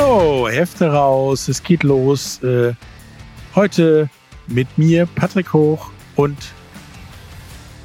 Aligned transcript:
Hallo, 0.00 0.48
Hefte 0.48 0.86
raus, 0.92 1.48
es 1.48 1.64
geht 1.64 1.82
los. 1.82 2.40
Äh, 2.44 2.74
heute 3.56 4.08
mit 4.46 4.78
mir, 4.78 5.06
Patrick 5.06 5.52
Hoch 5.52 5.90
und 6.14 6.38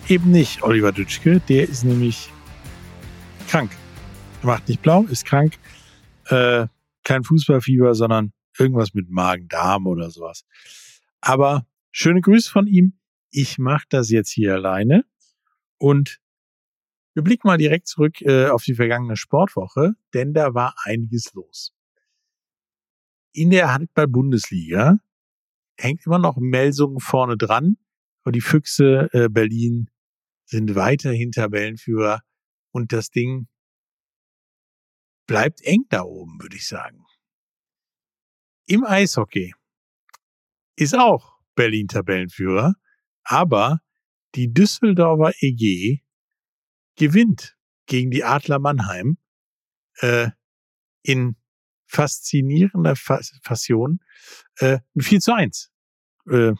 eben 0.07 0.29
nicht 0.29 0.61
Oliver 0.61 0.91
Dütschke, 0.91 1.39
der 1.39 1.67
ist 1.67 1.83
nämlich 1.83 2.29
krank. 3.47 3.71
Er 4.43 4.45
macht 4.45 4.69
nicht 4.69 4.83
blau, 4.83 5.05
ist 5.05 5.25
krank. 5.25 5.57
Äh, 6.27 6.67
kein 7.03 7.23
Fußballfieber, 7.23 7.95
sondern 7.95 8.31
irgendwas 8.59 8.93
mit 8.93 9.09
Magen-Darm 9.09 9.87
oder 9.87 10.11
sowas. 10.11 10.45
Aber 11.19 11.65
schöne 11.91 12.21
Grüße 12.21 12.47
von 12.47 12.67
ihm. 12.67 12.93
Ich 13.31 13.57
mache 13.57 13.85
das 13.89 14.11
jetzt 14.11 14.29
hier 14.29 14.53
alleine 14.53 15.03
und 15.79 16.19
wir 17.15 17.23
blicken 17.23 17.47
mal 17.47 17.57
direkt 17.57 17.87
zurück 17.87 18.21
äh, 18.21 18.49
auf 18.49 18.61
die 18.61 18.75
vergangene 18.75 19.17
Sportwoche, 19.17 19.95
denn 20.13 20.35
da 20.35 20.53
war 20.53 20.75
einiges 20.85 21.33
los 21.33 21.73
in 23.33 23.49
der 23.49 23.73
Handball-Bundesliga 23.73 24.97
hängt 25.77 26.05
immer 26.05 26.19
noch 26.19 26.37
Melsungen 26.37 26.99
vorne 26.99 27.37
dran. 27.37 27.77
Aber 28.23 28.31
die 28.31 28.41
Füchse 28.41 29.09
äh, 29.11 29.27
Berlin 29.27 29.89
sind 30.45 30.75
weiterhin 30.75 31.31
Tabellenführer 31.31 32.21
und 32.71 32.93
das 32.93 33.09
Ding 33.09 33.47
bleibt 35.27 35.61
eng 35.61 35.85
da 35.89 36.03
oben, 36.03 36.41
würde 36.41 36.55
ich 36.55 36.67
sagen. 36.67 37.03
Im 38.65 38.85
Eishockey 38.85 39.53
ist 40.75 40.95
auch 40.95 41.37
Berlin 41.55 41.87
Tabellenführer, 41.87 42.75
aber 43.23 43.79
die 44.35 44.53
Düsseldorfer 44.53 45.33
EG 45.39 46.01
gewinnt 46.95 47.57
gegen 47.87 48.11
die 48.11 48.23
Adler 48.23 48.59
Mannheim 48.59 49.17
äh, 49.99 50.29
in 51.03 51.35
faszinierender 51.93 52.95
Fassion 52.95 53.99
äh, 54.57 54.79
mit 54.93 55.05
4 55.05 55.19
zu 55.19 55.33
1. 55.33 55.71
Äh, 56.29 56.53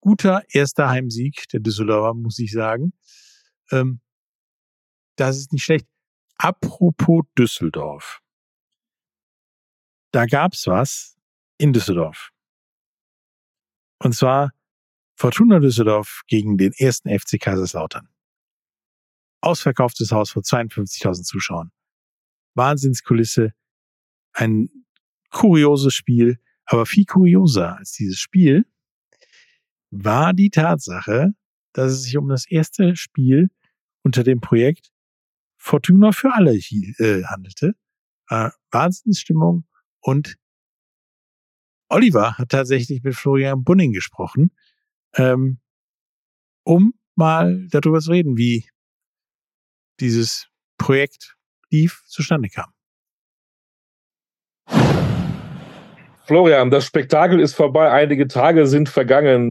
guter 0.00 0.42
erster 0.50 0.88
Heimsieg 0.88 1.48
der 1.52 1.60
Düsseldorfer, 1.60 2.14
muss 2.14 2.38
ich 2.38 2.52
sagen. 2.52 2.92
Ähm, 3.70 4.00
das 5.16 5.38
ist 5.38 5.52
nicht 5.52 5.64
schlecht. 5.64 5.86
Apropos 6.36 7.24
Düsseldorf. 7.36 8.20
Da 10.12 10.26
gab's 10.26 10.66
was 10.66 11.16
in 11.58 11.72
Düsseldorf. 11.72 12.30
Und 13.98 14.14
zwar 14.14 14.52
Fortuna 15.16 15.58
Düsseldorf 15.58 16.22
gegen 16.26 16.56
den 16.56 16.72
ersten 16.76 17.08
FC 17.08 17.40
Kaiserslautern. 17.40 18.08
Ausverkauftes 19.40 20.10
Haus 20.12 20.30
vor 20.30 20.42
52.000 20.42 21.24
Zuschauern. 21.24 21.70
Wahnsinnskulisse 22.54 23.54
ein 24.34 24.68
kurioses 25.30 25.94
Spiel, 25.94 26.38
aber 26.66 26.86
viel 26.86 27.04
kurioser 27.04 27.76
als 27.78 27.92
dieses 27.92 28.18
Spiel 28.18 28.66
war 29.90 30.32
die 30.32 30.50
Tatsache, 30.50 31.34
dass 31.72 31.92
es 31.92 32.02
sich 32.04 32.16
um 32.16 32.28
das 32.28 32.46
erste 32.50 32.96
Spiel 32.96 33.50
unter 34.02 34.22
dem 34.24 34.40
Projekt 34.40 34.90
Fortuna 35.56 36.12
für 36.12 36.32
alle 36.34 36.54
äh, 36.54 37.24
handelte. 37.24 37.74
Äh, 38.28 38.50
Wahnsinnsstimmung 38.70 39.64
und 40.00 40.36
Oliver 41.88 42.38
hat 42.38 42.48
tatsächlich 42.50 43.02
mit 43.02 43.14
Florian 43.14 43.62
Bunning 43.64 43.92
gesprochen, 43.92 44.50
ähm, 45.14 45.60
um 46.64 46.94
mal 47.14 47.68
darüber 47.68 48.00
zu 48.00 48.10
reden, 48.10 48.36
wie 48.36 48.68
dieses 50.00 50.48
Projekt 50.76 51.36
lief 51.70 52.02
zustande 52.06 52.48
kam. 52.48 52.72
Florian, 56.26 56.70
das 56.70 56.86
Spektakel 56.86 57.38
ist 57.38 57.54
vorbei, 57.54 57.90
einige 57.90 58.26
Tage 58.26 58.66
sind 58.66 58.88
vergangen. 58.88 59.50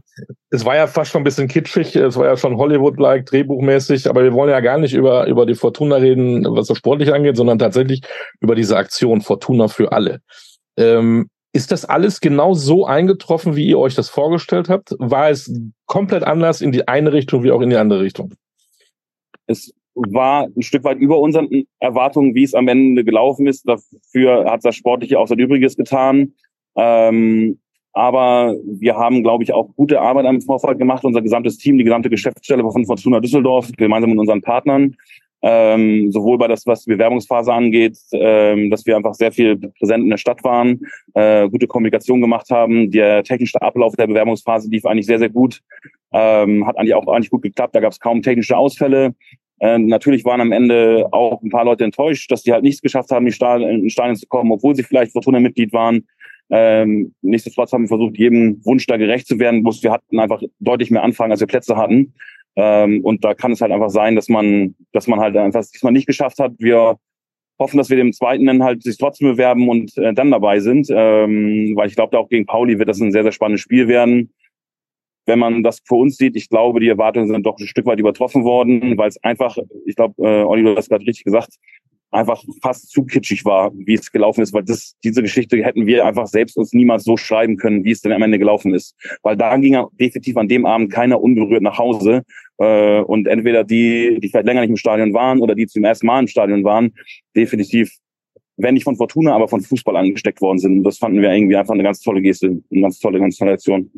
Es 0.50 0.64
war 0.64 0.74
ja 0.74 0.88
fast 0.88 1.12
schon 1.12 1.20
ein 1.20 1.24
bisschen 1.24 1.46
kitschig, 1.46 1.94
es 1.94 2.16
war 2.16 2.26
ja 2.26 2.36
schon 2.36 2.56
Hollywood-like, 2.56 3.26
drehbuchmäßig, 3.26 4.08
aber 4.10 4.24
wir 4.24 4.32
wollen 4.32 4.50
ja 4.50 4.58
gar 4.58 4.78
nicht 4.78 4.92
über, 4.92 5.26
über 5.26 5.46
die 5.46 5.54
Fortuna 5.54 5.96
reden, 5.96 6.44
was 6.48 6.66
das 6.66 6.78
sportlich 6.78 7.12
angeht, 7.14 7.36
sondern 7.36 7.60
tatsächlich 7.60 8.02
über 8.40 8.56
diese 8.56 8.76
Aktion 8.76 9.20
Fortuna 9.20 9.68
für 9.68 9.92
alle. 9.92 10.20
Ähm, 10.76 11.28
ist 11.52 11.70
das 11.70 11.84
alles 11.84 12.20
genau 12.20 12.54
so 12.54 12.84
eingetroffen, 12.84 13.54
wie 13.54 13.68
ihr 13.68 13.78
euch 13.78 13.94
das 13.94 14.08
vorgestellt 14.08 14.68
habt? 14.68 14.96
War 14.98 15.30
es 15.30 15.52
komplett 15.86 16.24
anders 16.24 16.60
in 16.60 16.72
die 16.72 16.88
eine 16.88 17.12
Richtung 17.12 17.44
wie 17.44 17.52
auch 17.52 17.60
in 17.60 17.70
die 17.70 17.76
andere 17.76 18.00
Richtung? 18.00 18.34
Es 19.46 19.72
war 19.94 20.48
ein 20.56 20.62
Stück 20.62 20.84
weit 20.84 20.98
über 20.98 21.18
unseren 21.18 21.48
Erwartungen, 21.78 22.34
wie 22.34 22.44
es 22.44 22.54
am 22.54 22.68
Ende 22.68 23.04
gelaufen 23.04 23.46
ist. 23.46 23.68
Dafür 23.68 24.50
hat 24.50 24.64
das 24.64 24.74
Sportliche 24.76 25.18
auch 25.18 25.28
sein 25.28 25.38
Übriges 25.38 25.76
getan. 25.76 26.32
Ähm, 26.76 27.58
aber 27.92 28.56
wir 28.64 28.96
haben, 28.96 29.22
glaube 29.22 29.44
ich, 29.44 29.54
auch 29.54 29.68
gute 29.76 30.00
Arbeit 30.00 30.26
am 30.26 30.40
Vorfall 30.40 30.76
gemacht. 30.76 31.04
Unser 31.04 31.22
gesamtes 31.22 31.58
Team, 31.58 31.78
die 31.78 31.84
gesamte 31.84 32.10
Geschäftsstelle 32.10 32.62
von 32.62 32.84
Fortuna 32.84 33.20
Düsseldorf, 33.20 33.70
gemeinsam 33.76 34.10
mit 34.10 34.18
unseren 34.18 34.42
Partnern, 34.42 34.96
ähm, 35.42 36.10
sowohl 36.10 36.38
bei 36.38 36.48
das, 36.48 36.66
was 36.66 36.84
die 36.84 36.90
Bewerbungsphase 36.90 37.52
angeht, 37.52 37.96
ähm, 38.12 38.70
dass 38.70 38.84
wir 38.84 38.96
einfach 38.96 39.14
sehr 39.14 39.30
viel 39.30 39.56
präsent 39.78 40.02
in 40.02 40.10
der 40.10 40.16
Stadt 40.16 40.42
waren, 40.42 40.80
äh, 41.12 41.48
gute 41.48 41.68
Kommunikation 41.68 42.20
gemacht 42.20 42.50
haben. 42.50 42.90
Der 42.90 43.22
technische 43.22 43.62
Ablauf 43.62 43.94
der 43.94 44.08
Bewerbungsphase 44.08 44.68
lief 44.70 44.86
eigentlich 44.86 45.06
sehr, 45.06 45.20
sehr 45.20 45.28
gut. 45.28 45.60
Ähm, 46.12 46.66
hat 46.66 46.76
eigentlich 46.76 46.94
auch 46.94 47.06
eigentlich 47.06 47.30
gut 47.30 47.42
geklappt. 47.42 47.76
Da 47.76 47.80
gab 47.80 47.92
es 47.92 48.00
kaum 48.00 48.22
technische 48.22 48.56
Ausfälle. 48.56 49.14
Äh, 49.60 49.78
natürlich 49.78 50.24
waren 50.24 50.40
am 50.40 50.52
Ende 50.52 51.08
auch 51.12 51.42
ein 51.42 51.50
paar 51.50 51.64
Leute 51.64 51.84
enttäuscht, 51.84 52.30
dass 52.30 52.42
die 52.42 52.52
halt 52.52 52.64
nichts 52.64 52.82
geschafft 52.82 53.10
haben, 53.10 53.26
in 53.26 53.82
die 53.82 53.90
Stadien 53.90 54.16
zu 54.16 54.26
kommen, 54.26 54.52
obwohl 54.52 54.74
sie 54.74 54.82
vielleicht 54.82 55.12
Fortuna-Mitglied 55.12 55.72
waren. 55.72 56.06
Ähm, 56.50 57.14
nichtsdestotrotz 57.22 57.72
haben 57.72 57.84
wir 57.84 57.88
versucht, 57.88 58.18
jedem 58.18 58.64
Wunsch 58.64 58.86
da 58.86 58.96
gerecht 58.96 59.26
zu 59.26 59.38
werden. 59.38 59.62
Bloß 59.62 59.82
wir 59.82 59.92
hatten 59.92 60.18
einfach 60.18 60.42
deutlich 60.60 60.90
mehr 60.90 61.02
Anfang, 61.02 61.30
als 61.30 61.40
wir 61.40 61.46
Plätze 61.46 61.76
hatten. 61.76 62.14
Ähm, 62.56 63.00
und 63.02 63.24
da 63.24 63.34
kann 63.34 63.52
es 63.52 63.60
halt 63.60 63.72
einfach 63.72 63.90
sein, 63.90 64.14
dass 64.14 64.28
man, 64.28 64.74
dass 64.92 65.06
man 65.06 65.20
halt 65.20 65.36
einfach 65.36 65.64
diesmal 65.64 65.92
nicht 65.92 66.06
geschafft 66.06 66.38
hat. 66.38 66.52
Wir 66.58 66.96
hoffen, 67.58 67.78
dass 67.78 67.90
wir 67.90 67.96
dem 67.96 68.12
zweiten 68.12 68.46
dann 68.46 68.62
halt 68.62 68.82
sich 68.82 68.98
trotzdem 68.98 69.28
bewerben 69.28 69.68
und 69.68 69.96
äh, 69.96 70.12
dann 70.12 70.30
dabei 70.30 70.60
sind. 70.60 70.88
Ähm, 70.90 71.72
weil 71.76 71.88
ich 71.88 71.96
glaube, 71.96 72.10
da 72.12 72.18
auch 72.18 72.28
gegen 72.28 72.46
Pauli 72.46 72.78
wird 72.78 72.88
das 72.88 73.00
ein 73.00 73.12
sehr, 73.12 73.22
sehr 73.22 73.32
spannendes 73.32 73.62
Spiel 73.62 73.88
werden. 73.88 74.32
Wenn 75.26 75.38
man 75.38 75.62
das 75.62 75.80
für 75.84 75.94
uns 75.94 76.16
sieht, 76.16 76.36
ich 76.36 76.48
glaube, 76.48 76.80
die 76.80 76.88
Erwartungen 76.88 77.28
sind 77.28 77.44
doch 77.46 77.58
ein 77.58 77.66
Stück 77.66 77.86
weit 77.86 77.98
übertroffen 77.98 78.44
worden, 78.44 78.96
weil 78.98 79.08
es 79.08 79.22
einfach, 79.22 79.56
ich 79.86 79.96
glaube, 79.96 80.14
äh, 80.22 80.42
Olli, 80.42 80.62
du 80.62 80.76
hast 80.76 80.88
gerade 80.88 81.06
richtig 81.06 81.24
gesagt, 81.24 81.54
einfach 82.14 82.42
fast 82.62 82.90
zu 82.90 83.04
kitschig 83.04 83.44
war, 83.44 83.72
wie 83.74 83.94
es 83.94 84.10
gelaufen 84.10 84.40
ist, 84.40 84.52
weil 84.52 84.62
das, 84.62 84.94
diese 85.02 85.20
Geschichte 85.20 85.62
hätten 85.62 85.86
wir 85.86 86.06
einfach 86.06 86.26
selbst 86.26 86.56
uns 86.56 86.72
niemals 86.72 87.04
so 87.04 87.16
schreiben 87.16 87.56
können, 87.56 87.84
wie 87.84 87.90
es 87.90 88.00
denn 88.00 88.12
am 88.12 88.22
Ende 88.22 88.38
gelaufen 88.38 88.72
ist. 88.72 88.94
Weil 89.22 89.36
da 89.36 89.56
ging 89.56 89.76
definitiv 90.00 90.36
an 90.36 90.48
dem 90.48 90.64
Abend 90.64 90.92
keiner 90.92 91.20
unberührt 91.20 91.62
nach 91.62 91.78
Hause. 91.78 92.22
Äh, 92.58 93.00
und 93.00 93.26
entweder 93.26 93.64
die, 93.64 94.20
die 94.20 94.28
vielleicht 94.28 94.46
länger 94.46 94.60
nicht 94.60 94.70
im 94.70 94.76
Stadion 94.76 95.12
waren 95.12 95.40
oder 95.40 95.54
die 95.54 95.66
zum 95.66 95.84
ersten 95.84 96.06
Mal 96.06 96.20
im 96.20 96.28
Stadion 96.28 96.62
waren, 96.62 96.94
definitiv, 97.34 97.92
wenn 98.56 98.74
nicht 98.74 98.84
von 98.84 98.96
Fortuna, 98.96 99.34
aber 99.34 99.48
von 99.48 99.60
Fußball 99.60 99.96
angesteckt 99.96 100.40
worden 100.40 100.58
sind. 100.58 100.78
Und 100.78 100.84
das 100.84 100.98
fanden 100.98 101.20
wir 101.20 101.32
irgendwie 101.32 101.56
einfach 101.56 101.74
eine 101.74 101.82
ganz 101.82 102.00
tolle 102.00 102.22
Geste, 102.22 102.62
eine 102.70 102.80
ganz 102.80 103.00
tolle 103.00 103.18
Konstellation. 103.18 103.90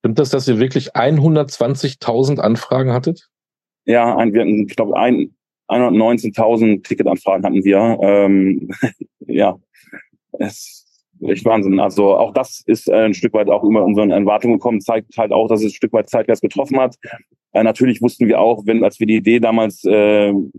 Stimmt 0.00 0.18
das, 0.18 0.30
dass 0.30 0.48
ihr 0.48 0.58
wirklich 0.58 0.94
120.000 0.94 2.38
Anfragen 2.38 2.92
hattet? 2.92 3.28
Ja, 3.84 4.16
ein, 4.16 4.32
wir 4.32 4.42
hatten, 4.42 4.66
ich 4.68 4.76
glaube, 4.76 4.96
ein, 4.96 5.36
119.000 5.68 6.86
Ticketanfragen 6.86 7.44
hatten 7.44 7.64
wir. 7.64 7.98
Ähm, 8.02 8.68
ja, 9.26 9.56
es 10.38 10.86
ist 11.20 11.28
echt 11.28 11.44
Wahnsinn. 11.44 11.80
Also 11.80 12.16
auch 12.16 12.32
das 12.32 12.62
ist 12.66 12.88
äh, 12.88 13.04
ein 13.04 13.14
Stück 13.14 13.32
weit 13.34 13.48
auch 13.48 13.64
über 13.64 13.84
unseren 13.84 14.10
Erwartungen 14.10 14.54
gekommen, 14.54 14.80
zeigt 14.80 15.16
halt 15.16 15.32
auch, 15.32 15.48
dass 15.48 15.60
es 15.60 15.72
ein 15.72 15.74
Stück 15.74 15.92
weit 15.92 16.08
Zeitgeist 16.08 16.42
getroffen 16.42 16.78
hat. 16.78 16.96
Äh, 17.52 17.62
natürlich 17.62 18.02
wussten 18.02 18.28
wir 18.28 18.40
auch, 18.40 18.66
wenn 18.66 18.84
als 18.84 19.00
wir 19.00 19.06
die 19.06 19.16
Idee 19.16 19.40
damals 19.40 19.84
äh, 19.84 20.28
ein 20.30 20.52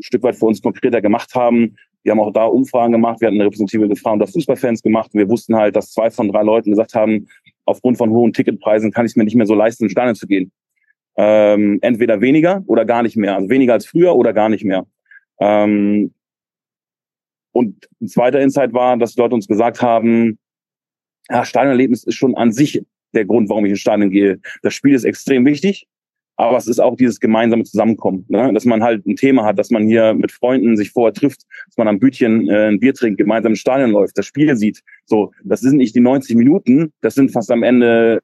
Stück 0.00 0.22
weit 0.22 0.36
für 0.36 0.46
uns 0.46 0.62
konkreter 0.62 1.02
gemacht 1.02 1.34
haben, 1.34 1.76
wir 2.02 2.12
haben 2.12 2.20
auch 2.20 2.32
da 2.32 2.44
Umfragen 2.44 2.92
gemacht, 2.92 3.20
wir 3.20 3.26
hatten 3.26 3.36
eine 3.36 3.46
repräsentative 3.46 3.88
Befragung 3.88 4.20
der 4.20 4.28
Fußballfans 4.28 4.80
gemacht 4.80 5.10
und 5.12 5.18
wir 5.18 5.28
wussten 5.28 5.56
halt, 5.56 5.74
dass 5.74 5.90
zwei 5.90 6.08
von 6.08 6.28
drei 6.28 6.44
Leuten 6.44 6.70
gesagt 6.70 6.94
haben, 6.94 7.26
aufgrund 7.66 7.98
von 7.98 8.10
hohen 8.10 8.32
Ticketpreisen 8.32 8.92
kann 8.92 9.04
ich 9.04 9.12
es 9.12 9.16
mir 9.16 9.24
nicht 9.24 9.36
mehr 9.36 9.46
so 9.46 9.54
leisten, 9.54 9.84
in 9.84 9.90
Stadion 9.90 10.14
zu 10.14 10.26
gehen 10.26 10.50
ähm, 11.16 11.78
entweder 11.82 12.20
weniger 12.20 12.62
oder 12.66 12.84
gar 12.84 13.02
nicht 13.02 13.16
mehr. 13.16 13.36
Also 13.36 13.48
weniger 13.48 13.72
als 13.72 13.86
früher 13.86 14.14
oder 14.14 14.32
gar 14.32 14.48
nicht 14.48 14.64
mehr. 14.64 14.86
Ähm, 15.40 16.14
und 17.52 17.88
ein 18.00 18.08
zweiter 18.08 18.40
Insight 18.40 18.74
war, 18.74 18.96
dass 18.98 19.14
die 19.14 19.20
Leute 19.20 19.34
uns 19.34 19.48
gesagt 19.48 19.80
haben, 19.80 20.38
ja, 21.30 21.44
Stadionerlebnis 21.44 22.04
ist 22.04 22.14
schon 22.14 22.36
an 22.36 22.52
sich 22.52 22.82
der 23.14 23.24
Grund, 23.24 23.48
warum 23.48 23.64
ich 23.64 23.70
ins 23.70 23.80
Stadion 23.80 24.10
gehe. 24.10 24.40
Das 24.62 24.74
Spiel 24.74 24.94
ist 24.94 25.04
extrem 25.04 25.46
wichtig, 25.46 25.88
aber 26.36 26.56
es 26.58 26.66
ist 26.66 26.80
auch 26.80 26.96
dieses 26.96 27.20
gemeinsame 27.20 27.64
Zusammenkommen, 27.64 28.24
ne? 28.28 28.52
dass 28.52 28.64
man 28.64 28.82
halt 28.82 29.06
ein 29.06 29.16
Thema 29.16 29.44
hat, 29.44 29.58
dass 29.58 29.70
man 29.70 29.86
hier 29.86 30.14
mit 30.14 30.32
Freunden 30.32 30.76
sich 30.76 30.90
vorher 30.90 31.14
trifft, 31.14 31.42
dass 31.66 31.76
man 31.76 31.88
am 31.88 31.98
Bütchen 31.98 32.48
äh, 32.48 32.68
ein 32.68 32.78
Bier 32.78 32.94
trinkt, 32.94 33.18
gemeinsam 33.18 33.52
ins 33.52 33.60
Stadion 33.60 33.90
läuft, 33.90 34.18
das 34.18 34.26
Spiel 34.26 34.54
sieht. 34.56 34.82
So, 35.06 35.32
das 35.44 35.60
sind 35.60 35.76
nicht 35.76 35.94
die 35.94 36.00
90 36.00 36.36
Minuten, 36.36 36.92
das 37.00 37.14
sind 37.14 37.32
fast 37.32 37.50
am 37.50 37.62
Ende 37.62 38.20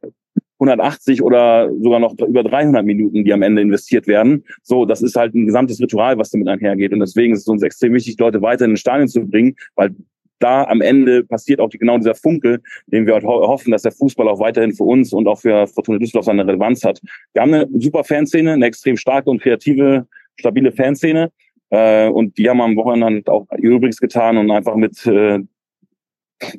180 0.62 1.23
oder 1.23 1.70
sogar 1.81 1.99
noch 1.99 2.17
über 2.19 2.44
300 2.44 2.85
Minuten, 2.85 3.25
die 3.25 3.32
am 3.32 3.43
Ende 3.43 3.62
investiert 3.62 4.06
werden. 4.06 4.44
So, 4.62 4.85
das 4.85 5.03
ist 5.03 5.17
halt 5.17 5.35
ein 5.35 5.47
gesamtes 5.47 5.81
Ritual, 5.81 6.19
was 6.19 6.31
damit 6.31 6.49
einhergeht. 6.49 6.93
Und 6.93 7.00
deswegen 7.00 7.32
ist 7.32 7.41
es 7.41 7.49
uns 7.49 7.62
extrem 7.62 7.94
wichtig, 7.94 8.17
Leute 8.19 8.43
weiter 8.43 8.64
in 8.64 8.73
den 8.73 8.76
Stadion 8.76 9.09
zu 9.09 9.26
bringen, 9.26 9.56
weil 9.75 9.94
da 10.42 10.64
am 10.64 10.80
Ende 10.80 11.24
passiert 11.24 11.60
auch 11.60 11.68
die, 11.68 11.78
genau 11.78 11.98
dieser 11.98 12.14
Funkel, 12.14 12.62
den 12.86 13.06
wir 13.06 13.14
ho 13.22 13.48
hoffen, 13.48 13.70
dass 13.70 13.82
der 13.82 13.92
Fußball 13.92 14.28
auch 14.28 14.40
weiterhin 14.40 14.72
für 14.72 14.84
uns 14.84 15.12
und 15.12 15.28
auch 15.28 15.40
für 15.40 15.66
Fortuna 15.66 15.98
Düsseldorf 15.98 16.26
seine 16.26 16.46
Relevanz 16.46 16.84
hat. 16.84 17.00
Wir 17.32 17.42
haben 17.42 17.54
eine 17.54 17.68
super 17.78 18.04
Fanszene, 18.04 18.52
eine 18.52 18.66
extrem 18.66 18.96
starke 18.96 19.30
und 19.30 19.40
kreative, 19.40 20.06
stabile 20.38 20.72
Fanszene. 20.72 21.30
Äh, 21.70 22.08
und 22.08 22.36
die 22.38 22.48
haben 22.48 22.60
am 22.60 22.76
Wochenende 22.76 23.30
auch 23.30 23.46
übrigens 23.58 23.98
getan 23.98 24.36
und 24.36 24.50
einfach 24.50 24.76
mit 24.76 25.06
äh, 25.06 25.40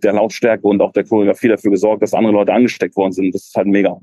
der 0.02 0.14
Lautstärke 0.14 0.68
und 0.68 0.82
auch 0.82 0.94
der 0.94 1.04
Choreografie 1.04 1.50
dafür 1.50 1.72
gesorgt, 1.72 2.02
dass 2.02 2.14
andere 2.14 2.34
Leute 2.34 2.54
angesteckt 2.54 2.96
worden 2.96 3.12
sind. 3.12 3.36
Das 3.36 3.44
ist 3.44 3.56
halt 3.56 3.68
mega. 3.68 4.00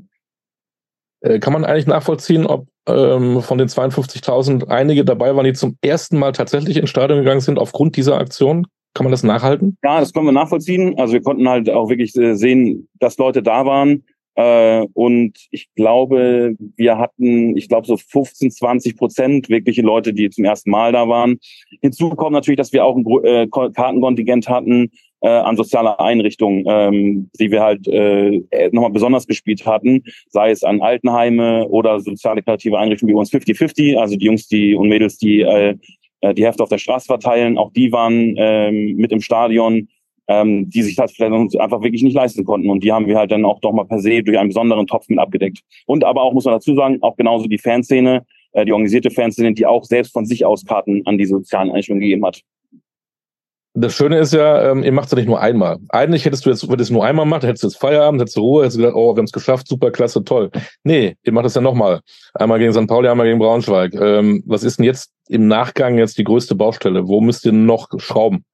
Äh, 1.22 1.38
kann 1.38 1.52
man 1.52 1.64
eigentlich 1.64 1.86
nachvollziehen, 1.86 2.46
ob 2.46 2.68
ähm, 2.86 3.42
von 3.42 3.58
den 3.58 3.68
52.000 3.68 4.68
einige 4.68 5.04
dabei 5.04 5.34
waren, 5.34 5.44
die 5.44 5.52
zum 5.52 5.76
ersten 5.82 6.18
Mal 6.18 6.32
tatsächlich 6.32 6.76
ins 6.76 6.90
Stadion 6.90 7.20
gegangen 7.20 7.40
sind 7.40 7.58
aufgrund 7.58 7.96
dieser 7.96 8.18
Aktion? 8.18 8.66
Kann 8.94 9.04
man 9.04 9.12
das 9.12 9.22
nachhalten? 9.22 9.76
Ja, 9.84 10.00
das 10.00 10.12
können 10.12 10.26
wir 10.26 10.32
nachvollziehen. 10.32 10.98
Also 10.98 11.12
wir 11.12 11.22
konnten 11.22 11.48
halt 11.48 11.70
auch 11.70 11.88
wirklich 11.88 12.14
äh, 12.16 12.34
sehen, 12.34 12.88
dass 12.98 13.18
Leute 13.18 13.42
da 13.42 13.64
waren. 13.64 14.04
Äh, 14.34 14.86
und 14.94 15.38
ich 15.50 15.68
glaube, 15.76 16.56
wir 16.76 16.98
hatten, 16.98 17.56
ich 17.56 17.68
glaube, 17.68 17.86
so 17.86 17.96
15, 17.96 18.50
20 18.50 18.96
Prozent 18.96 19.48
wirkliche 19.48 19.82
Leute, 19.82 20.12
die 20.12 20.28
zum 20.30 20.44
ersten 20.44 20.70
Mal 20.70 20.92
da 20.92 21.08
waren. 21.08 21.38
Hinzu 21.82 22.10
kommt 22.10 22.32
natürlich, 22.32 22.58
dass 22.58 22.72
wir 22.72 22.84
auch 22.84 22.96
ein 22.96 23.06
äh, 23.24 23.46
Kartenkontingent 23.48 24.48
hatten, 24.48 24.90
an 25.22 25.54
soziale 25.54 26.00
Einrichtungen, 26.00 26.64
ähm, 26.66 27.30
die 27.38 27.50
wir 27.50 27.60
halt 27.60 27.86
nochmal 28.72 28.90
besonders 28.90 29.26
gespielt 29.26 29.66
hatten, 29.66 30.02
sei 30.30 30.50
es 30.50 30.64
an 30.64 30.80
Altenheime 30.80 31.68
oder 31.68 32.00
soziale 32.00 32.42
kreative 32.42 32.78
Einrichtungen 32.78 33.12
wie 33.12 33.18
uns 33.18 33.30
50-50, 33.30 33.98
also 33.98 34.16
die 34.16 34.24
Jungs 34.24 34.48
die 34.48 34.74
und 34.74 34.88
Mädels, 34.88 35.18
die 35.18 35.44
äh, 36.20 36.34
die 36.34 36.44
Hefte 36.44 36.62
auf 36.62 36.68
der 36.68 36.78
Straße 36.78 37.06
verteilen, 37.06 37.58
auch 37.58 37.72
die 37.72 37.92
waren 37.92 38.34
ähm, 38.36 38.96
mit 38.96 39.12
im 39.12 39.20
Stadion, 39.20 39.88
ähm, 40.28 40.70
die 40.70 40.82
sich 40.82 40.94
das 40.94 41.12
vielleicht 41.12 41.58
einfach 41.58 41.82
wirklich 41.82 42.02
nicht 42.02 42.14
leisten 42.14 42.44
konnten. 42.44 42.70
Und 42.70 42.84
die 42.84 42.92
haben 42.92 43.06
wir 43.06 43.18
halt 43.18 43.32
dann 43.32 43.44
auch 43.44 43.60
doch 43.60 43.72
mal 43.72 43.84
per 43.84 43.98
se 43.98 44.22
durch 44.22 44.38
einen 44.38 44.50
besonderen 44.50 44.86
Topf 44.86 45.08
mit 45.08 45.18
abgedeckt. 45.18 45.60
Und 45.86 46.04
aber 46.04 46.22
auch, 46.22 46.32
muss 46.32 46.44
man 46.44 46.54
dazu 46.54 46.74
sagen, 46.74 46.98
auch 47.02 47.16
genauso 47.16 47.46
die 47.46 47.58
Fanszene, 47.58 48.24
äh, 48.52 48.64
die 48.64 48.72
organisierte 48.72 49.10
Fanszene, 49.10 49.52
die 49.54 49.66
auch 49.66 49.84
selbst 49.84 50.12
von 50.12 50.26
sich 50.26 50.46
aus 50.46 50.64
Karten 50.64 51.02
an 51.06 51.18
die 51.18 51.26
sozialen 51.26 51.70
Einrichtungen 51.70 52.00
gegeben 52.00 52.24
hat. 52.24 52.42
Das 53.74 53.94
Schöne 53.94 54.18
ist 54.18 54.32
ja, 54.32 54.70
ähm, 54.70 54.82
ihr 54.82 54.90
macht 54.90 55.06
es 55.06 55.12
ja 55.12 55.18
nicht 55.18 55.28
nur 55.28 55.40
einmal. 55.40 55.78
Eigentlich 55.90 56.24
hättest 56.24 56.44
du 56.44 56.50
jetzt, 56.50 56.68
wenn 56.68 56.76
du 56.76 56.82
es 56.82 56.90
nur 56.90 57.04
einmal 57.04 57.24
macht, 57.24 57.44
hättest 57.44 57.62
du 57.62 57.68
jetzt 57.68 57.76
Feierabend, 57.76 58.20
hättest 58.20 58.36
du 58.36 58.40
Ruhe, 58.40 58.62
hättest 58.62 58.76
du 58.76 58.82
gedacht, 58.82 58.96
oh, 58.96 59.14
wir 59.14 59.18
haben 59.18 59.26
es 59.26 59.32
geschafft, 59.32 59.68
super, 59.68 59.92
klasse, 59.92 60.24
toll. 60.24 60.50
Nee, 60.82 61.14
ihr 61.22 61.32
macht 61.32 61.46
es 61.46 61.54
ja 61.54 61.60
nochmal. 61.60 62.00
Einmal 62.34 62.58
gegen 62.58 62.72
St. 62.72 62.88
Pauli, 62.88 63.08
einmal 63.08 63.26
gegen 63.26 63.38
Braunschweig. 63.38 63.94
Ähm, 63.94 64.42
was 64.44 64.64
ist 64.64 64.78
denn 64.78 64.86
jetzt 64.86 65.12
im 65.30 65.46
Nachgang 65.46 65.96
jetzt 65.96 66.18
die 66.18 66.24
größte 66.24 66.56
Baustelle? 66.56 67.06
Wo 67.06 67.20
müsst 67.20 67.46
ihr 67.46 67.52
noch 67.52 67.88
schrauben? 67.98 68.44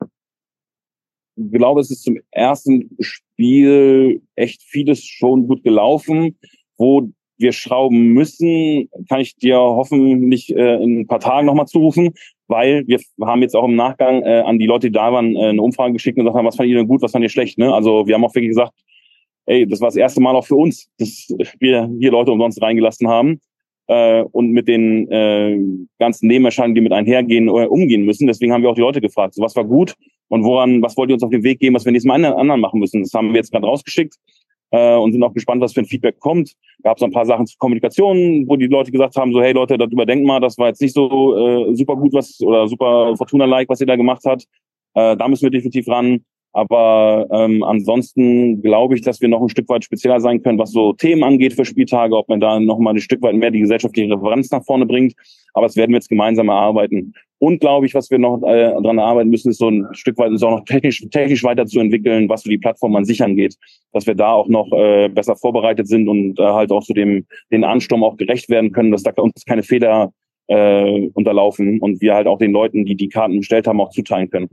Ich 1.37 1.51
glaube, 1.53 1.81
es 1.81 1.91
ist 1.91 2.03
zum 2.03 2.19
ersten 2.31 2.91
Spiel 3.01 4.23
echt 4.35 4.63
vieles 4.63 5.03
schon 5.03 5.49
gut 5.49 5.65
gelaufen. 5.65 6.39
Wo 6.77 7.09
wir 7.39 7.53
schrauben 7.53 8.09
müssen, 8.13 8.91
kann 9.09 9.21
ich 9.21 9.37
dir 9.37 9.59
hoffentlich 9.59 10.55
äh, 10.55 10.83
in 10.83 11.01
ein 11.01 11.07
paar 11.07 11.21
Tagen 11.21 11.47
nochmal 11.47 11.67
zurufen, 11.67 12.13
weil 12.47 12.87
wir 12.87 12.99
haben 13.23 13.43
jetzt 13.43 13.55
auch 13.55 13.65
im 13.65 13.77
Nachgang 13.77 14.23
äh, 14.23 14.41
an 14.41 14.59
die 14.59 14.67
Leute, 14.67 14.89
die 14.89 14.93
da 14.93 15.13
waren, 15.13 15.35
äh, 15.37 15.49
eine 15.49 15.63
Umfrage 15.63 15.95
geschickt 15.95 16.19
und 16.19 16.25
gesagt 16.25 16.37
haben, 16.37 16.47
was 16.47 16.57
fand 16.57 16.69
ihr 16.69 16.77
denn 16.77 16.89
gut, 16.89 17.03
was 17.03 17.13
fand 17.13 17.23
ihr 17.23 17.31
schlecht. 17.31 17.59
Ne? 17.59 17.73
Also 17.75 18.07
wir 18.07 18.15
haben 18.15 18.25
auch 18.25 18.35
wirklich 18.35 18.51
gesagt, 18.51 18.73
ey, 19.47 19.67
das 19.67 19.81
war 19.81 19.89
das 19.89 19.97
erste 19.97 20.21
Mal 20.21 20.35
auch 20.35 20.47
für 20.47 20.57
uns, 20.57 20.89
dass 20.99 21.35
wir 21.59 21.91
hier 21.99 22.11
Leute 22.11 22.33
umsonst 22.33 22.61
reingelassen 22.61 23.09
haben 23.09 23.41
äh, 23.89 24.23
und 24.23 24.51
mit 24.51 24.69
den 24.69 25.11
äh, 25.11 25.59
ganzen 25.99 26.27
Nebenerscheinungen, 26.29 26.75
die 26.75 26.81
mit 26.81 26.93
einhergehen, 26.93 27.49
umgehen 27.49 28.05
müssen. 28.05 28.27
Deswegen 28.27 28.53
haben 28.53 28.63
wir 28.63 28.71
auch 28.71 28.75
die 28.75 28.81
Leute 28.81 29.01
gefragt, 29.01 29.35
so, 29.35 29.43
was 29.43 29.57
war 29.57 29.65
gut 29.65 29.95
und 30.29 30.45
woran, 30.45 30.83
was 30.83 30.97
wollt 30.97 31.11
ihr 31.11 31.15
uns 31.15 31.23
auf 31.23 31.31
den 31.31 31.43
Weg 31.43 31.61
geben, 31.61 31.75
was 31.75 31.85
wir 31.85 31.93
nächstes 31.93 32.09
Mal 32.09 32.25
anderen 32.25 32.61
machen 32.61 32.81
müssen. 32.81 33.03
Das 33.03 33.13
haben 33.13 33.29
wir 33.29 33.37
jetzt 33.37 33.53
gerade 33.53 33.67
rausgeschickt 33.67 34.15
äh, 34.71 34.97
und 34.97 35.13
sind 35.13 35.23
auch 35.23 35.33
gespannt, 35.33 35.63
was 35.63 35.73
für 35.73 35.81
ein 35.81 35.87
Feedback 35.87 36.19
kommt. 36.19 36.53
Gab 36.83 36.97
es 36.97 37.03
ein 37.03 37.13
paar 37.13 37.27
Sachen 37.27 37.47
zur 37.47 37.59
Kommunikation, 37.59 38.45
wo 38.49 38.57
die 38.57 38.67
Leute 38.67 38.91
gesagt 38.91 39.17
haben, 39.17 39.33
so 39.33 39.41
hey 39.41 39.53
Leute, 39.53 39.79
das 39.79 39.91
überdenkt 39.91 40.27
mal, 40.27 40.41
das 40.41 40.59
war 40.59 40.69
jetzt 40.69 40.81
nicht 40.81 40.95
so 40.95 41.69
äh, 41.69 41.75
super 41.75 41.97
gut 41.97 42.13
was 42.13 42.41
oder 42.41 42.69
super 42.69 43.17
Fortuna-like, 43.17 43.69
was 43.69 43.81
ihr 43.81 43.87
da 43.87 43.97
gemacht 43.97 44.23
habt. 44.25 44.47
Äh, 44.95 45.17
da 45.17 45.29
müssen 45.29 45.45
wir 45.45 45.51
definitiv 45.51 45.89
ran. 45.89 46.25
Aber 46.57 47.27
ähm, 47.33 47.63
ansonsten 47.63 48.63
glaube 48.63 48.95
ich, 48.95 49.03
dass 49.03 49.21
wir 49.21 49.29
noch 49.29 49.43
ein 49.43 49.51
Stück 49.51 49.69
weit 49.69 49.85
spezieller 49.85 50.21
sein 50.23 50.43
können, 50.43 50.59
was 50.59 50.73
so 50.73 50.95
Themen 50.95 51.23
angeht 51.23 51.53
für 51.53 51.67
Spieltage, 51.67 52.17
ob 52.17 52.31
man 52.31 52.41
da 52.41 52.59
noch 52.59 52.79
mal 52.79 52.95
ein 52.95 53.01
Stück 53.01 53.21
weit 53.21 53.35
mehr 53.35 53.51
die 53.51 53.61
gesellschaftliche 53.61 54.11
Referenz 54.15 54.51
nach 54.51 54.65
vorne 54.65 54.87
bringt. 54.87 55.13
Aber 55.53 55.67
das 55.67 55.77
werden 55.77 55.91
wir 55.91 55.99
jetzt 55.99 56.09
gemeinsam 56.09 56.49
erarbeiten. 56.49 57.13
Und 57.37 57.61
glaube 57.61 57.85
ich, 57.85 57.93
was 57.93 58.11
wir 58.11 58.19
noch 58.19 58.43
äh, 58.43 58.73
daran 58.73 58.99
arbeiten 58.99 59.29
müssen, 59.29 59.51
ist 59.51 59.59
so 59.59 59.69
ein 59.69 59.87
Stück 59.93 60.17
weit 60.17 60.33
ist 60.33 60.43
auch 60.43 60.51
noch 60.51 60.65
technisch, 60.65 61.07
technisch 61.11 61.45
weiterzuentwickeln, 61.45 62.27
was 62.31 62.45
so 62.45 62.49
die 62.49 62.57
Plattform 62.57 62.97
an 62.97 63.05
sich 63.05 63.23
angeht, 63.23 63.57
dass 63.93 64.07
wir 64.07 64.15
da 64.15 64.33
auch 64.33 64.49
noch 64.49 64.73
äh, 64.73 65.11
besser 65.11 65.37
vorbereitet 65.37 65.89
sind 65.89 66.09
und 66.09 66.39
äh, 66.39 66.43
halt 66.43 66.73
auch 66.73 66.85
zu 66.85 66.95
dem 66.95 67.27
den 67.53 67.65
Ansturm 67.65 68.03
auch 68.03 68.17
gerecht 68.17 68.49
werden 68.49 68.73
können, 68.73 68.93
dass 68.93 69.03
da 69.03 69.13
uns 69.17 69.45
keine 69.45 69.63
Fehler 69.63 70.11
äh, 70.47 71.11
unterlaufen 71.13 71.81
und 71.81 72.01
wir 72.01 72.15
halt 72.15 72.27
auch 72.27 72.39
den 72.39 72.53
Leuten, 72.53 72.87
die 72.87 72.97
die 72.97 73.11
Karten 73.11 73.37
bestellt 73.37 73.67
haben, 73.67 73.79
auch 73.83 73.91
zuteilen 73.91 74.31
können. 74.31 74.49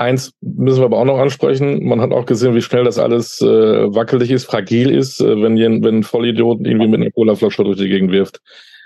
Eins 0.00 0.32
müssen 0.40 0.80
wir 0.80 0.86
aber 0.86 0.96
auch 0.96 1.04
noch 1.04 1.18
ansprechen. 1.18 1.86
Man 1.86 2.00
hat 2.00 2.12
auch 2.12 2.24
gesehen, 2.24 2.54
wie 2.54 2.62
schnell 2.62 2.84
das 2.84 2.98
alles 2.98 3.42
äh, 3.42 3.46
wackelig 3.94 4.30
ist, 4.30 4.46
fragil 4.46 4.90
ist, 4.90 5.20
äh, 5.20 5.42
wenn, 5.42 5.58
wenn 5.58 5.96
ein 5.96 6.02
Vollidiot 6.04 6.60
irgendwie 6.62 6.88
mit 6.88 7.02
einer 7.02 7.10
Colaflasche 7.10 7.64
durch 7.64 7.76
die 7.76 7.90
Gegend 7.90 8.10
wirft. 8.10 8.40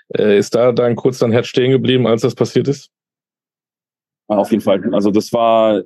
Äh, 0.08 0.37
ist 0.37 0.56
da 0.56 0.72
dann 0.72 0.96
kurz 0.96 1.20
dein 1.20 1.31
Herz 1.31 1.46
stehen 1.46 1.70
geblieben, 1.70 2.08
als 2.08 2.22
das 2.22 2.34
passiert 2.34 2.66
ist? 2.66 2.90
Auf 4.26 4.50
jeden 4.50 4.62
Fall. 4.64 4.82
Also 4.93 5.12
das 5.12 5.32
war, 5.32 5.82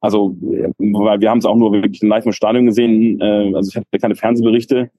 also 0.00 0.34
weil 0.40 1.20
wir 1.20 1.28
haben 1.28 1.38
es 1.38 1.44
auch 1.44 1.56
nur 1.56 1.74
wirklich 1.74 2.00
live 2.00 2.24
im 2.24 2.32
Stadion 2.32 2.64
gesehen. 2.64 3.20
Äh, 3.20 3.54
also 3.54 3.68
ich 3.68 3.76
hatte 3.76 3.98
keine 4.00 4.14
Fernsehberichte 4.14 4.90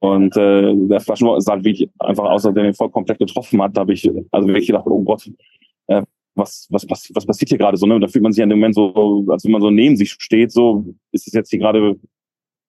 und 0.00 0.36
äh, 0.36 0.74
der 0.74 0.98
Flaschenwurf 0.98 1.44
sah 1.44 1.62
wirklich 1.62 1.88
einfach 2.00 2.24
aus, 2.24 2.44
als 2.44 2.54
der 2.54 2.64
den 2.64 2.74
voll 2.74 2.90
komplett 2.90 3.20
getroffen 3.20 3.62
hat. 3.62 3.76
Da 3.76 3.82
habe 3.82 3.92
ich 3.92 4.10
also 4.32 4.48
wirklich 4.48 4.66
gedacht, 4.66 4.86
oh 4.86 5.04
Gott, 5.04 5.30
äh, 5.86 6.02
was, 6.36 6.66
was, 6.70 6.88
was, 6.88 7.10
was 7.14 7.26
passiert 7.26 7.48
hier 7.48 7.58
gerade 7.58 7.76
so, 7.76 7.86
ne? 7.86 7.94
Und 7.94 8.02
da 8.02 8.08
fühlt 8.08 8.22
man 8.22 8.32
sich 8.32 8.42
an 8.42 8.50
dem 8.50 8.58
Moment 8.58 8.74
so, 8.74 9.24
als 9.28 9.44
wenn 9.44 9.52
man 9.52 9.62
so 9.62 9.70
neben 9.70 9.96
sich 9.96 10.12
steht, 10.12 10.52
so, 10.52 10.84
ist 11.12 11.26
es 11.26 11.32
jetzt 11.32 11.50
hier 11.50 11.58
gerade 11.58 11.96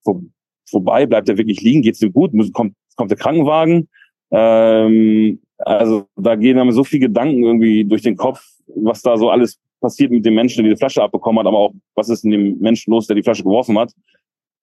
vor, 0.03 0.21
vorbei, 0.69 1.05
bleibt 1.05 1.29
er 1.29 1.37
wirklich 1.37 1.61
liegen, 1.61 1.81
geht's 1.81 2.01
ihm 2.01 2.13
gut, 2.13 2.31
kommt, 2.53 2.73
kommt 2.95 3.11
der 3.11 3.17
Krankenwagen. 3.17 3.89
Ähm, 4.31 5.39
also 5.57 6.05
da 6.15 6.35
gehen 6.35 6.57
einem 6.59 6.71
so 6.71 6.83
viele 6.83 7.07
Gedanken 7.07 7.43
irgendwie 7.43 7.83
durch 7.83 8.01
den 8.01 8.17
Kopf, 8.17 8.41
was 8.67 9.01
da 9.01 9.17
so 9.17 9.29
alles 9.29 9.59
passiert 9.79 10.11
mit 10.11 10.25
dem 10.25 10.35
Menschen, 10.35 10.63
der 10.63 10.73
die 10.73 10.77
Flasche 10.77 11.03
abbekommen 11.03 11.39
hat, 11.39 11.47
aber 11.47 11.57
auch, 11.57 11.73
was 11.95 12.09
ist 12.09 12.25
in 12.25 12.31
dem 12.31 12.57
Menschen 12.59 12.91
los, 12.91 13.07
der 13.07 13.15
die 13.15 13.23
Flasche 13.23 13.43
geworfen 13.43 13.77
hat. 13.77 13.93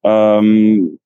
Ähm, 0.02 0.98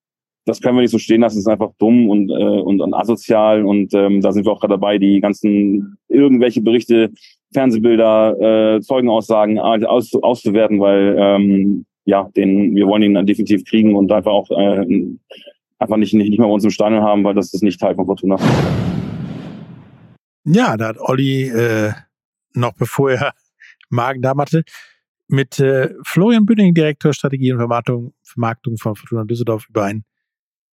das 0.45 0.61
können 0.61 0.77
wir 0.77 0.81
nicht 0.81 0.91
so 0.91 0.97
stehen 0.97 1.21
lassen, 1.21 1.37
das 1.37 1.45
ist 1.45 1.47
einfach 1.47 1.71
dumm 1.77 2.09
und, 2.09 2.29
äh, 2.31 2.33
und, 2.33 2.81
und 2.81 2.93
asozial 2.93 3.65
und 3.65 3.93
ähm, 3.93 4.21
da 4.21 4.31
sind 4.31 4.45
wir 4.45 4.51
auch 4.51 4.59
gerade 4.59 4.73
dabei, 4.73 4.97
die 4.97 5.19
ganzen 5.21 5.97
irgendwelche 6.07 6.61
Berichte 6.61 7.11
Fernsehbilder, 7.53 8.75
äh, 8.75 8.81
Zeugenaussagen 8.81 9.59
aus, 9.59 10.13
auszuwerten, 10.13 10.79
weil 10.79 11.15
ähm, 11.17 11.85
ja, 12.05 12.29
den, 12.35 12.75
wir 12.75 12.87
wollen 12.87 13.03
ihn 13.03 13.13
dann 13.13 13.25
definitiv 13.25 13.65
kriegen 13.65 13.95
und 13.95 14.11
einfach 14.11 14.31
auch 14.31 14.49
äh, 14.51 14.85
einfach 15.79 15.97
nicht, 15.97 16.13
nicht, 16.13 16.29
nicht 16.29 16.39
mehr 16.39 16.47
bei 16.47 16.53
uns 16.53 16.63
im 16.63 16.69
Stadion 16.69 17.03
haben, 17.03 17.23
weil 17.23 17.35
das 17.35 17.53
ist 17.53 17.63
nicht 17.63 17.79
Teil 17.79 17.95
von 17.95 18.05
Fortuna. 18.05 18.37
Ja, 20.45 20.77
da 20.77 20.87
hat 20.87 20.99
Olli 20.99 21.49
äh, 21.49 21.91
noch 22.53 22.73
bevor 22.73 23.11
er 23.11 23.33
Magen-Darm 23.89 24.39
hatte, 24.39 24.63
mit 25.27 25.59
äh, 25.59 25.93
Florian 26.03 26.45
Bünding, 26.45 26.73
Direktor 26.73 27.13
Strategie 27.13 27.51
und 27.51 27.59
Vermarktung, 27.59 28.13
Vermarktung 28.23 28.77
von 28.77 28.95
Fortuna 28.95 29.23
Düsseldorf, 29.25 29.67
über 29.69 29.83
ein 29.83 30.03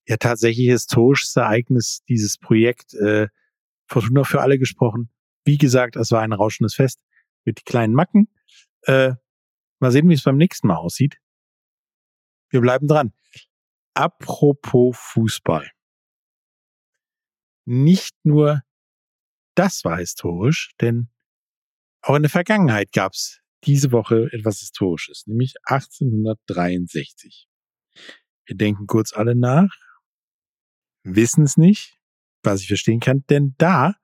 ja 0.09 0.16
tatsächlich 0.16 0.68
historisches 0.68 1.37
Ereignis, 1.37 2.02
dieses 2.09 2.38
Projekt 2.38 2.95
äh, 2.95 3.28
Fortuna 3.87 4.25
für 4.25 4.40
alle 4.40 4.59
gesprochen. 4.59 5.11
Wie 5.46 5.58
gesagt, 5.58 5.96
es 5.96 6.10
war 6.10 6.20
ein 6.22 6.32
rauschendes 6.32 6.74
Fest 6.74 7.00
mit 7.44 7.64
kleinen 7.64 7.94
Macken. 7.94 8.28
Äh, 8.82 9.14
mal 9.78 9.92
sehen, 9.92 10.08
wie 10.08 10.14
es 10.14 10.24
beim 10.24 10.36
nächsten 10.36 10.66
Mal 10.66 10.76
aussieht. 10.76 11.18
Wir 12.50 12.60
bleiben 12.60 12.88
dran. 12.88 13.12
Apropos 13.94 14.96
Fußball. 14.98 15.70
Nicht 17.64 18.16
nur 18.24 18.62
das 19.54 19.84
war 19.84 19.98
historisch, 19.98 20.74
denn 20.80 21.10
auch 22.02 22.16
in 22.16 22.22
der 22.22 22.30
Vergangenheit 22.30 22.92
gab 22.92 23.12
es 23.12 23.40
diese 23.64 23.92
Woche 23.92 24.28
etwas 24.32 24.58
Historisches, 24.60 25.26
nämlich 25.26 25.54
1863. 25.64 27.48
Wir 28.44 28.56
denken 28.56 28.86
kurz 28.86 29.12
alle 29.12 29.34
nach, 29.34 29.74
wissen 31.02 31.44
es 31.44 31.56
nicht, 31.56 31.98
was 32.42 32.60
ich 32.60 32.68
verstehen 32.68 33.00
kann, 33.00 33.24
denn 33.28 33.54
da 33.58 33.94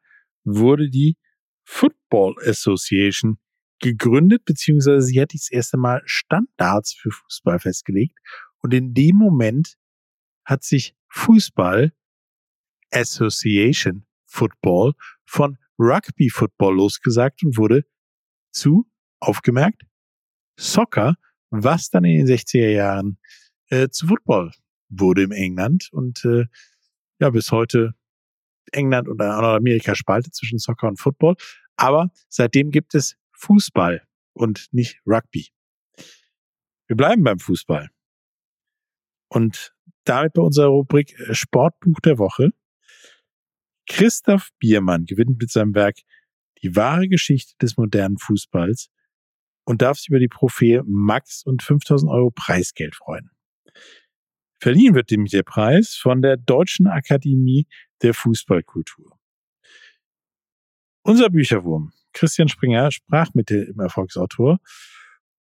wurde 0.45 0.89
die 0.89 1.17
Football 1.65 2.37
Association 2.47 3.39
gegründet, 3.81 4.45
beziehungsweise 4.45 5.03
sie 5.03 5.21
hat 5.21 5.35
das 5.35 5.51
erste 5.51 5.77
Mal 5.77 6.03
Standards 6.05 6.95
für 6.95 7.11
Fußball 7.11 7.59
festgelegt. 7.59 8.17
Und 8.59 8.73
in 8.75 8.95
dem 8.95 9.17
Moment 9.17 9.77
hat 10.45 10.63
sich 10.63 10.95
Fußball 11.09 11.93
Association 12.93 14.07
Football 14.27 14.95
von 15.25 15.59
Rugby 15.79 16.31
Football 16.31 16.77
losgesagt 16.77 17.43
und 17.43 17.57
wurde 17.57 17.85
zu, 18.53 18.89
aufgemerkt, 19.21 19.83
Soccer 20.59 21.17
was 21.53 21.91
dann 21.91 22.05
in 22.05 22.25
den 22.25 22.27
60er 22.27 22.71
Jahren 22.71 23.19
äh, 23.69 23.89
zu 23.89 24.07
Football 24.07 24.53
wurde 24.89 25.23
im 25.23 25.33
England 25.33 25.89
und 25.93 26.25
äh, 26.25 26.47
ja, 27.21 27.31
bis 27.31 27.53
heute 27.53 27.95
England 28.73 29.09
und 29.09 29.21
Amerika 29.21 29.95
spaltet 29.95 30.35
zwischen 30.35 30.59
Soccer 30.59 30.89
und 30.89 31.01
Football. 31.01 31.37
Aber 31.77 32.11
seitdem 32.29 32.71
gibt 32.71 32.95
es 32.95 33.17
Fußball 33.33 34.07
und 34.35 34.69
nicht 34.73 35.01
Rugby. 35.07 35.49
Wir 36.87 36.97
bleiben 36.97 37.25
beim 37.25 37.39
Fußball. 37.39 37.89
Und 39.29 39.75
damit 40.05 40.35
bei 40.35 40.43
unserer 40.43 40.69
Rubrik 40.69 41.19
äh, 41.19 41.35
Sportbuch 41.35 42.01
der 42.01 42.19
Woche. 42.19 42.51
Christoph 43.89 44.51
Biermann 44.59 45.05
gewinnt 45.07 45.41
mit 45.41 45.51
seinem 45.51 45.75
Werk 45.75 45.99
die 46.63 46.77
wahre 46.77 47.09
Geschichte 47.09 47.55
des 47.61 47.77
modernen 47.77 48.19
Fußballs 48.19 48.91
und 49.65 49.83
darf 49.83 49.99
sich 49.99 50.09
über 50.09 50.19
die 50.19 50.29
Trophäe 50.29 50.83
Max 50.87 51.45
und 51.45 51.63
5000 51.63 52.11
Euro 52.11 52.31
Preisgeld 52.31 52.95
freuen. 52.95 53.31
Verliehen 54.61 54.95
wird 54.95 55.11
nämlich 55.11 55.33
der 55.33 55.43
Preis 55.43 55.97
von 55.97 56.23
der 56.23 56.37
Deutschen 56.37 56.87
Akademie 56.87 57.67
der 58.03 58.15
Fußballkultur. 58.15 59.19
Unser 61.03 61.31
Bücherwurm 61.31 61.93
Christian 62.13 62.49
Springer 62.49 62.91
sprach 62.91 63.35
mit 63.35 63.51
dem 63.51 63.81
Erfolgsautor 63.81 64.59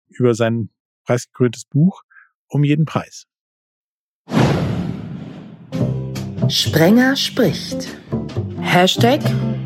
über 0.08 0.34
sein 0.34 0.70
preisgekröntes 1.04 1.64
Buch 1.64 2.02
um 2.48 2.64
jeden 2.64 2.84
Preis. 2.84 3.26
Sprenger 6.48 7.16
spricht. 7.16 7.88
Hashtag 8.60 9.20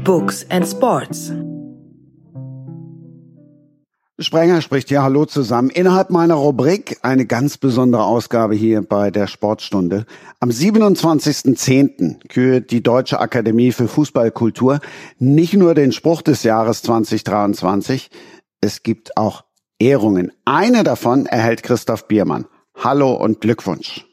Books 0.04 0.48
and 0.50 0.66
Sports. 0.66 1.32
Sprenger 4.18 4.62
spricht 4.62 4.90
ja 4.90 5.02
Hallo 5.02 5.26
zusammen. 5.26 5.68
Innerhalb 5.68 6.08
meiner 6.08 6.36
Rubrik 6.36 6.98
eine 7.02 7.26
ganz 7.26 7.58
besondere 7.58 8.04
Ausgabe 8.04 8.54
hier 8.54 8.80
bei 8.80 9.10
der 9.10 9.26
Sportstunde. 9.26 10.06
Am 10.40 10.48
27.10. 10.48 12.26
kürt 12.26 12.70
die 12.70 12.82
Deutsche 12.82 13.20
Akademie 13.20 13.72
für 13.72 13.88
Fußballkultur 13.88 14.80
nicht 15.18 15.52
nur 15.52 15.74
den 15.74 15.92
Spruch 15.92 16.22
des 16.22 16.44
Jahres 16.44 16.80
2023, 16.80 18.10
es 18.62 18.82
gibt 18.82 19.18
auch 19.18 19.44
Ehrungen. 19.78 20.32
Eine 20.46 20.82
davon 20.82 21.26
erhält 21.26 21.62
Christoph 21.62 22.08
Biermann. 22.08 22.46
Hallo 22.74 23.12
und 23.12 23.42
Glückwunsch. 23.42 24.06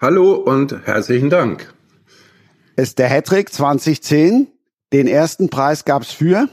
Hallo 0.00 0.32
und 0.32 0.86
herzlichen 0.86 1.28
Dank. 1.28 1.74
Ist 2.76 2.98
der 2.98 3.10
Hattrick 3.10 3.52
2010. 3.52 4.46
Den 4.94 5.06
ersten 5.06 5.50
Preis 5.50 5.84
gab's 5.84 6.10
für? 6.10 6.48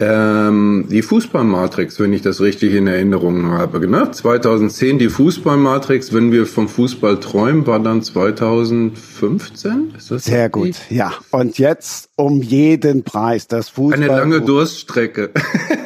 Ähm, 0.00 0.86
die 0.88 1.02
Fußballmatrix, 1.02 1.98
wenn 1.98 2.12
ich 2.12 2.22
das 2.22 2.40
richtig 2.40 2.72
in 2.74 2.86
Erinnerung 2.86 3.46
habe. 3.46 3.84
Ne? 3.88 4.08
2010 4.12 5.00
die 5.00 5.08
Fußballmatrix, 5.08 6.12
wenn 6.12 6.30
wir 6.30 6.46
vom 6.46 6.68
Fußball 6.68 7.18
träumen, 7.18 7.66
war 7.66 7.80
dann 7.80 8.02
2015. 8.02 9.94
Ist 9.96 10.12
das 10.12 10.26
Sehr 10.26 10.44
richtig? 10.44 10.52
gut, 10.52 10.76
ja. 10.90 11.14
Und 11.32 11.58
jetzt 11.58 12.10
um 12.14 12.40
jeden 12.42 13.02
Preis 13.02 13.48
das 13.48 13.70
Fußball. 13.70 14.00
Eine 14.00 14.06
lange 14.06 14.40
Durststrecke. 14.40 15.30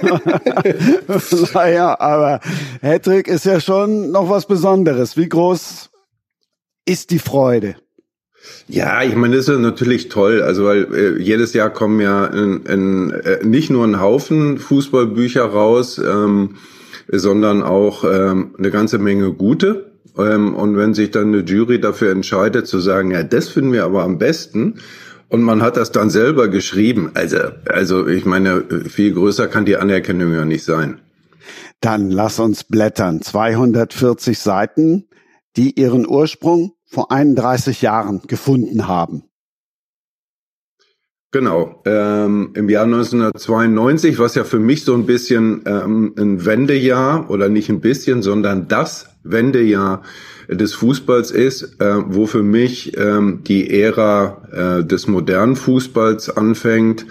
naja, 1.55 1.99
aber 1.99 2.41
Hattrick 2.83 3.29
ist 3.29 3.47
ja 3.47 3.61
schon 3.61 4.11
noch 4.11 4.29
was 4.29 4.45
Besonderes. 4.45 5.17
Wie 5.17 5.29
groß 5.31 5.89
ist 6.85 7.11
die 7.11 7.19
Freude? 7.19 7.77
Ja, 8.69 9.03
ich 9.03 9.15
meine, 9.15 9.37
das 9.37 9.49
ist 9.49 9.59
natürlich 9.59 10.09
toll. 10.09 10.43
Also 10.43 10.65
weil 10.65 10.95
äh, 10.95 11.23
jedes 11.23 11.53
Jahr 11.53 11.71
kommen 11.71 12.01
ja 12.01 12.27
in, 12.27 12.65
in, 12.65 13.11
äh, 13.11 13.45
nicht 13.45 13.71
nur 13.71 13.85
ein 13.85 14.01
Haufen 14.01 14.59
Fußballbücher 14.59 15.45
raus, 15.45 15.99
ähm, 15.99 16.57
sondern 17.09 17.63
auch 17.63 18.05
ähm, 18.05 18.55
eine 18.59 18.71
ganze 18.71 18.99
Menge 18.99 19.33
gute. 19.33 19.93
Ähm, 20.17 20.55
und 20.55 20.77
wenn 20.77 20.95
sich 20.95 21.11
dann 21.11 21.29
eine 21.29 21.43
Jury 21.43 21.81
dafür 21.81 22.11
entscheidet 22.11 22.67
zu 22.67 22.81
sagen, 22.81 23.11
ja, 23.11 23.23
das 23.23 23.49
finden 23.49 23.73
wir 23.73 23.85
aber 23.85 24.03
am 24.03 24.19
besten, 24.19 24.81
und 25.33 25.41
man 25.41 25.63
hat 25.63 25.79
das 25.79 25.91
dann 25.91 26.11
selber 26.11 26.49
geschrieben, 26.49 27.13
also, 27.15 27.39
also 27.67 28.07
ich 28.07 28.27
meine, 28.27 28.65
viel 28.87 29.15
größer 29.15 29.49
kann 29.49 29.65
die 29.65 29.79
Anerkennung 29.79 30.35
ja 30.35 30.45
nicht 30.45 30.63
sein. 30.63 31.01
Dann 31.81 32.11
lass 32.11 32.39
uns 32.39 32.65
blättern. 32.65 33.23
240 33.23 34.39
Seiten, 34.39 35.09
die 35.57 35.81
ihren 35.81 36.07
Ursprung 36.07 36.75
vor 36.93 37.11
31 37.11 37.81
Jahren 37.81 38.21
gefunden 38.27 38.87
haben. 38.87 39.25
Genau, 41.31 41.81
ähm, 41.87 42.51
im 42.55 42.69
Jahr 42.69 42.85
1992, 42.85 44.19
was 44.19 44.35
ja 44.35 44.45
für 44.45 44.59
mich 44.59 44.85
so 44.85 44.93
ein 44.93 45.07
bisschen 45.07 45.63
ähm, 45.65 46.15
ein 46.19 46.45
Wendejahr 46.45 47.31
oder 47.31 47.49
nicht 47.49 47.71
ein 47.71 47.81
bisschen, 47.81 48.21
sondern 48.21 48.69
das 48.69 49.07
Wendejahr 49.23 50.03
des 50.49 50.75
Fußballs 50.75 51.31
ist, 51.31 51.81
äh, 51.81 51.95
wo 52.07 52.27
für 52.27 52.43
mich 52.43 52.95
ähm, 52.99 53.41
die 53.45 53.71
Ära 53.71 54.43
äh, 54.81 54.85
des 54.85 55.07
modernen 55.07 55.57
Fußballs 55.57 56.37
anfängt. 56.37 57.07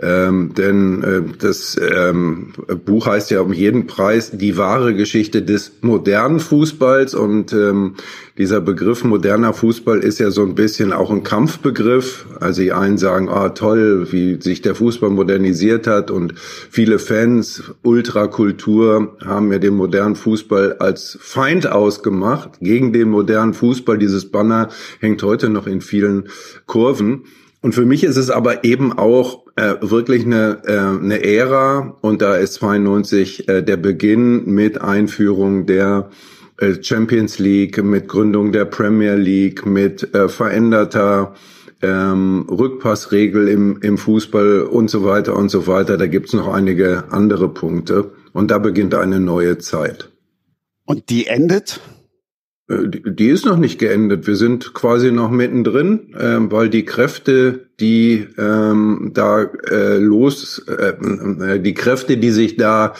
Ähm, 0.00 0.54
denn 0.54 1.02
äh, 1.02 1.22
das 1.38 1.78
ähm, 1.80 2.52
Buch 2.84 3.06
heißt 3.06 3.30
ja 3.30 3.40
um 3.40 3.52
jeden 3.52 3.86
Preis 3.86 4.32
die 4.32 4.56
wahre 4.56 4.94
Geschichte 4.94 5.42
des 5.42 5.72
modernen 5.82 6.40
Fußballs 6.40 7.14
und 7.14 7.52
ähm, 7.52 7.94
dieser 8.36 8.60
Begriff 8.60 9.04
moderner 9.04 9.52
Fußball 9.52 10.00
ist 10.00 10.18
ja 10.18 10.32
so 10.32 10.42
ein 10.42 10.56
bisschen 10.56 10.92
auch 10.92 11.12
ein 11.12 11.22
Kampfbegriff. 11.22 12.26
Also 12.40 12.62
die 12.62 12.72
einen 12.72 12.98
sagen, 12.98 13.28
ah 13.28 13.50
toll, 13.50 14.08
wie 14.10 14.40
sich 14.40 14.60
der 14.60 14.74
Fußball 14.74 15.10
modernisiert 15.10 15.86
hat 15.86 16.10
und 16.10 16.34
viele 16.36 16.98
Fans, 16.98 17.62
Ultrakultur 17.82 19.16
haben 19.24 19.52
ja 19.52 19.58
den 19.58 19.74
modernen 19.74 20.16
Fußball 20.16 20.74
als 20.80 21.16
Feind 21.20 21.70
ausgemacht 21.70 22.58
gegen 22.60 22.92
den 22.92 23.08
modernen 23.10 23.54
Fußball. 23.54 23.98
Dieses 23.98 24.32
Banner 24.32 24.68
hängt 24.98 25.22
heute 25.22 25.48
noch 25.48 25.68
in 25.68 25.80
vielen 25.80 26.28
Kurven. 26.66 27.24
Und 27.60 27.74
für 27.74 27.86
mich 27.86 28.02
ist 28.02 28.16
es 28.16 28.30
aber 28.30 28.64
eben 28.64 28.92
auch 28.92 29.43
äh, 29.56 29.74
wirklich 29.80 30.24
eine, 30.24 30.62
äh, 30.64 30.78
eine 30.78 31.24
Ära 31.24 31.96
und 32.00 32.22
da 32.22 32.36
ist 32.36 32.54
92 32.54 33.48
äh, 33.48 33.62
der 33.62 33.76
Beginn 33.76 34.44
mit 34.46 34.80
Einführung 34.80 35.66
der 35.66 36.10
äh, 36.58 36.82
Champions 36.82 37.38
League, 37.38 37.82
mit 37.82 38.08
Gründung 38.08 38.52
der 38.52 38.64
Premier 38.64 39.14
League, 39.14 39.66
mit 39.66 40.14
äh, 40.14 40.28
veränderter 40.28 41.34
ähm, 41.82 42.46
Rückpassregel 42.48 43.48
im, 43.48 43.80
im 43.80 43.98
Fußball 43.98 44.62
und 44.62 44.88
so 44.88 45.04
weiter 45.04 45.36
und 45.36 45.50
so 45.50 45.66
weiter. 45.66 45.96
Da 45.96 46.06
gibt's 46.06 46.32
noch 46.32 46.48
einige 46.48 47.04
andere 47.10 47.48
Punkte 47.48 48.12
und 48.32 48.50
da 48.50 48.58
beginnt 48.58 48.94
eine 48.94 49.20
neue 49.20 49.58
Zeit. 49.58 50.10
Und 50.86 51.10
die 51.10 51.26
endet? 51.26 51.80
Äh, 52.68 52.88
die 52.88 53.28
ist 53.28 53.44
noch 53.44 53.58
nicht 53.58 53.78
geendet. 53.78 54.26
Wir 54.26 54.36
sind 54.36 54.74
quasi 54.74 55.12
noch 55.12 55.30
mittendrin, 55.30 56.14
äh, 56.14 56.38
weil 56.50 56.70
die 56.70 56.84
Kräfte, 56.84 57.63
die 57.80 58.26
ähm, 58.38 59.10
da 59.14 59.42
äh, 59.42 59.96
los, 59.98 60.64
äh, 60.68 60.92
äh, 60.92 61.60
die 61.60 61.74
Kräfte, 61.74 62.16
die 62.16 62.30
sich 62.30 62.56
da, 62.56 62.94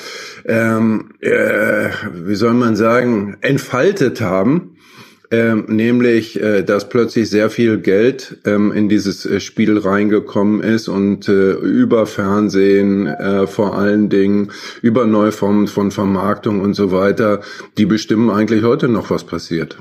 ähm, 0.45 1.13
äh, 1.21 1.91
wie 2.13 2.35
soll 2.35 2.55
man 2.55 2.75
sagen, 2.75 3.37
entfaltet 3.41 4.21
haben, 4.21 4.77
ähm, 5.31 5.65
nämlich, 5.69 6.41
äh, 6.41 6.63
dass 6.63 6.89
plötzlich 6.89 7.31
sehr 7.31 7.51
viel 7.51 7.79
Geld 7.79 8.39
ähm, 8.45 8.73
in 8.73 8.89
dieses 8.89 9.25
äh, 9.25 9.41
Spiel 9.41 9.79
reingekommen 9.79 10.61
ist 10.61 10.89
und 10.89 11.29
äh, 11.29 11.53
über 11.53 12.07
Fernsehen 12.07 13.07
äh, 13.07 13.47
vor 13.47 13.77
allen 13.77 14.09
Dingen, 14.11 14.53
über 14.83 15.07
neue 15.07 15.33
Formen 15.33 15.67
von 15.67 15.91
Vermarktung 15.91 16.61
und 16.61 16.75
so 16.75 16.93
weiter, 16.93 17.41
die 17.79 17.87
bestimmen 17.87 18.31
eigentlich 18.31 18.65
heute 18.65 18.89
noch, 18.89 19.11
was 19.11 19.25
passiert. 19.25 19.79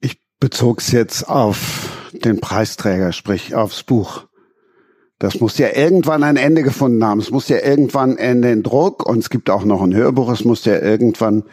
Ich 0.00 0.18
bezog 0.38 0.80
es 0.80 0.92
jetzt 0.92 1.28
auf 1.28 2.01
den 2.24 2.40
Preisträger, 2.40 3.12
sprich 3.12 3.54
aufs 3.54 3.82
Buch. 3.82 4.26
Das 5.18 5.38
muss 5.40 5.56
ja 5.58 5.68
irgendwann 5.74 6.24
ein 6.24 6.36
Ende 6.36 6.62
gefunden 6.62 7.04
haben. 7.04 7.20
Es 7.20 7.30
muss 7.30 7.48
ja 7.48 7.58
irgendwann 7.58 8.16
in 8.16 8.42
den 8.42 8.64
Druck 8.64 9.06
und 9.08 9.18
es 9.18 9.30
gibt 9.30 9.50
auch 9.50 9.64
noch 9.64 9.80
ein 9.80 9.94
Hörbuch. 9.94 10.32
Es 10.32 10.44
muss 10.44 10.64
ja 10.64 10.80
irgendwann 10.80 11.44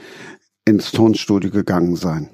ins 0.66 0.92
Tonstudio 0.92 1.52
gegangen 1.52 1.96
sein. 1.96 2.30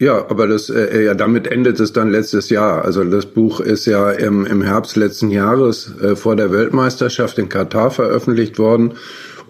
Ja, 0.00 0.28
aber 0.28 0.48
das, 0.48 0.70
äh, 0.70 1.04
ja, 1.04 1.14
damit 1.14 1.46
endet 1.46 1.78
es 1.80 1.92
dann 1.92 2.10
letztes 2.10 2.50
Jahr. 2.50 2.84
Also 2.84 3.04
das 3.04 3.26
Buch 3.26 3.60
ist 3.60 3.86
ja 3.86 4.10
im, 4.10 4.44
im 4.44 4.62
Herbst 4.62 4.96
letzten 4.96 5.30
Jahres 5.30 5.92
äh, 6.00 6.16
vor 6.16 6.34
der 6.34 6.50
Weltmeisterschaft 6.50 7.38
in 7.38 7.48
Katar 7.48 7.90
veröffentlicht 7.90 8.58
worden. 8.58 8.94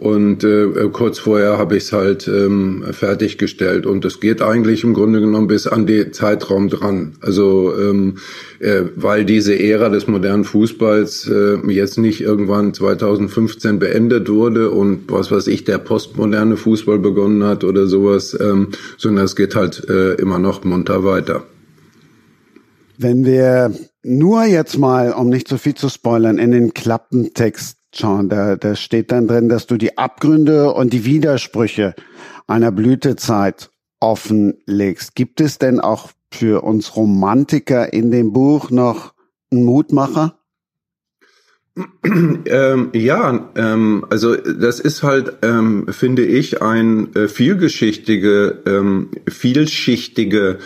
Und 0.04 0.44
äh, 0.44 0.66
kurz 0.92 1.18
vorher 1.18 1.56
habe 1.56 1.78
ich 1.78 1.84
es 1.84 1.92
halt 1.94 2.28
ähm, 2.28 2.84
fertiggestellt. 2.90 3.86
Und 3.86 4.04
es 4.04 4.20
geht 4.20 4.42
eigentlich 4.42 4.84
im 4.84 4.92
Grunde 4.92 5.18
genommen 5.18 5.46
bis 5.46 5.66
an 5.66 5.86
den 5.86 6.12
Zeitraum 6.12 6.68
dran. 6.68 7.14
Also 7.22 7.72
ähm, 7.74 8.18
äh, 8.58 8.82
weil 8.96 9.24
diese 9.24 9.58
Ära 9.58 9.88
des 9.88 10.06
modernen 10.06 10.44
Fußballs 10.44 11.26
äh, 11.28 11.56
jetzt 11.72 11.96
nicht 11.96 12.20
irgendwann 12.20 12.74
2015 12.74 13.78
beendet 13.78 14.28
wurde 14.28 14.72
und 14.72 15.10
was 15.10 15.30
weiß 15.30 15.46
ich, 15.46 15.64
der 15.64 15.78
postmoderne 15.78 16.58
Fußball 16.58 16.98
begonnen 16.98 17.42
hat 17.42 17.64
oder 17.64 17.86
sowas, 17.86 18.36
ähm, 18.38 18.72
sondern 18.98 19.24
es 19.24 19.34
geht 19.34 19.54
halt 19.56 19.88
äh, 19.88 20.16
immer 20.16 20.38
noch 20.38 20.64
munter 20.64 21.04
weiter. 21.04 21.44
Wenn 22.98 23.24
wir 23.24 23.72
nur 24.02 24.44
jetzt 24.44 24.76
mal, 24.76 25.12
um 25.12 25.30
nicht 25.30 25.48
zu 25.48 25.54
so 25.54 25.58
viel 25.58 25.74
zu 25.74 25.88
spoilern, 25.88 26.36
in 26.36 26.50
den 26.50 26.74
Klappentext 26.74 27.78
Sean. 27.96 28.28
Da, 28.28 28.56
da 28.56 28.74
steht 28.74 29.12
dann 29.12 29.28
drin, 29.28 29.48
dass 29.48 29.66
du 29.66 29.76
die 29.76 29.98
Abgründe 29.98 30.72
und 30.72 30.92
die 30.92 31.04
Widersprüche 31.04 31.94
einer 32.46 32.72
Blütezeit 32.72 33.70
offenlegst. 34.00 35.14
Gibt 35.14 35.40
es 35.40 35.58
denn 35.58 35.80
auch 35.80 36.10
für 36.30 36.62
uns 36.64 36.96
Romantiker 36.96 37.92
in 37.92 38.10
dem 38.10 38.32
Buch 38.32 38.70
noch 38.70 39.14
einen 39.50 39.64
Mutmacher? 39.64 40.38
Ähm, 42.04 42.90
ja, 42.92 43.50
ähm, 43.56 44.06
also 44.08 44.36
das 44.36 44.78
ist 44.78 45.02
halt, 45.02 45.38
ähm, 45.42 45.86
finde 45.88 46.24
ich, 46.24 46.62
ein 46.62 47.12
äh, 47.16 47.26
vielgeschichtige, 47.26 48.62
ähm, 48.66 49.10
vielschichtige 49.28 50.58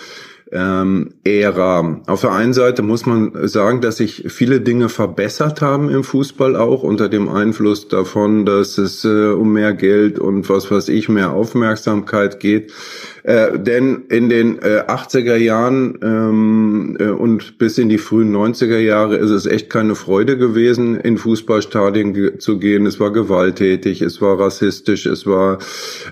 ähm, 0.53 1.15
Ära. 1.25 2.01
Auf 2.07 2.23
der 2.23 2.33
einen 2.33 2.53
Seite 2.53 2.83
muss 2.83 3.07
man 3.07 3.49
sagen, 3.49 3.81
dass 3.81 3.99
sich 3.99 4.25
viele 4.29 4.61
Dinge 4.61 4.89
verbessert 4.89 5.61
haben 5.61 5.91
im 5.91 6.05
Fußball 6.05 6.57
auch 6.57 6.83
unter 6.83 7.09
dem 7.09 7.29
Einfluss 7.29 7.89
davon, 7.89 8.47
dass 8.47 8.79
es 8.79 9.05
äh, 9.05 9.31
um 9.33 9.53
mehr 9.53 9.75
Geld 9.75 10.19
und 10.19 10.49
was 10.49 10.71
weiß 10.71 10.89
ich, 10.89 11.09
mehr 11.09 11.33
Aufmerksamkeit 11.33 12.41
geht. 12.41 12.73
Äh, 13.29 13.59
denn 13.59 14.05
in 14.09 14.31
den 14.31 14.59
äh, 14.63 14.85
80er 14.89 15.37
Jahren 15.37 15.99
ähm, 16.03 16.97
äh, 16.99 17.09
und 17.09 17.59
bis 17.59 17.77
in 17.77 17.91
die 17.91 17.99
frühen 17.99 18.35
90er 18.35 18.79
Jahre 18.79 19.17
ist 19.17 19.29
es 19.29 19.45
echt 19.45 19.69
keine 19.69 19.97
Freude 19.97 20.39
gewesen, 20.39 20.99
in 20.99 21.19
Fußballstadien 21.19 22.15
ge 22.15 22.39
zu 22.39 22.59
gehen. 22.59 22.87
Es 22.87 22.99
war 23.01 23.13
gewalttätig, 23.13 24.01
es 24.01 24.23
war 24.23 24.41
rassistisch, 24.41 25.05
es 25.05 25.27
war 25.27 25.59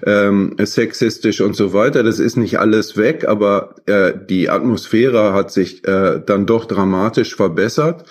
ähm, 0.05 0.57
sexistisch 0.63 1.41
und 1.41 1.57
so 1.57 1.73
weiter. 1.73 2.03
Das 2.03 2.19
ist 2.19 2.37
nicht 2.37 2.59
alles 2.59 2.99
weg, 2.99 3.25
aber 3.27 3.77
äh, 3.87 4.13
die 4.29 4.51
Atmosphäre 4.51 5.33
hat 5.33 5.51
sich 5.51 5.89
äh, 5.89 6.21
dann 6.21 6.45
doch 6.45 6.67
dramatisch 6.67 7.35
verbessert. 7.35 8.05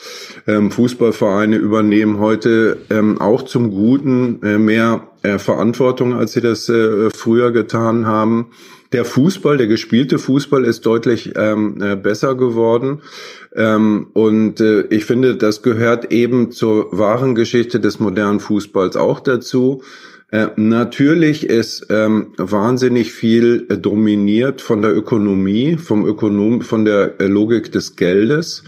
Ähm, 0.47 0.71
Fußballvereine 0.71 1.57
übernehmen 1.57 2.17
heute 2.17 2.77
ähm, 2.89 3.21
auch 3.21 3.43
zum 3.43 3.69
Guten 3.69 4.41
äh, 4.41 4.57
mehr 4.57 5.09
äh, 5.21 5.37
Verantwortung, 5.37 6.15
als 6.15 6.33
sie 6.33 6.41
das 6.41 6.69
äh, 6.69 7.11
früher 7.11 7.51
getan 7.51 8.07
haben 8.07 8.47
der 8.91 9.05
Fußball, 9.05 9.57
der 9.57 9.67
gespielte 9.67 10.19
Fußball 10.19 10.65
ist 10.65 10.85
deutlich 10.85 11.33
ähm, 11.35 11.81
äh, 11.81 11.95
besser 11.95 12.35
geworden. 12.35 13.01
Ähm, 13.55 14.07
und 14.13 14.59
äh, 14.61 14.81
ich 14.87 15.05
finde, 15.05 15.35
das 15.35 15.61
gehört 15.61 16.11
eben 16.11 16.51
zur 16.51 16.97
wahren 16.97 17.35
Geschichte 17.35 17.79
des 17.79 17.99
modernen 17.99 18.39
Fußballs 18.39 18.95
auch 18.95 19.19
dazu. 19.19 19.81
Äh, 20.31 20.47
natürlich 20.55 21.47
ist 21.47 21.87
ähm, 21.89 22.33
wahnsinnig 22.37 23.13
viel 23.13 23.67
äh, 23.69 23.77
dominiert 23.77 24.61
von 24.61 24.81
der 24.81 24.95
Ökonomie, 24.95 25.77
vom 25.77 26.05
Ökonom, 26.05 26.61
von 26.61 26.83
der 26.83 27.19
äh, 27.21 27.27
Logik 27.27 27.71
des 27.71 27.95
Geldes. 27.95 28.63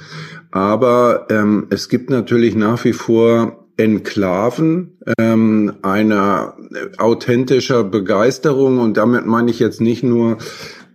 Aber 0.52 1.28
ähm, 1.30 1.68
es 1.70 1.90
gibt 1.90 2.10
natürlich 2.10 2.56
nach 2.56 2.84
wie 2.86 2.94
vor 2.94 3.67
Enklaven 3.78 4.98
ähm, 5.20 5.74
einer 5.82 6.56
authentischer 6.98 7.84
Begeisterung. 7.84 8.80
Und 8.80 8.98
damit 8.98 9.26
meine 9.26 9.52
ich 9.52 9.60
jetzt 9.60 9.82
nicht 9.82 10.04
nur 10.04 10.38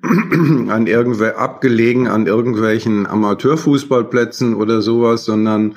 an 0.69 0.87
irgendwelche 0.87 1.39
abgelegen 1.39 2.09
an 2.09 2.27
irgendwelchen 2.27 3.07
Amateurfußballplätzen 3.07 4.55
oder 4.55 4.83
sowas, 4.83 5.25
sondern 5.25 5.77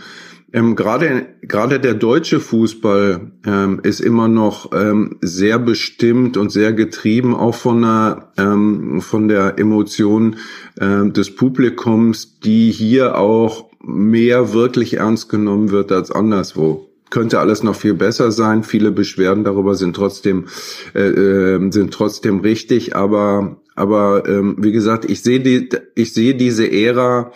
ähm, 0.51 0.75
gerade 0.75 1.27
gerade 1.41 1.79
der 1.79 1.93
deutsche 1.93 2.39
Fußball 2.39 3.31
ähm, 3.45 3.81
ist 3.83 3.99
immer 3.99 4.27
noch 4.27 4.71
ähm, 4.73 5.17
sehr 5.21 5.59
bestimmt 5.59 6.37
und 6.37 6.51
sehr 6.51 6.73
getrieben 6.73 7.35
auch 7.35 7.55
von 7.55 7.81
der 7.81 8.31
ähm, 8.37 9.01
von 9.01 9.27
der 9.27 9.59
Emotion 9.59 10.37
ähm, 10.79 11.13
des 11.13 11.35
Publikums, 11.35 12.39
die 12.39 12.71
hier 12.71 13.17
auch 13.17 13.69
mehr 13.83 14.53
wirklich 14.53 14.95
ernst 14.95 15.29
genommen 15.29 15.69
wird 15.69 15.91
als 15.91 16.09
anderswo 16.09 16.84
könnte 17.09 17.39
alles 17.39 17.63
noch 17.63 17.75
viel 17.75 17.93
besser 17.93 18.31
sein. 18.31 18.63
Viele 18.63 18.91
Beschwerden 18.91 19.43
darüber 19.43 19.75
sind 19.75 19.95
trotzdem 19.95 20.47
äh, 20.93 21.07
äh, 21.07 21.71
sind 21.71 21.93
trotzdem 21.93 22.39
richtig, 22.39 22.95
aber 22.95 23.61
aber 23.75 24.27
ähm, 24.27 24.55
wie 24.59 24.71
gesagt, 24.71 25.05
ich 25.05 25.21
sehe 25.21 25.39
die 25.39 25.69
ich 25.95 26.13
sehe 26.13 26.35
diese 26.35 26.71
Ära 26.71 27.31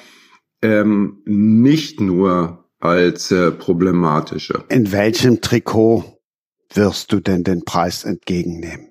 ähm, 0.62 1.22
nicht 1.26 2.02
nur 2.02 2.66
als 2.80 3.32
äh, 3.32 3.52
problematische. 3.52 4.64
In 4.70 4.92
welchem 4.92 5.42
Trikot 5.42 6.04
wirst 6.74 7.12
du 7.12 7.20
denn 7.20 7.44
den 7.44 7.66
Preis 7.66 8.04
entgegennehmen? 8.04 8.89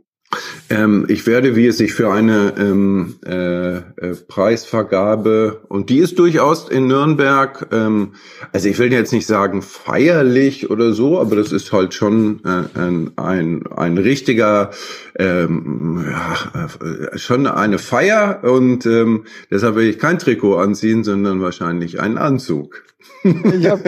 Ähm, 0.68 1.06
ich 1.08 1.26
werde, 1.26 1.56
wie 1.56 1.66
es 1.66 1.78
sich 1.78 1.94
für 1.94 2.12
eine 2.12 2.54
ähm, 2.58 3.16
äh, 3.24 3.76
äh, 3.76 3.82
Preisvergabe 4.28 5.62
und 5.68 5.88
die 5.88 5.98
ist 5.98 6.18
durchaus 6.18 6.68
in 6.68 6.86
Nürnberg, 6.86 7.68
ähm, 7.72 8.12
also 8.52 8.68
ich 8.68 8.78
will 8.78 8.92
jetzt 8.92 9.12
nicht 9.12 9.26
sagen 9.26 9.62
feierlich 9.62 10.68
oder 10.68 10.92
so, 10.92 11.18
aber 11.18 11.36
das 11.36 11.52
ist 11.52 11.72
halt 11.72 11.94
schon 11.94 12.40
äh, 12.44 12.78
ein, 12.78 13.12
ein, 13.16 13.66
ein 13.74 13.96
richtiger, 13.96 14.70
ähm, 15.18 16.04
ja, 16.06 16.68
äh, 16.84 17.18
schon 17.18 17.46
eine 17.46 17.78
Feier 17.78 18.40
und 18.42 18.84
ähm, 18.84 19.24
deshalb 19.50 19.76
will 19.76 19.88
ich 19.88 19.98
kein 19.98 20.18
Trikot 20.18 20.56
anziehen, 20.56 21.04
sondern 21.04 21.40
wahrscheinlich 21.40 22.00
einen 22.00 22.18
Anzug. 22.18 22.84
Ich 23.24 23.66
hab, 23.66 23.80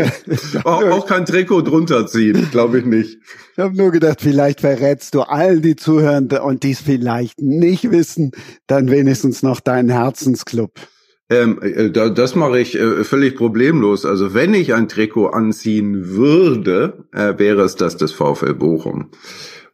auch, 0.64 0.82
auch 0.84 1.06
kein 1.06 1.24
Trikot 1.24 1.62
drunter 1.62 2.06
ziehen, 2.06 2.48
glaube 2.50 2.80
ich 2.80 2.84
nicht. 2.84 3.18
Ich 3.52 3.58
habe 3.58 3.76
nur 3.76 3.90
gedacht, 3.90 4.20
vielleicht 4.20 4.60
verrätst 4.60 5.14
du 5.14 5.22
all 5.22 5.60
die 5.60 5.76
Zuhörenden 5.76 6.40
und 6.40 6.62
die 6.62 6.72
es 6.72 6.80
vielleicht 6.80 7.40
nicht 7.40 7.90
wissen, 7.90 8.32
dann 8.66 8.90
wenigstens 8.90 9.42
noch 9.42 9.60
deinen 9.60 9.88
Herzensclub. 9.88 10.72
Ähm, 11.30 11.60
äh, 11.62 11.90
das 11.90 12.34
mache 12.34 12.58
ich 12.58 12.76
äh, 12.76 13.04
völlig 13.04 13.36
problemlos. 13.36 14.04
Also 14.04 14.34
wenn 14.34 14.52
ich 14.52 14.74
ein 14.74 14.88
Trikot 14.88 15.28
anziehen 15.28 16.08
würde, 16.08 17.04
äh, 17.12 17.38
wäre 17.38 17.62
es 17.62 17.76
das 17.76 17.96
des 17.96 18.12
VfL 18.12 18.54
Bochum. 18.54 19.10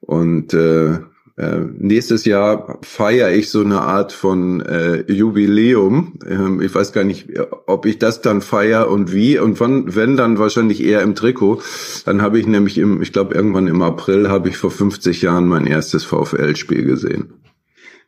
Und 0.01 0.53
äh, 0.53 0.99
äh, 1.37 1.61
nächstes 1.79 2.25
Jahr 2.25 2.79
feiere 2.83 3.31
ich 3.31 3.51
so 3.51 3.61
eine 3.61 3.83
Art 3.83 4.12
von 4.12 4.62
äh, 4.62 5.03
Jubiläum. 5.12 6.18
Ähm, 6.27 6.62
ich 6.62 6.75
weiß 6.75 6.92
gar 6.92 7.05
nicht, 7.05 7.29
ob 7.66 7.85
ich 7.85 7.99
das 7.99 8.22
dann 8.22 8.40
feiere 8.40 8.90
und 8.90 9.12
wie. 9.12 9.38
Und 9.38 9.61
wann, 9.61 9.94
wenn 9.94 10.16
dann 10.16 10.38
wahrscheinlich 10.38 10.83
eher 10.83 11.03
im 11.03 11.14
Trikot. 11.14 11.61
Dann 12.07 12.22
habe 12.22 12.38
ich 12.38 12.46
nämlich 12.46 12.79
im, 12.79 13.03
ich 13.03 13.12
glaube 13.12 13.35
irgendwann 13.35 13.66
im 13.66 13.83
April 13.83 14.31
habe 14.31 14.49
ich 14.49 14.57
vor 14.57 14.70
50 14.70 15.20
Jahren 15.20 15.46
mein 15.46 15.66
erstes 15.66 16.05
VfL-Spiel 16.05 16.85
gesehen. 16.85 17.35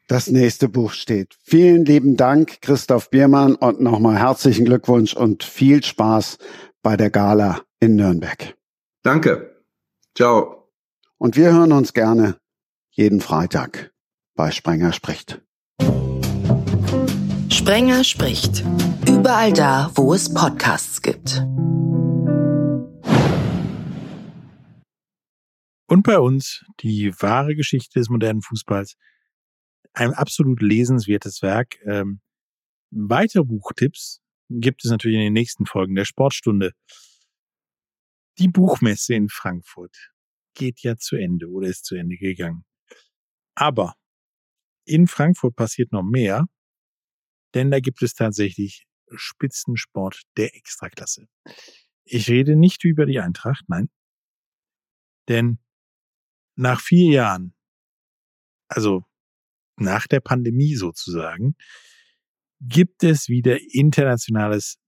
Das 0.07 0.31
nächste 0.31 0.71
Buch 0.71 0.93
steht. 0.93 1.37
Vielen 1.43 1.85
lieben 1.85 2.17
Dank, 2.17 2.63
Christoph 2.63 3.11
Biermann, 3.11 3.57
und 3.57 3.83
nochmal 3.83 4.19
herzlichen 4.19 4.65
Glückwunsch 4.65 5.13
und 5.13 5.45
viel 5.45 5.85
Spaß 5.85 6.39
bei 6.83 6.97
der 6.97 7.11
Gala 7.11 7.61
in 7.79 7.97
Nürnberg. 7.97 8.55
Danke. 9.03 9.55
Ciao. 10.15 10.71
Und 11.19 11.37
wir 11.37 11.53
hören 11.53 11.73
uns 11.73 11.93
gerne 11.93 12.37
jeden 12.99 13.21
Freitag 13.21 13.95
bei 14.35 14.51
Sprenger 14.51 14.93
spricht. 14.93 15.41
Sprenger 17.49 18.03
spricht. 18.03 18.65
Überall 19.07 19.53
da, 19.53 19.93
wo 19.95 20.13
es 20.13 20.35
Podcasts 20.35 21.01
gibt. 21.01 21.45
Und 25.87 26.03
bei 26.03 26.19
uns 26.19 26.65
die 26.81 27.13
wahre 27.21 27.55
Geschichte 27.55 28.01
des 28.01 28.09
modernen 28.09 28.43
Fußballs. 28.43 28.97
Ein 29.93 30.13
absolut 30.13 30.61
lesenswertes 30.61 31.41
Werk. 31.41 31.79
Ähm, 31.87 32.21
weitere 32.91 33.45
Buchtipps 33.45 34.21
gibt 34.51 34.85
es 34.85 34.91
natürlich 34.91 35.19
in 35.19 35.25
den 35.25 35.35
nächsten 35.35 35.67
Folgen 35.67 35.95
der 35.95 36.05
Sportstunde. 36.05 36.73
Die 38.39 38.49
Buchmesse 38.49 39.15
in 39.15 39.29
Frankfurt 39.29 40.11
geht 40.55 40.81
ja 40.81 40.97
zu 40.97 41.15
Ende 41.15 41.49
oder 41.49 41.69
ist 41.69 41.85
zu 41.85 41.95
Ende 41.95 42.17
gegangen. 42.17 42.65
Aber 43.61 43.97
in 44.85 45.09
Frankfurt 45.09 45.57
passiert 45.57 45.91
noch 45.91 46.05
mehr, 46.05 46.47
denn 47.55 47.73
da 47.73 47.81
gibt 47.81 48.03
es 48.03 48.15
tatsächlich 48.15 48.87
Spitzensport 49.17 50.23
der 50.37 50.55
Extraklasse. 50.55 51.27
Ich 52.05 52.29
rede 52.29 52.55
nicht 52.55 52.85
über 52.85 53.05
die 53.05 53.19
Eintracht, 53.19 53.65
nein. 53.67 53.91
Denn 55.27 55.59
nach 56.55 56.81
vier 56.81 57.11
Jahren, 57.11 57.53
also 58.69 59.05
nach 59.75 60.07
der 60.07 60.21
Pandemie 60.21 60.77
sozusagen, 60.77 61.57
gibt 62.61 63.03
es 63.03 63.29
wieder 63.29 63.59
internationales 63.73 64.79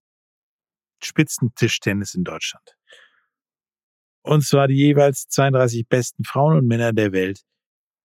Spitzentischtennis 1.03 2.15
in 2.15 2.23
Deutschland. 2.23 2.77
Und 4.23 4.47
zwar 4.47 4.69
die 4.69 4.77
jeweils 4.77 5.27
32 5.27 5.89
besten 5.89 6.23
Frauen 6.23 6.57
und 6.57 6.69
Männer 6.69 6.93
der 6.93 7.11
Welt 7.11 7.45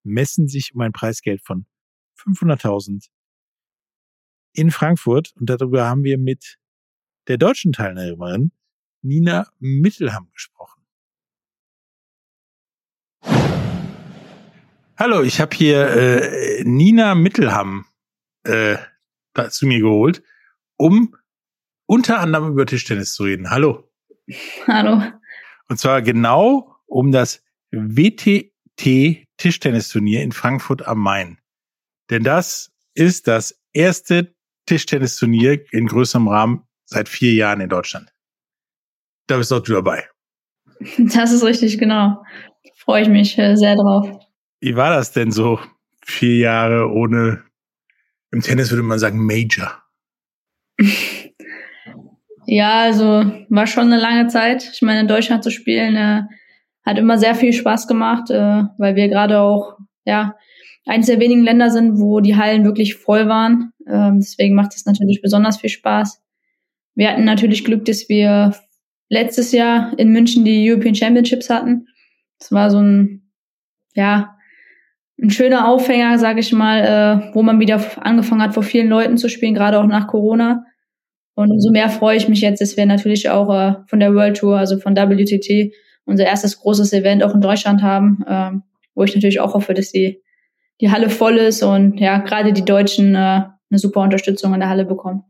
messen 0.05 0.47
sich 0.47 0.73
um 0.73 0.81
ein 0.81 0.91
Preisgeld 0.91 1.41
von 1.43 1.65
500.000 2.17 3.07
in 4.53 4.71
Frankfurt. 4.71 5.33
Und 5.35 5.49
darüber 5.49 5.87
haben 5.87 6.03
wir 6.03 6.17
mit 6.17 6.57
der 7.27 7.37
deutschen 7.37 7.73
Teilnehmerin 7.73 8.51
Nina 9.01 9.47
Mittelham 9.59 10.29
gesprochen. 10.31 10.81
Hallo, 14.97 15.23
ich 15.23 15.41
habe 15.41 15.55
hier 15.55 15.89
äh, 15.89 16.63
Nina 16.63 17.15
Mittelham 17.15 17.85
äh, 18.43 18.77
zu 19.49 19.67
mir 19.67 19.81
geholt, 19.81 20.23
um 20.77 21.15
unter 21.85 22.19
anderem 22.19 22.53
über 22.53 22.65
Tischtennis 22.65 23.13
zu 23.13 23.23
reden. 23.23 23.49
Hallo. 23.49 23.91
Hallo. 24.67 25.01
Und 25.67 25.77
zwar 25.77 26.01
genau 26.01 26.75
um 26.85 27.11
das 27.11 27.43
WTT 27.71 29.24
Tischtennisturnier 29.37 30.21
in 30.21 30.31
Frankfurt 30.31 30.87
am 30.87 30.99
Main. 30.99 31.39
Denn 32.09 32.23
das 32.23 32.71
ist 32.93 33.27
das 33.27 33.59
erste 33.73 34.33
Tischtennisturnier 34.65 35.65
in 35.71 35.87
größerem 35.87 36.27
Rahmen 36.27 36.63
seit 36.85 37.09
vier 37.09 37.33
Jahren 37.33 37.61
in 37.61 37.69
Deutschland. 37.69 38.11
Da 39.27 39.37
bist 39.37 39.51
auch 39.51 39.61
du 39.61 39.73
dabei. 39.73 40.07
Das 40.97 41.31
ist 41.31 41.43
richtig, 41.43 41.77
genau. 41.77 42.23
Freue 42.75 43.03
ich 43.03 43.07
mich 43.07 43.37
äh, 43.37 43.55
sehr 43.55 43.75
drauf. 43.75 44.07
Wie 44.59 44.75
war 44.75 44.89
das 44.91 45.13
denn 45.13 45.31
so? 45.31 45.59
Vier 46.05 46.37
Jahre 46.37 46.91
ohne, 46.91 47.43
im 48.31 48.41
Tennis 48.41 48.69
würde 48.71 48.83
man 48.83 48.99
sagen, 48.99 49.25
Major. 49.25 49.81
ja, 52.45 52.81
also 52.81 53.31
war 53.49 53.67
schon 53.67 53.85
eine 53.85 53.99
lange 53.99 54.27
Zeit. 54.27 54.69
Ich 54.73 54.81
meine, 54.81 54.99
in 54.99 55.07
Deutschland 55.07 55.43
zu 55.43 55.49
spielen 55.49 55.95
äh, 55.95 56.23
hat 56.85 56.97
immer 56.97 57.17
sehr 57.17 57.35
viel 57.35 57.51
Spaß 57.51 57.87
gemacht, 57.87 58.29
äh, 58.29 58.63
weil 58.77 58.95
wir 58.95 59.07
gerade 59.09 59.39
auch, 59.39 59.77
ja, 60.05 60.35
eines 60.85 61.07
der 61.07 61.19
wenigen 61.19 61.43
Länder 61.43 61.71
sind, 61.71 61.99
wo 61.99 62.19
die 62.19 62.35
Hallen 62.35 62.63
wirklich 62.63 62.95
voll 62.95 63.27
waren. 63.27 63.71
Ähm, 63.87 64.19
deswegen 64.19 64.55
macht 64.55 64.75
es 64.75 64.85
natürlich 64.85 65.21
besonders 65.21 65.57
viel 65.57 65.71
Spaß. 65.71 66.21
Wir 66.93 67.09
hatten 67.09 67.25
natürlich 67.25 67.65
Glück, 67.65 67.85
dass 67.85 68.07
wir 68.07 68.53
letztes 69.09 69.51
Jahr 69.51 69.97
in 69.97 70.11
München 70.11 70.45
die 70.45 70.69
European 70.69 70.95
Championships 70.95 71.49
hatten. 71.49 71.87
Das 72.39 72.51
war 72.51 72.69
so 72.69 72.79
ein, 72.79 73.31
ja, 73.95 74.35
ein 75.21 75.29
schöner 75.31 75.67
Aufhänger, 75.67 76.19
sage 76.19 76.41
ich 76.41 76.51
mal, 76.51 76.79
äh, 76.81 77.33
wo 77.33 77.41
man 77.41 77.59
wieder 77.59 77.81
angefangen 78.01 78.41
hat, 78.41 78.53
vor 78.53 78.63
vielen 78.63 78.89
Leuten 78.89 79.17
zu 79.17 79.29
spielen, 79.29 79.55
gerade 79.55 79.79
auch 79.79 79.87
nach 79.87 80.07
Corona. 80.07 80.65
Und 81.35 81.51
umso 81.51 81.71
mehr 81.71 81.89
freue 81.89 82.17
ich 82.17 82.29
mich 82.29 82.41
jetzt, 82.41 82.61
dass 82.61 82.77
wir 82.77 82.85
natürlich 82.85 83.29
auch 83.29 83.53
äh, 83.53 83.75
von 83.87 83.99
der 83.99 84.13
World 84.13 84.37
Tour, 84.37 84.57
also 84.57 84.77
von 84.77 84.95
WTT, 84.95 85.73
unser 86.05 86.25
erstes 86.25 86.59
großes 86.59 86.93
Event 86.93 87.23
auch 87.23 87.33
in 87.33 87.41
Deutschland 87.41 87.81
haben, 87.81 88.23
äh, 88.27 88.51
wo 88.93 89.03
ich 89.03 89.13
natürlich 89.13 89.39
auch 89.39 89.53
hoffe, 89.53 89.73
dass 89.73 89.91
die, 89.91 90.21
die 90.81 90.91
Halle 90.91 91.09
voll 91.09 91.37
ist 91.37 91.63
und 91.63 91.99
ja, 91.99 92.19
gerade 92.19 92.53
die 92.53 92.65
Deutschen 92.65 93.15
äh, 93.15 93.17
eine 93.69 93.79
super 93.79 94.01
Unterstützung 94.01 94.53
in 94.53 94.59
der 94.59 94.69
Halle 94.69 94.85
bekommen. 94.85 95.23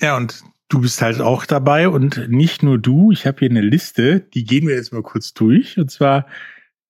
Ja, 0.00 0.16
und 0.16 0.42
du 0.68 0.80
bist 0.80 1.02
halt 1.02 1.20
auch 1.20 1.46
dabei 1.46 1.88
und 1.88 2.28
nicht 2.28 2.62
nur 2.62 2.78
du. 2.78 3.10
Ich 3.10 3.26
habe 3.26 3.38
hier 3.40 3.50
eine 3.50 3.62
Liste, 3.62 4.20
die 4.20 4.44
gehen 4.44 4.66
wir 4.66 4.74
jetzt 4.74 4.92
mal 4.92 5.02
kurz 5.02 5.32
durch. 5.32 5.78
Und 5.78 5.90
zwar 5.90 6.26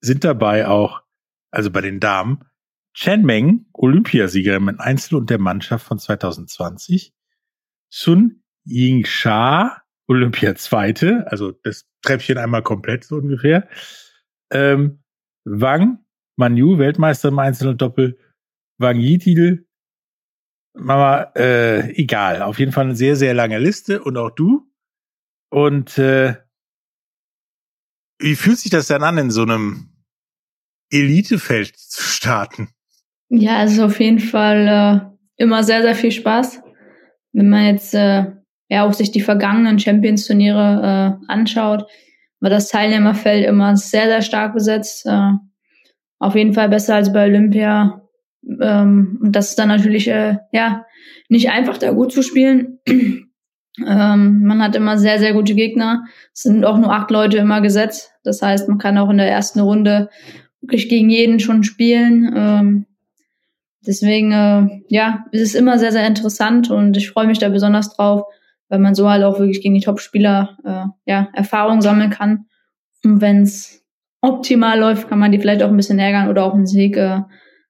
sind 0.00 0.24
dabei 0.24 0.66
auch, 0.66 1.02
also 1.50 1.70
bei 1.70 1.80
den 1.80 2.00
Damen, 2.00 2.44
Chen 2.92 3.24
Meng, 3.24 3.66
Olympiasiegerin 3.72 4.68
im 4.68 4.80
Einzel 4.80 5.16
und 5.16 5.30
der 5.30 5.38
Mannschaft 5.38 5.86
von 5.86 5.98
2020, 5.98 7.14
Sun 7.88 8.42
Yingsha, 8.64 9.82
Olympia 10.08 10.54
Zweite, 10.54 11.30
also 11.30 11.52
das 11.52 11.86
Treppchen 12.02 12.38
einmal 12.38 12.62
komplett 12.62 13.04
so 13.04 13.16
ungefähr. 13.16 13.68
Ähm, 14.50 15.02
Wang 15.44 15.98
Manu, 16.36 16.78
Weltmeister 16.78 17.28
im 17.28 17.38
Einzel 17.38 17.68
und 17.68 17.82
Doppel, 17.82 18.18
Wang 18.78 18.98
Yi-Titel, 18.98 19.66
Mama, 20.74 21.32
äh, 21.34 21.90
egal. 21.94 22.42
Auf 22.42 22.60
jeden 22.60 22.70
Fall 22.70 22.84
eine 22.84 22.96
sehr, 22.96 23.16
sehr 23.16 23.34
lange 23.34 23.58
Liste 23.58 24.02
und 24.02 24.16
auch 24.16 24.30
du. 24.30 24.70
Und 25.50 25.98
äh, 25.98 26.36
wie 28.20 28.36
fühlt 28.36 28.58
sich 28.58 28.70
das 28.70 28.86
dann 28.86 29.02
an, 29.02 29.18
in 29.18 29.30
so 29.30 29.42
einem 29.42 29.90
Elitefeld 30.90 31.76
zu 31.76 32.02
starten? 32.02 32.68
Ja, 33.28 33.58
also 33.58 33.86
auf 33.86 33.98
jeden 33.98 34.20
Fall 34.20 34.68
äh, 35.36 35.42
immer 35.42 35.64
sehr, 35.64 35.82
sehr 35.82 35.96
viel 35.96 36.12
Spaß. 36.12 36.62
Wenn 37.32 37.48
man 37.50 37.66
jetzt 37.66 37.94
äh, 37.94 38.32
ja 38.68 38.84
auch 38.84 38.92
sich 38.92 39.10
die 39.10 39.20
vergangenen 39.20 39.78
Champions-Turniere 39.78 41.18
äh, 41.22 41.32
anschaut, 41.32 41.86
war 42.40 42.50
das 42.50 42.68
Teilnehmerfeld 42.68 43.44
immer 43.46 43.76
sehr, 43.76 44.06
sehr 44.06 44.22
stark 44.22 44.54
besetzt. 44.54 45.06
Äh, 45.06 45.32
auf 46.18 46.34
jeden 46.34 46.52
Fall 46.52 46.68
besser 46.68 46.96
als 46.96 47.12
bei 47.12 47.26
Olympia. 47.26 48.02
Ähm, 48.60 49.18
und 49.22 49.32
das 49.32 49.50
ist 49.50 49.58
dann 49.58 49.68
natürlich 49.68 50.08
äh, 50.08 50.38
ja 50.52 50.84
nicht 51.28 51.50
einfach, 51.50 51.78
da 51.78 51.92
gut 51.92 52.12
zu 52.12 52.22
spielen. 52.22 52.78
ähm, 52.88 54.42
man 54.44 54.62
hat 54.62 54.76
immer 54.76 54.98
sehr, 54.98 55.18
sehr 55.18 55.32
gute 55.32 55.54
Gegner. 55.54 56.04
Es 56.32 56.42
sind 56.42 56.64
auch 56.64 56.78
nur 56.78 56.92
acht 56.92 57.10
Leute 57.10 57.38
immer 57.38 57.60
gesetzt. 57.60 58.12
Das 58.24 58.42
heißt, 58.42 58.68
man 58.68 58.78
kann 58.78 58.98
auch 58.98 59.10
in 59.10 59.18
der 59.18 59.30
ersten 59.30 59.60
Runde 59.60 60.10
wirklich 60.60 60.88
gegen 60.88 61.10
jeden 61.10 61.40
schon 61.40 61.64
spielen. 61.64 62.32
Ähm, 62.36 62.86
deswegen, 63.86 64.32
äh, 64.32 64.82
ja, 64.88 65.24
es 65.32 65.40
ist 65.40 65.54
immer 65.54 65.78
sehr, 65.78 65.92
sehr 65.92 66.06
interessant 66.06 66.70
und 66.70 66.96
ich 66.96 67.10
freue 67.10 67.26
mich 67.26 67.38
da 67.38 67.48
besonders 67.48 67.94
drauf, 67.94 68.24
weil 68.68 68.78
man 68.78 68.94
so 68.94 69.08
halt 69.08 69.24
auch 69.24 69.38
wirklich 69.38 69.62
gegen 69.62 69.74
die 69.74 69.80
Top-Spieler 69.80 70.58
äh, 70.64 71.10
ja, 71.10 71.28
Erfahrung 71.32 71.80
sammeln 71.80 72.10
kann. 72.10 72.46
Und 73.04 73.20
wenn 73.20 73.42
es 73.42 73.84
optimal 74.20 74.78
läuft, 74.78 75.08
kann 75.08 75.18
man 75.18 75.32
die 75.32 75.38
vielleicht 75.38 75.62
auch 75.62 75.68
ein 75.68 75.76
bisschen 75.76 75.98
ärgern 75.98 76.28
oder 76.28 76.44
auch 76.44 76.54
einen 76.54 76.66
Sieg 76.66 76.96
äh, 76.96 77.20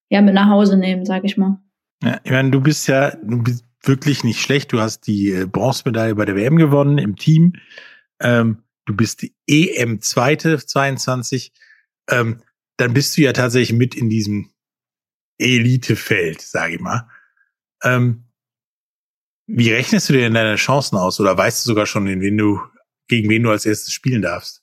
ja 0.08 0.22
mit 0.22 0.34
nach 0.34 0.48
Hause 0.48 0.76
nehmen, 0.76 1.04
sag 1.04 1.24
ich 1.24 1.37
mal. 1.37 1.61
Ja, 2.02 2.20
ich 2.24 2.30
meine, 2.30 2.50
du 2.50 2.61
bist 2.61 2.88
ja 2.88 3.14
du 3.16 3.42
bist 3.42 3.64
wirklich 3.82 4.24
nicht 4.24 4.40
schlecht. 4.40 4.72
Du 4.72 4.80
hast 4.80 5.06
die 5.06 5.30
äh, 5.30 5.46
Bronzemedaille 5.46 6.14
bei 6.14 6.24
der 6.24 6.37
WM 6.37 6.56
gewonnen 6.56 6.98
im 6.98 7.16
Team. 7.16 7.54
Ähm, 8.20 8.62
du 8.87 8.96
bist 8.96 9.22
die 9.22 9.34
EM 9.46 10.00
Zweite 10.00 10.58
22. 10.58 11.52
Ähm, 12.11 12.42
dann 12.76 12.94
bist 12.94 13.16
du 13.16 13.22
ja 13.22 13.32
tatsächlich 13.32 13.76
mit 13.76 13.94
in 13.94 14.08
diesem 14.08 14.50
Elitefeld, 15.38 16.40
sage 16.40 16.74
ich 16.74 16.80
mal. 16.80 17.08
Ähm, 17.82 18.27
wie 19.48 19.72
rechnest 19.72 20.08
du 20.08 20.12
dir 20.12 20.20
denn 20.20 20.34
deine 20.34 20.56
Chancen 20.56 20.96
aus 20.96 21.18
oder 21.20 21.37
weißt 21.37 21.64
du 21.64 21.70
sogar 21.70 21.87
schon, 21.87 22.06
in 22.06 22.20
wen 22.20 22.37
du, 22.37 22.61
gegen 23.08 23.30
wen 23.30 23.42
du 23.42 23.50
als 23.50 23.64
erstes 23.64 23.92
spielen 23.92 24.22
darfst? 24.22 24.62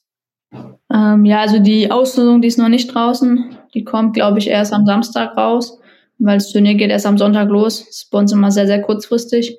Ähm, 0.93 1.25
ja, 1.25 1.41
also 1.41 1.59
die 1.59 1.91
Auslosung, 1.91 2.41
die 2.41 2.47
ist 2.47 2.59
noch 2.59 2.69
nicht 2.69 2.93
draußen. 2.93 3.57
Die 3.73 3.83
kommt, 3.83 4.13
glaube 4.13 4.37
ich, 4.37 4.47
erst 4.47 4.73
am 4.73 4.85
Samstag 4.85 5.35
raus, 5.35 5.79
weil 6.19 6.37
das 6.37 6.51
Turnier 6.51 6.75
geht 6.75 6.91
erst 6.91 7.07
am 7.07 7.17
Sonntag 7.17 7.49
los. 7.49 7.79
Das 7.79 7.95
ist 7.95 8.11
bei 8.11 8.19
uns 8.19 8.31
immer 8.31 8.51
sehr, 8.51 8.67
sehr 8.67 8.81
kurzfristig. 8.81 9.57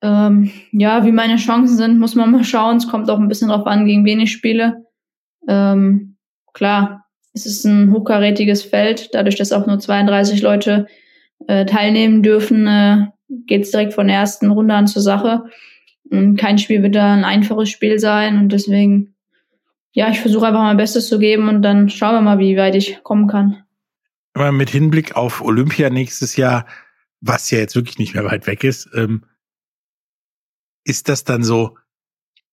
Ähm, 0.00 0.52
ja, 0.70 1.04
wie 1.04 1.12
meine 1.12 1.36
Chancen 1.36 1.76
sind, 1.76 1.98
muss 1.98 2.14
man 2.14 2.30
mal 2.30 2.44
schauen. 2.44 2.76
Es 2.76 2.88
kommt 2.88 3.10
auch 3.10 3.18
ein 3.18 3.28
bisschen 3.28 3.48
drauf 3.48 3.66
an, 3.66 3.84
gegen 3.84 4.04
wen 4.04 4.20
ich 4.20 4.30
spiele. 4.30 4.84
Ähm, 5.48 6.16
klar, 6.54 7.04
es 7.32 7.46
ist 7.46 7.64
ein 7.64 7.92
hochkarätiges 7.92 8.62
Feld. 8.62 9.10
Dadurch, 9.12 9.34
dass 9.34 9.52
auch 9.52 9.66
nur 9.66 9.80
32 9.80 10.40
Leute 10.40 10.86
äh, 11.48 11.66
teilnehmen 11.66 12.22
dürfen, 12.22 12.66
äh, 12.68 13.06
geht 13.28 13.62
es 13.62 13.70
direkt 13.70 13.94
von 13.94 14.08
der 14.08 14.16
ersten 14.16 14.50
Runde 14.50 14.74
an 14.74 14.86
zur 14.86 15.02
Sache. 15.02 15.44
Und 16.10 16.36
kein 16.36 16.58
Spiel 16.58 16.82
wird 16.82 16.94
da 16.94 17.12
ein 17.12 17.24
einfaches 17.24 17.68
Spiel 17.68 17.98
sein. 17.98 18.38
Und 18.38 18.52
deswegen 18.52 19.14
ja, 19.98 20.10
ich 20.10 20.20
versuche 20.20 20.46
einfach 20.46 20.62
mein 20.62 20.76
Bestes 20.76 21.08
zu 21.08 21.18
geben 21.18 21.48
und 21.48 21.62
dann 21.62 21.88
schauen 21.88 22.14
wir 22.14 22.20
mal, 22.20 22.38
wie 22.38 22.56
weit 22.56 22.74
ich 22.74 23.02
kommen 23.02 23.26
kann. 23.26 23.64
Aber 24.34 24.52
mit 24.52 24.70
Hinblick 24.70 25.16
auf 25.16 25.40
Olympia 25.40 25.90
nächstes 25.90 26.36
Jahr, 26.36 26.66
was 27.20 27.50
ja 27.50 27.58
jetzt 27.58 27.74
wirklich 27.74 27.98
nicht 27.98 28.14
mehr 28.14 28.24
weit 28.24 28.46
weg 28.46 28.62
ist, 28.62 28.88
ähm, 28.94 29.24
ist 30.84 31.08
das 31.08 31.24
dann 31.24 31.42
so 31.42 31.76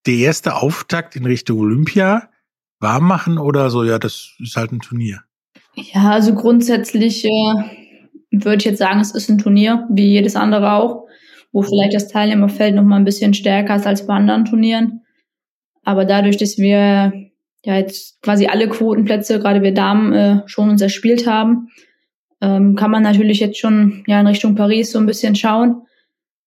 der 0.08 0.16
erste 0.16 0.56
Auftakt 0.56 1.16
in 1.16 1.26
Richtung 1.26 1.60
Olympia? 1.60 2.30
Warm 2.80 3.08
machen 3.08 3.38
oder 3.38 3.70
so? 3.70 3.84
Ja, 3.84 4.00
das 4.00 4.34
ist 4.40 4.56
halt 4.56 4.72
ein 4.72 4.80
Turnier. 4.80 5.24
Ja, 5.76 6.12
also 6.12 6.34
grundsätzlich 6.34 7.26
äh, 7.26 7.85
würde 8.44 8.58
ich 8.58 8.66
jetzt 8.66 8.80
sagen, 8.80 9.00
es 9.00 9.14
ist 9.14 9.30
ein 9.30 9.38
Turnier, 9.38 9.88
wie 9.90 10.08
jedes 10.08 10.36
andere 10.36 10.74
auch, 10.74 11.06
wo 11.52 11.62
vielleicht 11.62 11.94
das 11.94 12.08
Teilnehmerfeld 12.08 12.76
noch 12.76 12.84
mal 12.84 12.98
ein 12.98 13.06
bisschen 13.06 13.34
stärker 13.34 13.76
ist 13.76 13.88
als 13.88 14.06
bei 14.06 14.14
anderen 14.14 14.46
Turnieren. 14.46 15.02
Aber 15.84 16.06
dadurch, 16.06 16.38
dass 16.38 16.58
wir 16.58 17.14
ja 17.64 17.78
jetzt 17.78 18.22
quasi 18.22 18.48
alle 18.48 18.68
Quotenplätze, 18.68 19.40
gerade 19.40 19.62
wir 19.62 19.74
Damen, 19.74 20.14
äh, 20.14 20.42
schon 20.46 20.70
uns 20.70 20.82
erspielt 20.82 21.28
haben, 21.28 21.70
ähm, 22.42 22.76
kann 22.76 22.92
man 22.92 23.04
natürlich 23.04 23.40
jetzt 23.40 23.60
schon 23.60 24.04
ja 24.08 24.20
in 24.20 24.28
Richtung 24.28 24.56
Paris 24.56 24.92
so 24.92 25.00
ein 25.00 25.06
bisschen 25.06 25.36
schauen. 25.36 25.84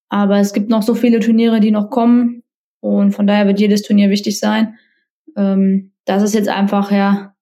Aber 0.09 0.39
es 0.39 0.53
gibt 0.53 0.69
noch 0.69 0.83
so 0.83 0.95
viele 0.95 1.19
Turniere, 1.19 1.59
die 1.59 1.71
noch 1.71 1.89
kommen. 1.89 2.43
Und 2.81 3.11
von 3.11 3.27
daher 3.27 3.47
wird 3.47 3.59
jedes 3.59 3.81
Turnier 3.81 4.09
wichtig 4.09 4.39
sein. 4.39 4.75
Ähm, 5.35 5.91
das 6.05 6.23
ist 6.23 6.33
jetzt 6.33 6.49
einfach 6.49 6.91
ja 6.91 7.35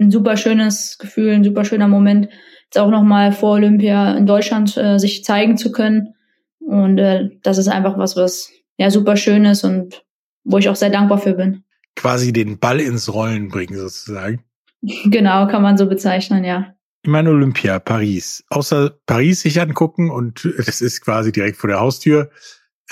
ein 0.00 0.10
super 0.10 0.36
schönes 0.36 0.98
Gefühl, 0.98 1.32
ein 1.32 1.44
super 1.44 1.64
schöner 1.64 1.88
Moment, 1.88 2.28
jetzt 2.68 2.78
auch 2.78 2.90
nochmal 2.90 3.32
vor 3.32 3.52
Olympia 3.52 4.12
in 4.16 4.26
Deutschland 4.26 4.76
äh, 4.76 4.98
sich 4.98 5.24
zeigen 5.24 5.56
zu 5.56 5.72
können. 5.72 6.14
Und 6.60 6.98
äh, 6.98 7.30
das 7.42 7.56
ist 7.56 7.68
einfach 7.68 7.98
was, 7.98 8.16
was 8.16 8.50
ja 8.76 8.90
super 8.90 9.16
schön 9.16 9.44
ist 9.46 9.64
und 9.64 10.04
wo 10.44 10.58
ich 10.58 10.68
auch 10.68 10.76
sehr 10.76 10.90
dankbar 10.90 11.18
für 11.18 11.32
bin. 11.32 11.64
Quasi 11.96 12.32
den 12.32 12.58
Ball 12.58 12.80
ins 12.80 13.12
Rollen 13.12 13.48
bringen, 13.48 13.76
sozusagen. 13.76 14.44
Genau, 15.06 15.48
kann 15.48 15.62
man 15.62 15.76
so 15.76 15.86
bezeichnen, 15.86 16.44
ja. 16.44 16.72
Ich 17.02 17.10
meine 17.10 17.30
Olympia, 17.30 17.80
Paris. 17.80 18.44
Außer 18.48 18.96
Paris 19.06 19.40
sich 19.40 19.60
angucken 19.60 20.08
und 20.08 20.48
das 20.66 20.80
ist 20.80 21.00
quasi 21.00 21.32
direkt 21.32 21.56
vor 21.56 21.68
der 21.68 21.80
Haustür. 21.80 22.30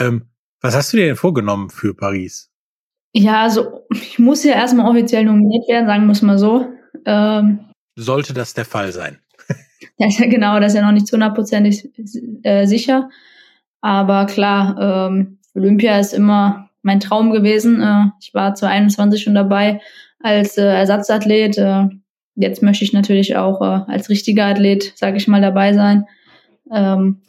Ähm, 0.01 0.25
was 0.61 0.75
hast 0.75 0.93
du 0.93 0.97
dir 0.97 1.07
denn 1.07 1.15
vorgenommen 1.15 1.71
für 1.71 1.95
Paris? 1.95 2.51
Ja, 3.13 3.43
also 3.43 3.87
ich 3.93 4.19
muss 4.19 4.43
ja 4.43 4.55
erstmal 4.55 4.91
offiziell 4.91 5.25
nominiert 5.25 5.69
werden, 5.69 5.87
sagen 5.87 6.07
wir 6.07 6.13
es 6.13 6.23
mal 6.23 6.39
so. 6.39 6.67
Ähm, 7.05 7.61
Sollte 7.95 8.35
das 8.35 8.53
der 8.53 8.65
Fall 8.65 8.91
sein? 8.91 9.21
ja, 9.99 10.09
genau, 10.27 10.61
das 10.61 10.73
ist 10.73 10.79
ja 10.79 10.85
noch 10.85 10.93
nicht 10.93 11.07
zu 11.07 11.15
hundertprozentig 11.15 11.91
äh, 12.43 12.67
sicher. 12.67 13.11
Aber 13.81 14.27
klar, 14.27 15.09
ähm, 15.11 15.39
Olympia 15.55 15.99
ist 15.99 16.13
immer 16.13 16.71
mein 16.83 17.01
Traum 17.01 17.31
gewesen. 17.31 17.81
Äh, 17.81 18.07
ich 18.21 18.35
war 18.35 18.55
zu 18.55 18.69
21 18.69 19.23
schon 19.23 19.35
dabei 19.35 19.81
als 20.21 20.59
äh, 20.59 20.65
Ersatzathlet. 20.65 21.59
Äh, 21.59 21.89
jetzt 22.35 22.63
möchte 22.63 22.85
ich 22.85 22.93
natürlich 22.93 23.37
auch 23.37 23.61
äh, 23.61 23.91
als 23.91 24.09
richtiger 24.09 24.47
Athlet, 24.47 24.93
sage 24.97 25.17
ich 25.17 25.29
mal, 25.29 25.41
dabei 25.41 25.73
sein. 25.73 26.07
Ähm, 26.73 27.23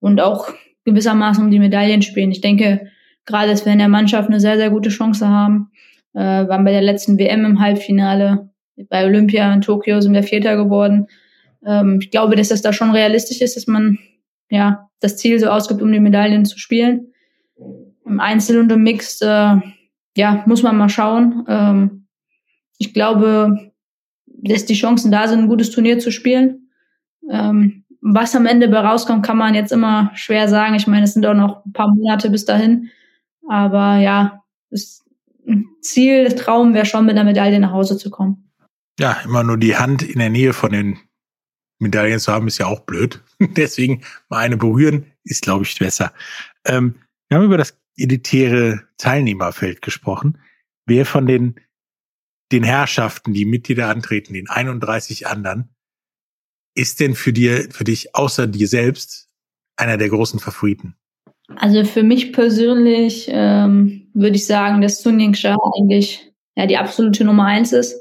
und 0.00 0.20
auch 0.20 0.48
gewissermaßen 0.84 1.44
um 1.44 1.50
die 1.50 1.58
Medaillen 1.58 2.02
spielen. 2.02 2.30
Ich 2.30 2.40
denke, 2.40 2.88
gerade 3.26 3.50
dass 3.50 3.64
wir 3.64 3.72
in 3.72 3.78
der 3.78 3.88
Mannschaft 3.88 4.28
eine 4.28 4.40
sehr, 4.40 4.56
sehr 4.56 4.70
gute 4.70 4.88
Chance 4.88 5.28
haben. 5.28 5.70
Äh, 6.14 6.48
waren 6.48 6.64
bei 6.64 6.72
der 6.72 6.82
letzten 6.82 7.18
WM 7.18 7.44
im 7.44 7.60
Halbfinale. 7.60 8.50
Bei 8.88 9.04
Olympia 9.04 9.52
in 9.52 9.60
Tokio 9.60 10.00
sind 10.00 10.14
wir 10.14 10.22
Vierter 10.22 10.56
geworden. 10.56 11.08
Ähm, 11.64 11.98
ich 12.00 12.10
glaube, 12.10 12.36
dass 12.36 12.48
das 12.48 12.62
da 12.62 12.72
schon 12.72 12.90
realistisch 12.90 13.40
ist, 13.40 13.56
dass 13.56 13.66
man 13.66 13.98
ja 14.50 14.88
das 15.00 15.16
Ziel 15.16 15.38
so 15.38 15.48
ausgibt, 15.48 15.82
um 15.82 15.92
die 15.92 16.00
Medaillen 16.00 16.44
zu 16.44 16.58
spielen. 16.58 17.12
Im 18.04 18.20
Einzel 18.20 18.58
und 18.58 18.72
im 18.72 18.82
Mix, 18.82 19.20
äh, 19.20 19.56
ja, 20.16 20.42
muss 20.46 20.62
man 20.62 20.76
mal 20.76 20.88
schauen. 20.88 21.44
Ähm, 21.48 22.06
ich 22.78 22.94
glaube, 22.94 23.72
dass 24.26 24.64
die 24.64 24.74
Chancen 24.74 25.10
da 25.10 25.28
sind, 25.28 25.40
ein 25.40 25.48
gutes 25.48 25.70
Turnier 25.70 25.98
zu 25.98 26.10
spielen. 26.10 26.70
Ähm, 27.30 27.84
was 28.00 28.36
am 28.36 28.46
Ende 28.46 28.68
bei 28.68 28.78
rauskommt, 28.78 29.26
kann 29.26 29.36
man 29.36 29.54
jetzt 29.54 29.72
immer 29.72 30.10
schwer 30.14 30.48
sagen. 30.48 30.74
Ich 30.74 30.86
meine, 30.86 31.04
es 31.04 31.14
sind 31.14 31.26
auch 31.26 31.34
noch 31.34 31.64
ein 31.64 31.72
paar 31.72 31.88
Monate 31.88 32.30
bis 32.30 32.44
dahin. 32.44 32.90
Aber 33.48 33.96
ja, 33.96 34.42
das 34.70 35.04
Ziel, 35.80 36.24
das 36.24 36.36
Traum 36.36 36.74
wäre 36.74 36.86
schon, 36.86 37.06
mit 37.06 37.16
einer 37.16 37.24
Medaille 37.24 37.58
nach 37.58 37.72
Hause 37.72 37.96
zu 37.96 38.10
kommen. 38.10 38.50
Ja, 39.00 39.16
immer 39.24 39.42
nur 39.42 39.58
die 39.58 39.76
Hand 39.76 40.02
in 40.02 40.18
der 40.18 40.30
Nähe 40.30 40.52
von 40.52 40.72
den 40.72 40.98
Medaillen 41.78 42.18
zu 42.18 42.32
haben, 42.32 42.48
ist 42.48 42.58
ja 42.58 42.66
auch 42.66 42.80
blöd. 42.80 43.22
Deswegen 43.40 44.02
mal 44.28 44.38
eine 44.38 44.56
berühren, 44.56 45.12
ist, 45.24 45.42
glaube 45.42 45.64
ich, 45.64 45.78
besser. 45.78 46.12
Ähm, 46.64 46.96
wir 47.28 47.38
haben 47.38 47.44
über 47.44 47.58
das 47.58 47.78
elitäre 47.96 48.84
Teilnehmerfeld 48.96 49.82
gesprochen. 49.82 50.38
Wer 50.86 51.04
von 51.04 51.26
den, 51.26 51.56
den 52.52 52.62
Herrschaften, 52.62 53.34
die 53.34 53.44
Mitglieder 53.44 53.88
antreten, 53.88 54.34
den 54.34 54.48
31 54.48 55.26
anderen, 55.26 55.68
ist 56.74 57.00
denn 57.00 57.14
für 57.14 57.32
dir, 57.32 57.68
für 57.70 57.84
dich 57.84 58.14
außer 58.14 58.46
dir 58.46 58.68
selbst 58.68 59.28
einer 59.76 59.96
der 59.96 60.08
großen 60.08 60.40
Favoriten? 60.40 60.94
Also 61.56 61.84
für 61.84 62.02
mich 62.02 62.32
persönlich 62.32 63.28
ähm, 63.30 64.10
würde 64.14 64.36
ich 64.36 64.46
sagen, 64.46 64.80
dass 64.80 65.02
Sun 65.02 65.18
Ying 65.18 65.34
Shah 65.34 65.56
eigentlich 65.76 66.32
ja 66.56 66.66
die 66.66 66.76
absolute 66.76 67.24
Nummer 67.24 67.46
eins 67.46 67.72
ist. 67.72 67.96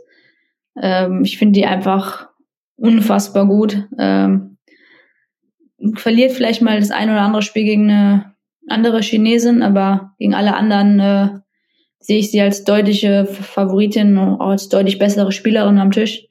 Ähm, 0.79 1.23
ich 1.23 1.37
finde 1.37 1.59
die 1.59 1.65
einfach 1.65 2.26
unfassbar 2.77 3.45
gut. 3.45 3.87
Ähm, 3.99 4.57
verliert 5.95 6.31
vielleicht 6.31 6.61
mal 6.61 6.79
das 6.79 6.91
ein 6.91 7.09
oder 7.09 7.21
andere 7.21 7.41
Spiel 7.41 7.63
gegen 7.63 7.89
eine 7.89 8.35
andere 8.67 9.01
Chinesin, 9.01 9.61
aber 9.61 10.13
gegen 10.17 10.33
alle 10.33 10.55
anderen 10.55 10.99
äh, 10.99 11.29
sehe 11.99 12.19
ich 12.19 12.31
sie 12.31 12.41
als 12.41 12.63
deutliche 12.63 13.25
Favoritin 13.25 14.17
und 14.17 14.39
auch 14.41 14.49
als 14.49 14.69
deutlich 14.69 14.99
bessere 14.99 15.31
Spielerin 15.31 15.79
am 15.79 15.91
Tisch. 15.91 16.27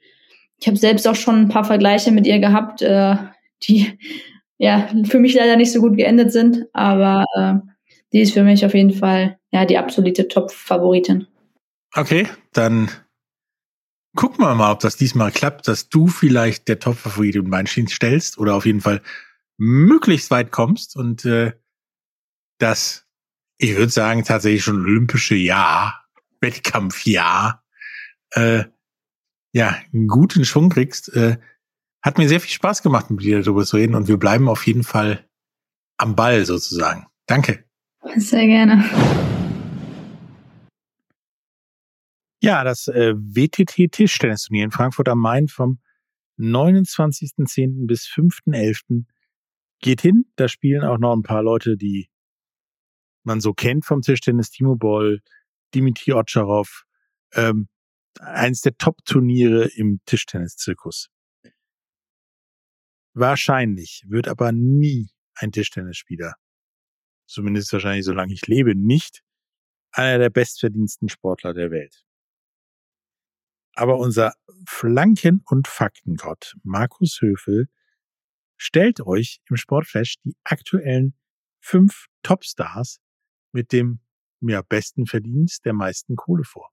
Ich 0.58 0.66
habe 0.66 0.76
selbst 0.76 1.06
auch 1.06 1.14
schon 1.14 1.42
ein 1.42 1.48
paar 1.48 1.64
Vergleiche 1.64 2.12
mit 2.12 2.26
ihr 2.26 2.38
gehabt, 2.38 2.82
äh, 2.82 3.16
die 3.62 3.98
ja 4.58 4.88
für 5.04 5.18
mich 5.18 5.34
leider 5.34 5.56
nicht 5.56 5.72
so 5.72 5.80
gut 5.80 5.96
geendet 5.96 6.32
sind, 6.32 6.64
aber 6.72 7.24
äh, 7.34 7.54
die 8.12 8.20
ist 8.20 8.32
für 8.32 8.42
mich 8.42 8.64
auf 8.64 8.74
jeden 8.74 8.92
Fall 8.92 9.38
ja 9.50 9.64
die 9.64 9.78
absolute 9.78 10.28
Top-Favoritin. 10.28 11.26
Okay, 11.94 12.26
dann 12.52 12.90
gucken 14.16 14.44
wir 14.44 14.54
mal, 14.54 14.72
ob 14.72 14.80
das 14.80 14.96
diesmal 14.96 15.30
klappt, 15.30 15.68
dass 15.68 15.88
du 15.88 16.08
vielleicht 16.08 16.68
der 16.68 16.78
Top-Favorit 16.78 17.36
im 17.36 17.50
Beinstein 17.50 17.86
stellst 17.86 18.38
oder 18.38 18.54
auf 18.54 18.66
jeden 18.66 18.80
Fall 18.80 19.02
möglichst 19.58 20.30
weit 20.30 20.50
kommst 20.50 20.96
und 20.96 21.24
äh, 21.24 21.52
das, 22.58 23.06
ich 23.58 23.76
würde 23.76 23.92
sagen, 23.92 24.24
tatsächlich 24.24 24.64
schon 24.64 24.82
olympische 24.82 25.34
Jahr, 25.34 26.04
Wettkampfjahr, 26.40 27.62
äh, 28.30 28.64
ja, 29.52 29.76
einen 29.92 30.08
guten 30.08 30.44
Schwung 30.44 30.68
kriegst. 30.68 31.14
Äh, 31.14 31.38
hat 32.02 32.18
mir 32.18 32.28
sehr 32.28 32.40
viel 32.40 32.52
Spaß 32.52 32.82
gemacht, 32.82 33.10
mit 33.10 33.22
dir 33.22 33.42
darüber 33.42 33.64
zu 33.64 33.76
reden 33.76 33.94
und 33.94 34.08
wir 34.08 34.18
bleiben 34.18 34.48
auf 34.48 34.66
jeden 34.66 34.84
Fall 34.84 35.26
am 35.96 36.14
Ball 36.14 36.44
sozusagen. 36.44 37.06
Danke. 37.26 37.64
Sehr 38.16 38.46
gerne. 38.46 38.84
Ja, 42.46 42.62
das 42.62 42.86
äh, 42.86 43.12
WTT 43.16 43.90
Tischtennisturnier 43.90 44.62
in 44.62 44.70
Frankfurt 44.70 45.08
am 45.08 45.18
Main 45.18 45.48
vom 45.48 45.80
29.10. 46.38 47.88
bis 47.88 48.06
5.11. 48.06 49.04
geht 49.80 50.00
hin. 50.00 50.30
Da 50.36 50.46
spielen 50.46 50.84
auch 50.84 50.98
noch 50.98 51.12
ein 51.12 51.24
paar 51.24 51.42
Leute, 51.42 51.76
die 51.76 52.08
man 53.24 53.40
so 53.40 53.52
kennt 53.52 53.84
vom 53.84 54.00
Tischtennis. 54.00 54.50
Timo 54.50 54.76
Boll, 54.76 55.22
Dimitri 55.74 56.12
Otscharov, 56.12 56.84
ähm, 57.32 57.66
eins 58.20 58.60
der 58.60 58.76
Top-Turniere 58.76 59.64
im 59.74 59.98
Tischtennis-Zirkus. 60.06 61.08
Wahrscheinlich 63.12 64.04
wird 64.06 64.28
aber 64.28 64.52
nie 64.52 65.10
ein 65.34 65.50
Tischtennisspieler, 65.50 66.34
zumindest 67.26 67.72
wahrscheinlich 67.72 68.04
solange 68.04 68.34
ich 68.34 68.46
lebe, 68.46 68.76
nicht 68.76 69.24
einer 69.90 70.18
der 70.18 70.30
bestverdiensten 70.30 71.08
Sportler 71.08 71.52
der 71.52 71.72
Welt. 71.72 72.05
Aber 73.78 73.98
unser 73.98 74.32
Flanken- 74.66 75.42
und 75.44 75.68
Faktengott 75.68 76.56
Markus 76.62 77.20
Höfel 77.20 77.68
stellt 78.56 79.02
euch 79.02 79.40
im 79.50 79.56
Sportflash 79.56 80.16
die 80.24 80.34
aktuellen 80.44 81.14
fünf 81.60 82.06
Topstars 82.22 83.00
mit 83.52 83.72
dem 83.72 84.00
ja, 84.40 84.62
besten 84.62 85.06
Verdienst 85.06 85.66
der 85.66 85.74
meisten 85.74 86.16
Kohle 86.16 86.44
vor. 86.44 86.70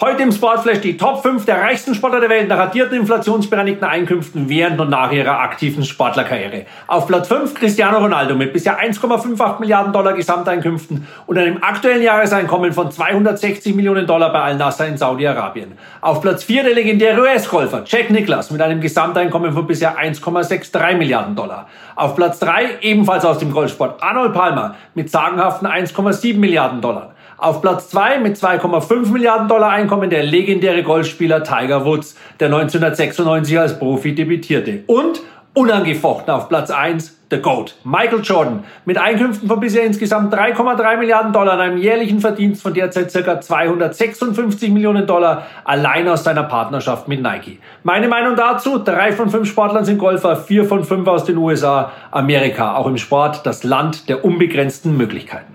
Heute 0.00 0.24
im 0.24 0.32
Sportflash 0.32 0.80
die 0.80 0.96
Top 0.96 1.22
5 1.22 1.44
der 1.44 1.62
reichsten 1.62 1.94
Sportler 1.94 2.18
der 2.18 2.28
Welt 2.28 2.48
nach 2.48 2.58
radierten 2.58 2.98
inflationsbereinigten 2.98 3.86
Einkünften 3.86 4.48
während 4.48 4.80
und 4.80 4.90
nach 4.90 5.12
ihrer 5.12 5.38
aktiven 5.38 5.84
Sportlerkarriere. 5.84 6.66
Auf 6.88 7.06
Platz 7.06 7.28
5 7.28 7.54
Cristiano 7.54 7.98
Ronaldo 7.98 8.34
mit 8.34 8.52
bisher 8.52 8.82
1,58 8.82 9.60
Milliarden 9.60 9.92
Dollar 9.92 10.14
Gesamteinkünften 10.14 11.06
und 11.26 11.38
einem 11.38 11.62
aktuellen 11.62 12.02
Jahreseinkommen 12.02 12.72
von 12.72 12.90
260 12.90 13.76
Millionen 13.76 14.04
Dollar 14.04 14.32
bei 14.32 14.40
Al-Nassr 14.40 14.88
in 14.88 14.96
Saudi-Arabien. 14.96 15.78
Auf 16.00 16.20
Platz 16.20 16.42
4 16.42 16.64
der 16.64 16.74
legendäre 16.74 17.20
US-Golfer 17.20 17.84
Jack 17.86 18.10
Nicklaus 18.10 18.50
mit 18.50 18.60
einem 18.60 18.80
Gesamteinkommen 18.80 19.52
von 19.52 19.64
bisher 19.64 19.96
1,63 19.96 20.96
Milliarden 20.96 21.36
Dollar. 21.36 21.68
Auf 21.94 22.16
Platz 22.16 22.40
3 22.40 22.78
ebenfalls 22.80 23.24
aus 23.24 23.38
dem 23.38 23.52
Golfsport 23.52 24.02
Arnold 24.02 24.32
Palmer 24.32 24.74
mit 24.96 25.08
sagenhaften 25.08 25.68
1,7 25.68 26.36
Milliarden 26.36 26.80
Dollar. 26.80 27.13
Auf 27.36 27.60
Platz 27.60 27.88
2 27.90 28.18
mit 28.18 28.36
2,5 28.36 29.10
Milliarden 29.10 29.48
Dollar 29.48 29.70
Einkommen 29.70 30.08
der 30.08 30.22
legendäre 30.22 30.82
Golfspieler 30.82 31.42
Tiger 31.42 31.84
Woods, 31.84 32.16
der 32.38 32.46
1996 32.46 33.58
als 33.58 33.78
Profi 33.78 34.14
debütierte. 34.14 34.84
Und 34.86 35.20
unangefochten 35.54 36.32
auf 36.32 36.48
Platz 36.48 36.70
1 36.70 37.20
The 37.30 37.40
GOAT, 37.40 37.74
Michael 37.84 38.20
Jordan, 38.22 38.64
mit 38.84 38.96
Einkünften 38.96 39.48
von 39.48 39.58
bisher 39.58 39.84
insgesamt 39.84 40.32
3,3 40.32 40.98
Milliarden 40.98 41.32
Dollar 41.32 41.54
und 41.54 41.60
einem 41.60 41.78
jährlichen 41.78 42.20
Verdienst 42.20 42.62
von 42.62 42.74
derzeit 42.74 43.12
ca. 43.12 43.40
256 43.40 44.70
Millionen 44.70 45.06
Dollar 45.06 45.46
allein 45.64 46.06
aus 46.08 46.22
seiner 46.22 46.44
Partnerschaft 46.44 47.08
mit 47.08 47.22
Nike. 47.22 47.58
Meine 47.82 48.06
Meinung 48.06 48.36
dazu, 48.36 48.78
drei 48.78 49.10
von 49.12 49.30
fünf 49.30 49.48
Sportlern 49.48 49.84
sind 49.84 49.98
Golfer, 49.98 50.36
vier 50.36 50.64
von 50.64 50.84
fünf 50.84 51.08
aus 51.08 51.24
den 51.24 51.38
USA, 51.38 51.90
Amerika, 52.12 52.76
auch 52.76 52.86
im 52.86 52.98
Sport 52.98 53.44
das 53.44 53.64
Land 53.64 54.08
der 54.08 54.24
unbegrenzten 54.24 54.96
Möglichkeiten. 54.96 55.54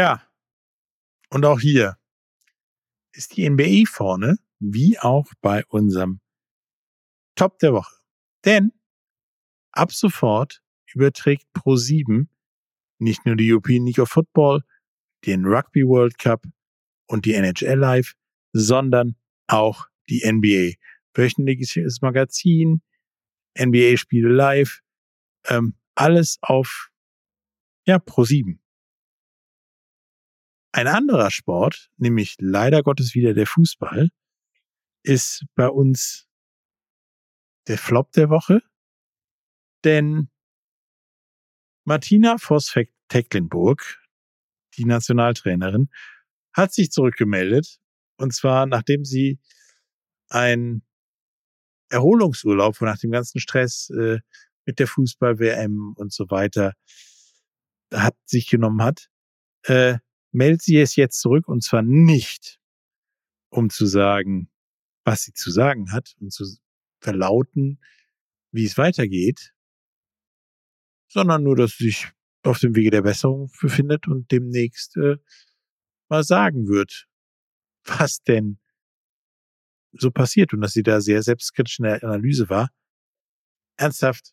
Ja. 0.00 0.26
Und 1.28 1.44
auch 1.44 1.60
hier 1.60 1.98
ist 3.12 3.36
die 3.36 3.46
NBA 3.46 3.84
vorne, 3.86 4.38
wie 4.58 4.98
auch 4.98 5.30
bei 5.42 5.62
unserem 5.66 6.20
Top 7.34 7.58
der 7.58 7.74
Woche. 7.74 7.94
Denn 8.46 8.72
ab 9.72 9.92
sofort 9.92 10.62
überträgt 10.94 11.46
Pro7 11.54 12.28
nicht 12.98 13.26
nur 13.26 13.36
die 13.36 13.52
European 13.52 13.84
League 13.84 13.98
of 13.98 14.08
Football, 14.08 14.62
den 15.26 15.44
Rugby 15.44 15.86
World 15.86 16.16
Cup 16.16 16.46
und 17.06 17.26
die 17.26 17.34
NHL 17.34 17.78
Live, 17.78 18.14
sondern 18.54 19.16
auch 19.48 19.86
die 20.08 20.22
NBA. 20.24 20.78
Wöchentliches 21.12 22.00
Magazin, 22.00 22.80
NBA-Spiele 23.54 24.30
live, 24.30 24.80
ähm, 25.44 25.74
alles 25.94 26.38
auf 26.40 26.90
ja, 27.86 27.96
Pro7. 27.96 28.60
Ein 30.72 30.86
anderer 30.86 31.30
Sport, 31.30 31.90
nämlich 31.96 32.36
leider 32.38 32.82
Gottes 32.82 33.14
wieder 33.14 33.34
der 33.34 33.46
Fußball, 33.46 34.10
ist 35.02 35.44
bei 35.54 35.68
uns 35.68 36.28
der 37.66 37.78
Flop 37.78 38.12
der 38.12 38.30
Woche. 38.30 38.62
Denn 39.84 40.30
Martina 41.84 42.36
Voss-Tecklenburg, 42.38 44.00
die 44.76 44.84
Nationaltrainerin, 44.84 45.88
hat 46.52 46.72
sich 46.72 46.90
zurückgemeldet. 46.90 47.80
Und 48.16 48.34
zwar, 48.34 48.66
nachdem 48.66 49.04
sie 49.04 49.40
ein 50.28 50.82
Erholungsurlaub 51.88 52.80
nach 52.82 52.98
dem 52.98 53.10
ganzen 53.10 53.40
Stress 53.40 53.90
äh, 53.90 54.20
mit 54.66 54.78
der 54.78 54.86
Fußball-WM 54.86 55.94
und 55.96 56.12
so 56.12 56.30
weiter 56.30 56.74
hat 57.92 58.14
sich 58.24 58.48
genommen 58.48 58.82
hat, 58.82 59.10
äh, 59.64 59.98
meldet 60.32 60.62
sie 60.62 60.78
es 60.78 60.96
jetzt 60.96 61.20
zurück 61.20 61.48
und 61.48 61.62
zwar 61.62 61.82
nicht, 61.82 62.60
um 63.50 63.70
zu 63.70 63.86
sagen, 63.86 64.50
was 65.04 65.22
sie 65.22 65.32
zu 65.32 65.50
sagen 65.50 65.92
hat 65.92 66.14
und 66.20 66.32
zu 66.32 66.44
verlauten, 67.00 67.80
wie 68.52 68.64
es 68.64 68.78
weitergeht, 68.78 69.54
sondern 71.08 71.42
nur, 71.42 71.56
dass 71.56 71.76
sie 71.76 71.86
sich 71.86 72.12
auf 72.42 72.58
dem 72.58 72.74
Wege 72.74 72.90
der 72.90 73.02
Besserung 73.02 73.50
befindet 73.60 74.06
und 74.08 74.30
demnächst 74.30 74.96
äh, 74.96 75.16
mal 76.08 76.24
sagen 76.24 76.68
wird, 76.68 77.06
was 77.84 78.22
denn 78.22 78.58
so 79.92 80.10
passiert 80.10 80.52
und 80.52 80.60
dass 80.60 80.72
sie 80.72 80.82
da 80.82 81.00
sehr 81.00 81.22
selbstkritisch 81.22 81.80
in 81.80 81.84
der 81.84 82.02
Analyse 82.04 82.48
war. 82.48 82.70
Ernsthaft, 83.76 84.32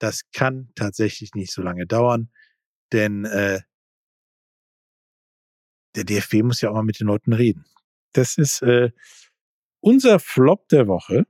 das 0.00 0.22
kann 0.32 0.70
tatsächlich 0.74 1.34
nicht 1.34 1.52
so 1.52 1.62
lange 1.62 1.86
dauern, 1.86 2.30
denn 2.92 3.24
äh, 3.24 3.60
der 5.94 6.04
DFB 6.04 6.42
muss 6.42 6.60
ja 6.60 6.70
auch 6.70 6.74
mal 6.74 6.82
mit 6.82 7.00
den 7.00 7.06
Leuten 7.06 7.32
reden. 7.32 7.64
Das 8.12 8.36
ist 8.36 8.62
äh, 8.62 8.90
unser 9.80 10.18
Flop 10.18 10.68
der 10.68 10.86
Woche. 10.86 11.26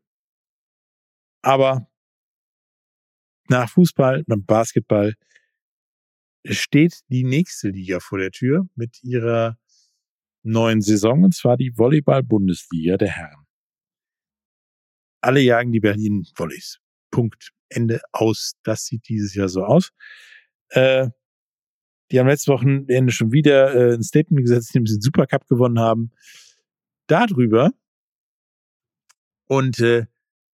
Aber 1.43 1.89
nach 3.49 3.69
Fußball 3.71 4.25
und 4.27 4.47
Basketball 4.47 5.15
steht 6.47 7.01
die 7.09 7.25
nächste 7.25 7.69
Liga 7.69 8.01
vor 8.01 8.19
der 8.19 8.31
Tür 8.31 8.67
mit 8.75 9.03
ihrer 9.03 9.59
neuen 10.43 10.81
Saison, 10.81 11.25
und 11.25 11.35
zwar 11.35 11.57
die 11.57 11.77
Volleyball-Bundesliga 11.77 12.97
der 12.97 13.11
Herren. 13.11 13.47
Alle 15.21 15.41
jagen 15.41 15.73
die 15.73 15.81
Berlin 15.81 16.27
Volleys. 16.35 16.81
Punkt. 17.11 17.51
Ende 17.71 18.01
aus. 18.13 18.55
Das 18.63 18.85
sieht 18.85 19.09
dieses 19.09 19.35
Jahr 19.35 19.49
so 19.49 19.65
aus. 19.65 19.91
Äh, 20.69 21.09
die 22.11 22.21
haben 22.21 22.29
letzte 22.29 22.53
Wochenende 22.53 23.13
schon 23.13 23.33
wieder 23.33 23.75
äh, 23.75 23.95
ein 23.95 24.03
Statement 24.03 24.47
gesetzt, 24.47 24.75
indem 24.75 24.87
sie 24.87 24.97
den 24.97 25.03
Supercup 25.03 25.47
gewonnen 25.49 25.79
haben. 25.79 26.13
Darüber 27.07 27.73
und 29.47 29.79
äh, 29.81 30.07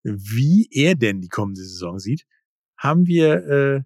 wie 0.02 0.68
er 0.72 0.94
denn 0.94 1.20
die 1.20 1.28
kommende 1.28 1.62
Saison 1.62 1.98
sieht, 1.98 2.26
haben 2.76 3.06
wir 3.06 3.46
äh, 3.48 3.82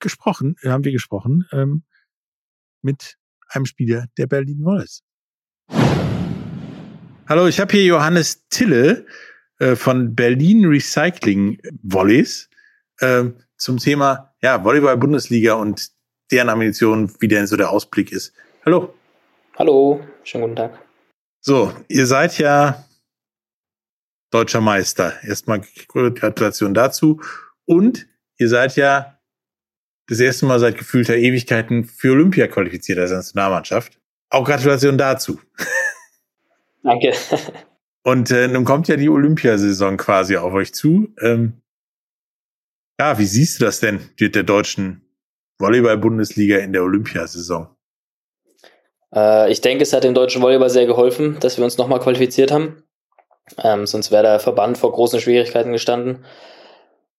gesprochen, 0.00 0.56
haben 0.64 0.84
wir 0.84 0.92
gesprochen 0.92 1.46
ähm, 1.52 1.84
mit 2.82 3.16
einem 3.48 3.66
Spieler 3.66 4.06
der 4.18 4.26
Berlin 4.26 4.64
Wallace. 4.64 5.02
Hallo, 7.26 7.46
ich 7.46 7.58
habe 7.60 7.72
hier 7.72 7.84
Johannes 7.84 8.46
Tille 8.48 9.06
äh, 9.58 9.76
von 9.76 10.14
Berlin 10.14 10.66
Recycling 10.66 11.58
Volleys 11.82 12.50
äh, 12.98 13.30
zum 13.64 13.78
Thema 13.78 14.34
ja, 14.42 14.62
Volleyball-Bundesliga 14.62 15.54
und 15.54 15.90
deren 16.30 16.50
Ambition, 16.50 17.10
wie 17.20 17.28
denn 17.28 17.46
so 17.46 17.56
der 17.56 17.70
Ausblick 17.70 18.12
ist. 18.12 18.34
Hallo. 18.66 18.92
Hallo, 19.56 20.04
schönen 20.22 20.44
guten 20.44 20.56
Tag. 20.56 20.78
So, 21.40 21.72
ihr 21.88 22.06
seid 22.06 22.36
ja 22.38 22.84
deutscher 24.30 24.60
Meister. 24.60 25.14
Erstmal 25.22 25.62
Gratulation 25.88 26.74
dazu. 26.74 27.22
Und 27.64 28.06
ihr 28.36 28.50
seid 28.50 28.76
ja 28.76 29.18
das 30.08 30.20
erste 30.20 30.44
Mal 30.44 30.60
seit 30.60 30.76
gefühlter 30.76 31.16
Ewigkeiten 31.16 31.84
für 31.84 32.12
Olympia 32.12 32.48
qualifiziert 32.48 32.98
als 32.98 33.12
Nationalmannschaft. 33.12 33.98
Auch 34.28 34.44
Gratulation 34.44 34.98
dazu. 34.98 35.40
Danke. 36.82 37.14
Und 38.02 38.30
äh, 38.30 38.46
nun 38.48 38.66
kommt 38.66 38.88
ja 38.88 38.96
die 38.96 39.08
Olympiasaison 39.08 39.96
quasi 39.96 40.36
auf 40.36 40.52
euch 40.52 40.74
zu. 40.74 41.14
Ähm, 41.22 41.62
ja, 42.98 43.18
wie 43.18 43.26
siehst 43.26 43.60
du 43.60 43.64
das 43.64 43.80
denn 43.80 44.10
mit 44.18 44.34
der 44.34 44.42
deutschen 44.42 45.02
Volleyball-Bundesliga 45.58 46.58
in 46.58 46.72
der 46.72 46.82
Olympiasaison? 46.82 47.68
Äh, 49.14 49.50
ich 49.50 49.60
denke, 49.60 49.82
es 49.82 49.92
hat 49.92 50.04
dem 50.04 50.14
deutschen 50.14 50.42
Volleyball 50.42 50.70
sehr 50.70 50.86
geholfen, 50.86 51.38
dass 51.40 51.56
wir 51.56 51.64
uns 51.64 51.78
nochmal 51.78 52.00
qualifiziert 52.00 52.50
haben. 52.52 52.82
Ähm, 53.62 53.86
sonst 53.86 54.10
wäre 54.10 54.22
der 54.22 54.40
Verband 54.40 54.78
vor 54.78 54.92
großen 54.92 55.20
Schwierigkeiten 55.20 55.72
gestanden. 55.72 56.24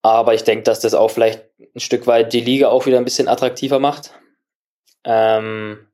Aber 0.02 0.34
ich 0.34 0.44
denke, 0.44 0.64
dass 0.64 0.80
das 0.80 0.94
auch 0.94 1.10
vielleicht 1.10 1.44
ein 1.76 1.80
Stück 1.80 2.08
weit 2.08 2.34
die 2.34 2.42
Liga 2.42 2.70
auch 2.70 2.86
wieder 2.86 2.98
ein 2.98 3.06
bisschen 3.06 3.28
attraktiver 3.28 3.80
macht. 3.80 4.12
Ähm, 5.04 5.88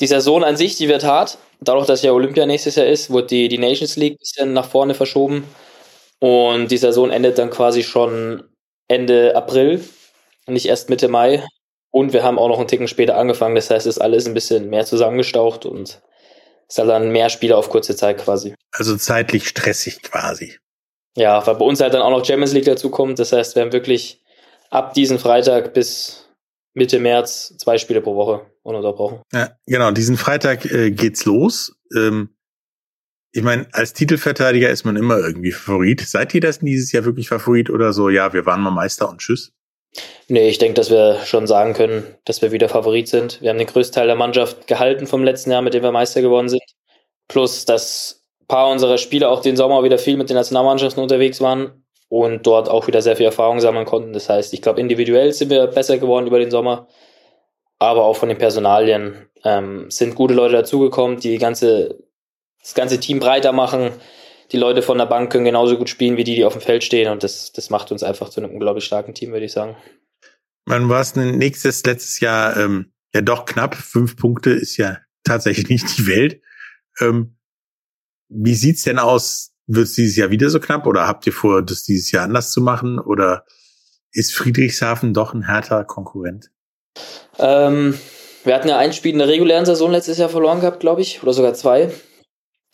die 0.00 0.06
Saison 0.06 0.44
an 0.44 0.56
sich, 0.56 0.76
die 0.76 0.88
wird 0.88 1.04
hart. 1.04 1.38
Dadurch, 1.60 1.86
dass 1.86 2.02
ja 2.02 2.12
Olympia 2.12 2.46
nächstes 2.46 2.76
Jahr 2.76 2.86
ist, 2.86 3.12
wird 3.12 3.30
die, 3.30 3.48
die 3.48 3.58
Nations 3.58 3.96
League 3.96 4.14
ein 4.14 4.18
bisschen 4.18 4.52
nach 4.52 4.68
vorne 4.68 4.94
verschoben. 4.94 5.44
Und 6.20 6.70
die 6.70 6.76
Saison 6.76 7.10
endet 7.10 7.38
dann 7.38 7.50
quasi 7.50 7.82
schon 7.82 8.49
Ende 8.90 9.36
April, 9.36 9.84
nicht 10.48 10.66
erst 10.66 10.90
Mitte 10.90 11.06
Mai. 11.06 11.44
Und 11.92 12.12
wir 12.12 12.24
haben 12.24 12.38
auch 12.38 12.48
noch 12.48 12.58
einen 12.58 12.66
Ticken 12.66 12.88
später 12.88 13.16
angefangen. 13.16 13.54
Das 13.54 13.70
heißt, 13.70 13.86
es 13.86 13.96
ist 13.96 14.02
alles 14.02 14.26
ein 14.26 14.34
bisschen 14.34 14.68
mehr 14.68 14.84
zusammengestaucht 14.84 15.64
und 15.64 16.02
ist 16.68 16.78
halt 16.78 16.88
dann 16.88 17.10
mehr 17.12 17.30
Spiele 17.30 17.56
auf 17.56 17.70
kurze 17.70 17.94
Zeit 17.94 18.18
quasi. 18.18 18.54
Also 18.72 18.96
zeitlich 18.96 19.48
stressig 19.48 20.02
quasi. 20.02 20.58
Ja, 21.16 21.44
weil 21.46 21.54
bei 21.56 21.64
uns 21.64 21.80
halt 21.80 21.94
dann 21.94 22.02
auch 22.02 22.10
noch 22.10 22.24
Champions 22.24 22.52
League 22.52 22.64
dazu 22.64 22.90
kommt. 22.90 23.18
Das 23.18 23.32
heißt, 23.32 23.54
wir 23.54 23.62
haben 23.62 23.72
wirklich 23.72 24.22
ab 24.70 24.94
diesen 24.94 25.18
Freitag 25.18 25.72
bis 25.72 26.28
Mitte 26.74 26.98
März 26.98 27.56
zwei 27.58 27.78
Spiele 27.78 28.00
pro 28.00 28.16
Woche 28.16 28.46
ununterbrochen. 28.62 29.20
Ja, 29.32 29.50
genau. 29.66 29.92
Diesen 29.92 30.16
Freitag 30.16 30.64
äh, 30.64 30.90
geht's 30.90 31.24
los. 31.24 31.76
Ähm, 31.96 32.30
ich 33.32 33.42
meine, 33.42 33.66
als 33.72 33.92
Titelverteidiger 33.92 34.70
ist 34.70 34.84
man 34.84 34.96
immer 34.96 35.18
irgendwie 35.18 35.52
Favorit. 35.52 36.00
Seid 36.00 36.34
ihr 36.34 36.40
das 36.40 36.58
dieses 36.58 36.92
Jahr 36.92 37.04
wirklich 37.04 37.28
Favorit 37.28 37.70
oder 37.70 37.92
so? 37.92 38.08
Ja, 38.08 38.32
wir 38.32 38.46
waren 38.46 38.60
mal 38.60 38.70
Meister 38.70 39.08
und 39.08 39.18
tschüss. 39.18 39.52
Nee, 40.28 40.48
ich 40.48 40.58
denke, 40.58 40.74
dass 40.74 40.90
wir 40.90 41.18
schon 41.24 41.46
sagen 41.46 41.74
können, 41.74 42.04
dass 42.24 42.42
wir 42.42 42.52
wieder 42.52 42.68
Favorit 42.68 43.08
sind. 43.08 43.40
Wir 43.40 43.50
haben 43.50 43.58
den 43.58 43.66
größten 43.66 43.94
Teil 43.94 44.06
der 44.06 44.16
Mannschaft 44.16 44.66
gehalten 44.66 45.06
vom 45.06 45.24
letzten 45.24 45.50
Jahr, 45.50 45.62
mit 45.62 45.74
dem 45.74 45.82
wir 45.82 45.92
Meister 45.92 46.22
geworden 46.22 46.48
sind. 46.48 46.62
Plus, 47.28 47.64
dass 47.64 48.22
ein 48.40 48.46
paar 48.46 48.70
unserer 48.70 48.98
Spieler 48.98 49.30
auch 49.30 49.42
den 49.42 49.56
Sommer 49.56 49.82
wieder 49.82 49.98
viel 49.98 50.16
mit 50.16 50.28
den 50.30 50.36
Nationalmannschaften 50.36 51.02
unterwegs 51.02 51.40
waren 51.40 51.84
und 52.08 52.46
dort 52.46 52.68
auch 52.68 52.86
wieder 52.86 53.02
sehr 53.02 53.16
viel 53.16 53.26
Erfahrung 53.26 53.60
sammeln 53.60 53.86
konnten. 53.86 54.12
Das 54.12 54.28
heißt, 54.28 54.52
ich 54.52 54.62
glaube, 54.62 54.80
individuell 54.80 55.32
sind 55.32 55.50
wir 55.50 55.66
besser 55.68 55.98
geworden 55.98 56.26
über 56.26 56.38
den 56.38 56.50
Sommer, 56.50 56.88
aber 57.78 58.04
auch 58.04 58.16
von 58.16 58.28
den 58.28 58.38
Personalien 58.38 59.28
ähm, 59.44 59.90
sind 59.90 60.14
gute 60.14 60.34
Leute 60.34 60.54
dazugekommen, 60.54 61.18
die 61.18 61.38
ganze, 61.38 61.98
das 62.62 62.74
ganze 62.74 63.00
Team 63.00 63.20
breiter 63.20 63.52
machen. 63.52 63.90
Die 64.52 64.56
Leute 64.56 64.82
von 64.82 64.98
der 64.98 65.06
Bank 65.06 65.30
können 65.30 65.44
genauso 65.44 65.78
gut 65.78 65.88
spielen 65.88 66.16
wie 66.16 66.24
die, 66.24 66.34
die 66.34 66.44
auf 66.44 66.54
dem 66.54 66.62
Feld 66.62 66.82
stehen 66.82 67.10
und 67.10 67.22
das, 67.22 67.52
das 67.52 67.70
macht 67.70 67.92
uns 67.92 68.02
einfach 68.02 68.28
zu 68.30 68.40
einem 68.40 68.52
unglaublich 68.52 68.84
starken 68.84 69.14
Team, 69.14 69.32
würde 69.32 69.46
ich 69.46 69.52
sagen. 69.52 69.76
Man 70.66 70.88
war 70.88 71.00
es 71.00 71.14
nächstes, 71.16 71.84
letztes 71.84 72.20
Jahr 72.20 72.56
ähm, 72.56 72.92
ja 73.14 73.22
doch 73.22 73.44
knapp. 73.44 73.74
Fünf 73.74 74.16
Punkte 74.16 74.50
ist 74.50 74.76
ja 74.76 74.98
tatsächlich 75.24 75.68
nicht 75.68 75.98
die 75.98 76.06
Welt. 76.06 76.42
Ähm, 77.00 77.36
wie 78.28 78.54
sieht's 78.54 78.84
denn 78.84 78.98
aus? 78.98 79.52
Wird 79.66 79.86
es 79.86 79.94
dieses 79.94 80.16
Jahr 80.16 80.30
wieder 80.30 80.50
so 80.50 80.58
knapp 80.58 80.86
oder 80.86 81.06
habt 81.06 81.26
ihr 81.26 81.32
vor, 81.32 81.62
das 81.62 81.84
dieses 81.84 82.10
Jahr 82.10 82.24
anders 82.24 82.52
zu 82.52 82.60
machen? 82.60 82.98
Oder 82.98 83.44
ist 84.12 84.34
Friedrichshafen 84.34 85.14
doch 85.14 85.32
ein 85.32 85.42
härter 85.42 85.84
Konkurrent? 85.84 86.50
Ähm, 87.38 87.98
wir 88.44 88.54
hatten 88.54 88.68
ja 88.68 88.78
ein 88.78 88.92
Spiel 88.92 89.12
in 89.12 89.18
der 89.18 89.28
regulären 89.28 89.66
Saison 89.66 89.90
letztes 89.90 90.18
Jahr 90.18 90.28
verloren 90.28 90.60
gehabt, 90.60 90.80
glaube 90.80 91.02
ich, 91.02 91.22
oder 91.22 91.32
sogar 91.32 91.54
zwei. 91.54 91.92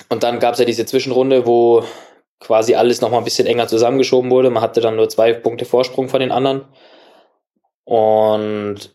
Und 0.08 0.22
dann 0.22 0.38
gab 0.38 0.54
es 0.54 0.60
ja 0.60 0.64
diese 0.64 0.86
Zwischenrunde, 0.86 1.46
wo 1.46 1.84
quasi 2.40 2.74
alles 2.74 3.00
nochmal 3.00 3.20
ein 3.20 3.24
bisschen 3.24 3.46
enger 3.46 3.66
zusammengeschoben 3.66 4.30
wurde. 4.30 4.50
Man 4.50 4.62
hatte 4.62 4.80
dann 4.80 4.96
nur 4.96 5.08
zwei 5.08 5.32
Punkte 5.32 5.64
Vorsprung 5.64 6.08
von 6.08 6.20
den 6.20 6.32
anderen. 6.32 6.64
Und 7.84 8.94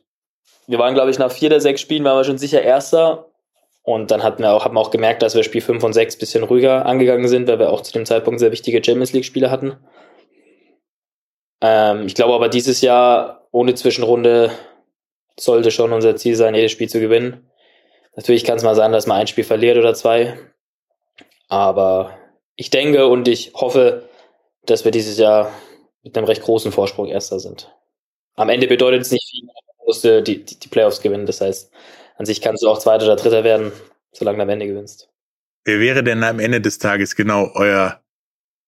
wir 0.68 0.80
waren, 0.80 0.94
glaube 0.94 1.12
ich, 1.12 1.20
nach 1.20 1.32
vier 1.32 1.50
der 1.50 1.62
sechs 1.62 1.82
Spielen 1.82 2.04
waren 2.04 2.18
wir 2.18 2.24
schon 2.24 2.38
sicher 2.38 2.62
Erster. 2.62 3.32
Und 3.84 4.12
dann 4.12 4.22
hatten 4.22 4.44
wir 4.44 4.54
auch, 4.54 4.64
haben 4.64 4.76
wir 4.76 4.80
auch 4.80 4.92
gemerkt, 4.92 5.24
dass 5.24 5.36
wir 5.36 5.44
Spiel 5.44 5.62
5 5.62 5.84
und 5.84 5.94
6 5.94 6.18
bisschen 6.18 6.44
ruhiger 6.44 6.86
angegangen 6.86 7.28
sind, 7.28 7.48
weil 7.48 7.60
wir 7.60 7.72
auch 7.72 7.82
zu 7.82 7.92
dem 7.92 8.06
Zeitpunkt 8.06 8.40
sehr 8.40 8.52
wichtige 8.52 8.84
Champions 8.84 9.12
League-Spiele 9.14 9.50
hatten. 9.50 9.78
Ähm, 11.62 12.06
ich 12.06 12.16
glaube 12.16 12.34
aber 12.34 12.48
dieses 12.48 12.82
Jahr 12.82 13.48
ohne 13.52 13.74
Zwischenrunde 13.74 14.52
sollte 15.40 15.72
schon 15.72 15.94
unser 15.94 16.16
Ziel 16.16 16.36
sein, 16.36 16.54
jedes 16.54 16.72
Spiel 16.72 16.90
zu 16.90 17.00
gewinnen. 17.00 17.50
Natürlich 18.16 18.44
kann 18.44 18.58
es 18.58 18.64
mal 18.64 18.76
sein, 18.76 18.92
dass 18.92 19.08
man 19.08 19.18
ein 19.18 19.28
Spiel 19.28 19.44
verliert 19.44 19.78
oder 19.78 19.94
zwei. 19.94 20.38
Aber 21.52 22.18
ich 22.56 22.70
denke 22.70 23.08
und 23.08 23.28
ich 23.28 23.52
hoffe, 23.54 24.08
dass 24.66 24.86
wir 24.86 24.92
dieses 24.92 25.18
Jahr 25.18 25.52
mit 26.02 26.18
einem 26.18 26.26
recht 26.26 26.44
großen 26.44 26.72
Vorsprung 26.72 27.08
Erster 27.08 27.42
sind. 27.42 27.76
Am 28.36 28.48
Ende 28.48 28.68
bedeutet 28.68 29.02
es 29.02 29.12
nicht 29.12 29.30
viel, 29.30 29.44
man 29.46 29.86
musste 29.86 30.24
die, 30.24 30.46
die, 30.46 30.58
die 30.58 30.68
Playoffs 30.70 31.02
gewinnen. 31.02 31.26
Das 31.26 31.42
heißt, 31.42 31.70
an 32.16 32.26
sich 32.26 32.40
kannst 32.40 32.64
du 32.64 32.70
auch 32.70 32.80
Zweiter 32.80 33.04
oder 33.04 33.18
Dritter 33.18 33.44
werden, 33.44 33.74
solange 34.14 34.38
du 34.38 34.44
am 34.44 34.50
Ende 34.50 34.66
gewinnst. 34.66 35.10
Wer 35.66 35.82
wäre 35.82 36.06
denn 36.06 36.24
am 36.24 36.40
Ende 36.40 36.62
des 36.62 36.80
Tages 36.80 37.18
genau 37.18 37.52
euer 37.54 38.02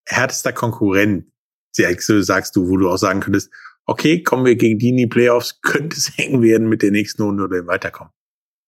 härtester 0.06 0.52
Konkurrent? 0.52 1.28
Sagst 1.72 2.56
du, 2.58 2.70
wo 2.70 2.76
du 2.76 2.90
auch 2.90 2.98
sagen 2.98 3.22
könntest, 3.22 3.50
okay, 3.86 4.22
kommen 4.24 4.44
wir 4.44 4.58
gegen 4.58 4.78
die 4.78 4.90
in 4.90 4.98
die 4.98 5.08
Playoffs, 5.08 5.62
könnte 5.62 5.96
es 5.96 6.12
eng 6.18 6.42
werden 6.42 6.68
mit 6.68 6.82
der 6.82 6.92
nächsten 6.92 7.24
Runde 7.24 7.46
oder 7.46 7.60
im 7.60 7.68
Weiterkommen? 7.68 8.12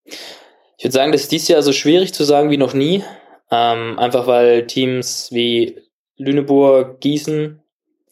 Ich 0.05 0.85
würde 0.85 0.93
sagen, 0.93 1.11
das 1.11 1.23
ist 1.23 1.33
dieses 1.33 1.49
Jahr 1.49 1.61
so 1.61 1.73
schwierig 1.73 2.13
zu 2.13 2.23
sagen 2.23 2.49
wie 2.49 2.57
noch 2.57 2.73
nie. 2.73 3.03
Ähm, 3.51 3.99
einfach 3.99 4.27
weil 4.27 4.67
Teams 4.67 5.29
wie 5.31 5.81
Lüneburg, 6.17 6.99
Gießen 7.01 7.61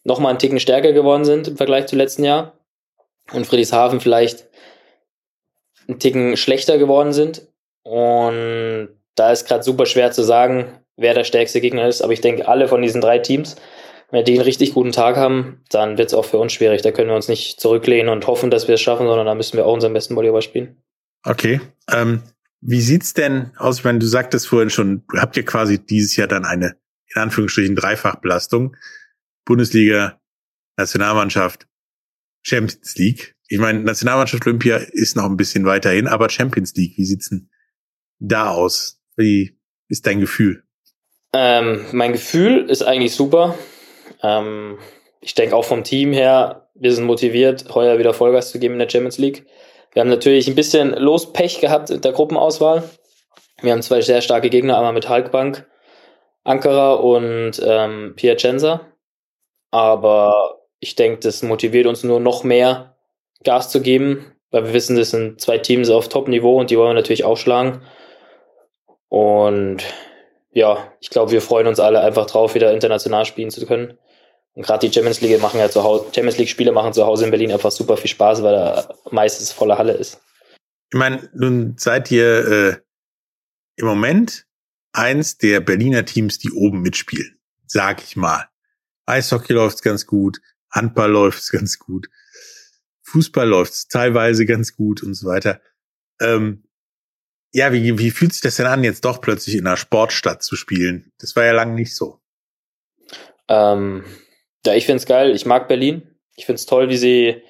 nochmal 0.04 0.32
einen 0.32 0.40
Ticken 0.40 0.60
stärker 0.60 0.94
geworden 0.94 1.26
sind 1.26 1.48
im 1.48 1.58
Vergleich 1.58 1.88
zu 1.88 1.96
letzten 1.96 2.24
Jahr 2.24 2.54
und 3.32 3.48
Friedrichshafen 3.48 4.00
vielleicht 4.00 4.48
einen 5.88 6.00
Ticken 6.00 6.38
schlechter 6.38 6.78
geworden 6.78 7.14
sind. 7.14 7.48
Und 7.84 8.90
da 9.16 9.32
ist 9.32 9.48
gerade 9.48 9.64
super 9.64 9.86
schwer 9.86 10.12
zu 10.12 10.24
sagen, 10.24 10.80
wer 10.96 11.14
der 11.14 11.24
stärkste 11.24 11.62
Gegner 11.62 11.88
ist. 11.88 12.02
Aber 12.02 12.14
ich 12.14 12.22
denke, 12.22 12.48
alle 12.48 12.68
von 12.68 12.82
diesen 12.82 13.02
drei 13.02 13.20
Teams, 13.20 13.56
wenn 14.12 14.26
die 14.26 14.34
einen 14.34 14.42
richtig 14.42 14.74
guten 14.74 14.92
Tag 14.92 15.16
haben, 15.16 15.64
dann 15.70 15.98
wird 15.98 16.10
es 16.10 16.14
auch 16.14 16.26
für 16.26 16.38
uns 16.38 16.54
schwierig. 16.54 16.82
Da 16.82 16.92
können 16.92 17.10
wir 17.10 17.16
uns 17.16 17.28
nicht 17.28 17.60
zurücklehnen 17.60 18.10
und 18.10 18.28
hoffen, 18.28 18.52
dass 18.52 18.68
wir 18.68 18.76
es 18.76 18.82
schaffen, 18.82 19.08
sondern 19.08 19.26
da 19.26 19.36
müssen 19.36 19.58
wir 19.58 19.66
auch 19.66 19.74
unseren 19.74 19.94
besten 19.94 20.16
Volleyball 20.16 20.42
spielen. 20.42 20.82
Okay. 21.26 21.62
Ähm, 21.92 22.22
wie 22.66 22.82
sieht's 22.82 23.14
denn 23.14 23.52
aus? 23.58 23.80
Ich 23.80 23.84
meine, 23.84 24.00
du 24.00 24.06
sagtest 24.06 24.48
vorhin 24.48 24.70
schon, 24.70 25.04
habt 25.18 25.36
ihr 25.36 25.44
quasi 25.44 25.84
dieses 25.84 26.16
Jahr 26.16 26.28
dann 26.28 26.46
eine, 26.46 26.78
in 27.14 27.22
Anführungsstrichen, 27.22 27.76
Dreifachbelastung. 27.76 28.76
Bundesliga, 29.46 30.22
Nationalmannschaft, 30.78 31.68
Champions 32.42 32.96
League. 32.96 33.36
Ich 33.50 33.60
meine, 33.60 33.82
Nationalmannschaft 33.82 34.46
Olympia 34.48 34.78
ist 34.78 35.18
noch 35.18 35.26
ein 35.26 35.36
bisschen 35.36 35.66
weiterhin, 35.66 36.08
aber 36.08 36.30
Champions 36.30 36.74
League, 36.76 36.98
wie 36.98 37.06
sieht's 37.06 37.30
denn 37.30 37.50
da 38.20 38.50
aus? 38.50 39.02
Wie 39.18 39.60
ist 39.90 40.08
dein 40.08 40.22
Gefühl? 40.22 40.64
Ähm, 41.34 41.86
mein 41.92 42.14
Gefühl 42.14 42.70
ist 42.70 42.84
eigentlich 42.84 43.14
super. 43.14 43.58
Ähm, 44.22 44.78
ich 45.20 45.36
denke 45.36 45.56
auch 45.56 45.66
vom 45.66 45.84
Team 45.84 46.14
her, 46.14 46.70
wir 46.76 46.94
sind 46.94 47.06
motiviert, 47.06 47.74
heuer 47.76 48.00
wieder 48.00 48.14
Vollgas 48.14 48.52
zu 48.52 48.60
geben 48.60 48.76
in 48.76 48.80
der 48.80 48.90
Champions 48.90 49.18
League. 49.18 49.46
Wir 49.94 50.02
haben 50.02 50.10
natürlich 50.10 50.48
ein 50.48 50.56
bisschen 50.56 50.92
Lospech 50.94 51.62
gehabt 51.62 51.90
in 51.90 52.02
der 52.02 52.12
Gruppenauswahl. 52.12 52.84
Wir 53.62 53.72
haben 53.72 53.82
zwei 53.82 54.02
sehr 54.02 54.22
starke 54.22 54.50
Gegner, 54.50 54.78
einmal 54.78 54.94
mit 54.94 55.08
Halkbank, 55.08 55.68
Ankara 56.44 56.94
und 56.96 57.62
ähm, 57.64 58.14
Piacenza. 58.16 58.82
Aber 59.72 60.60
ich 60.80 60.96
denke, 60.96 61.20
das 61.20 61.44
motiviert 61.44 61.88
uns 61.88 62.04
nur 62.04 62.20
noch 62.20 62.44
mehr 62.44 62.96
Gas 63.44 63.70
zu 63.70 63.82
geben, 63.82 64.36
weil 64.52 64.66
wir 64.66 64.74
wissen, 64.74 64.96
das 64.96 65.12
sind 65.12 65.40
zwei 65.40 65.58
Teams 65.58 65.90
auf 65.90 66.10
Top-Niveau 66.10 66.60
und 66.60 66.70
die 66.70 66.78
wollen 66.78 66.90
wir 66.90 66.96
natürlich 66.96 67.24
aufschlagen. 67.24 67.82
Und 69.10 69.84
ja, 70.52 70.92
ich 71.00 71.10
glaube, 71.10 71.32
wir 71.32 71.42
freuen 71.42 71.68
uns 71.68 71.80
alle 71.80 72.02
einfach 72.02 72.26
drauf, 72.26 72.56
wieder 72.56 72.74
international 72.74 73.26
spielen 73.26 73.52
zu 73.52 73.66
können. 73.66 73.98
Und 74.56 74.66
gerade 74.66 74.88
die 74.88 74.94
Champions 74.94 75.22
League 75.22 75.42
machen 75.42 75.60
ja 75.60 75.70
zu 75.70 75.84
Hause, 75.84 76.06
Champions 76.14 76.38
League 76.38 76.50
Spiele 76.50 76.72
machen 76.72 76.94
zu 76.94 77.06
Hause 77.06 77.26
in 77.26 77.32
Berlin 77.32 77.52
einfach 77.52 77.72
super 77.72 77.98
viel 77.98 78.10
Spaß, 78.10 78.44
weil 78.44 78.54
da 78.54 78.96
meistens 79.12 79.52
volle 79.52 79.78
Halle 79.78 79.94
ist. 79.94 80.22
Ich 80.92 81.00
meine, 81.00 81.30
nun 81.34 81.76
seid 81.78 82.12
ihr 82.12 82.48
äh, 82.48 82.78
im 83.78 83.88
Moment 83.88 84.46
eins 84.92 85.38
der 85.40 85.60
Berliner 85.60 86.06
Teams, 86.06 86.38
die 86.38 86.52
oben 86.52 86.82
mitspielen, 86.82 87.40
sag 87.66 88.04
ich 88.04 88.16
mal. 88.16 88.48
Eishockey 89.08 89.54
läuft's 89.54 89.82
ganz 89.82 90.06
gut, 90.06 90.40
Handball 90.70 91.12
läuft's 91.12 91.50
ganz 91.50 91.80
gut, 91.80 92.08
Fußball 93.02 93.48
läuft's 93.48 93.88
teilweise 93.88 94.46
ganz 94.46 94.76
gut 94.76 95.02
und 95.02 95.16
so 95.16 95.28
weiter. 95.28 95.62
Ähm, 96.22 96.64
ja, 97.52 97.74
wie, 97.74 97.98
wie 97.98 98.12
fühlt 98.12 98.34
sich 98.34 98.42
das 98.42 98.56
denn 98.56 98.66
an, 98.66 98.84
jetzt 98.84 99.06
doch 99.06 99.20
plötzlich 99.20 99.56
in 99.56 99.68
einer 99.68 99.78
Sportstadt 99.78 100.44
zu 100.44 100.56
spielen? 100.56 101.12
Das 101.20 101.36
war 101.36 101.44
ja 101.44 101.52
lange 101.54 101.74
nicht 101.74 101.96
so. 101.96 102.20
Ähm, 103.48 104.06
ja, 104.66 104.74
ich 104.74 104.86
find's 104.86 105.06
geil. 105.06 105.36
Ich 105.36 105.46
mag 105.46 105.68
Berlin. 105.68 106.04
Ich 106.36 106.46
find's 106.46 106.66
toll, 106.66 106.90
wie 106.90 106.98
sie, 106.98 107.44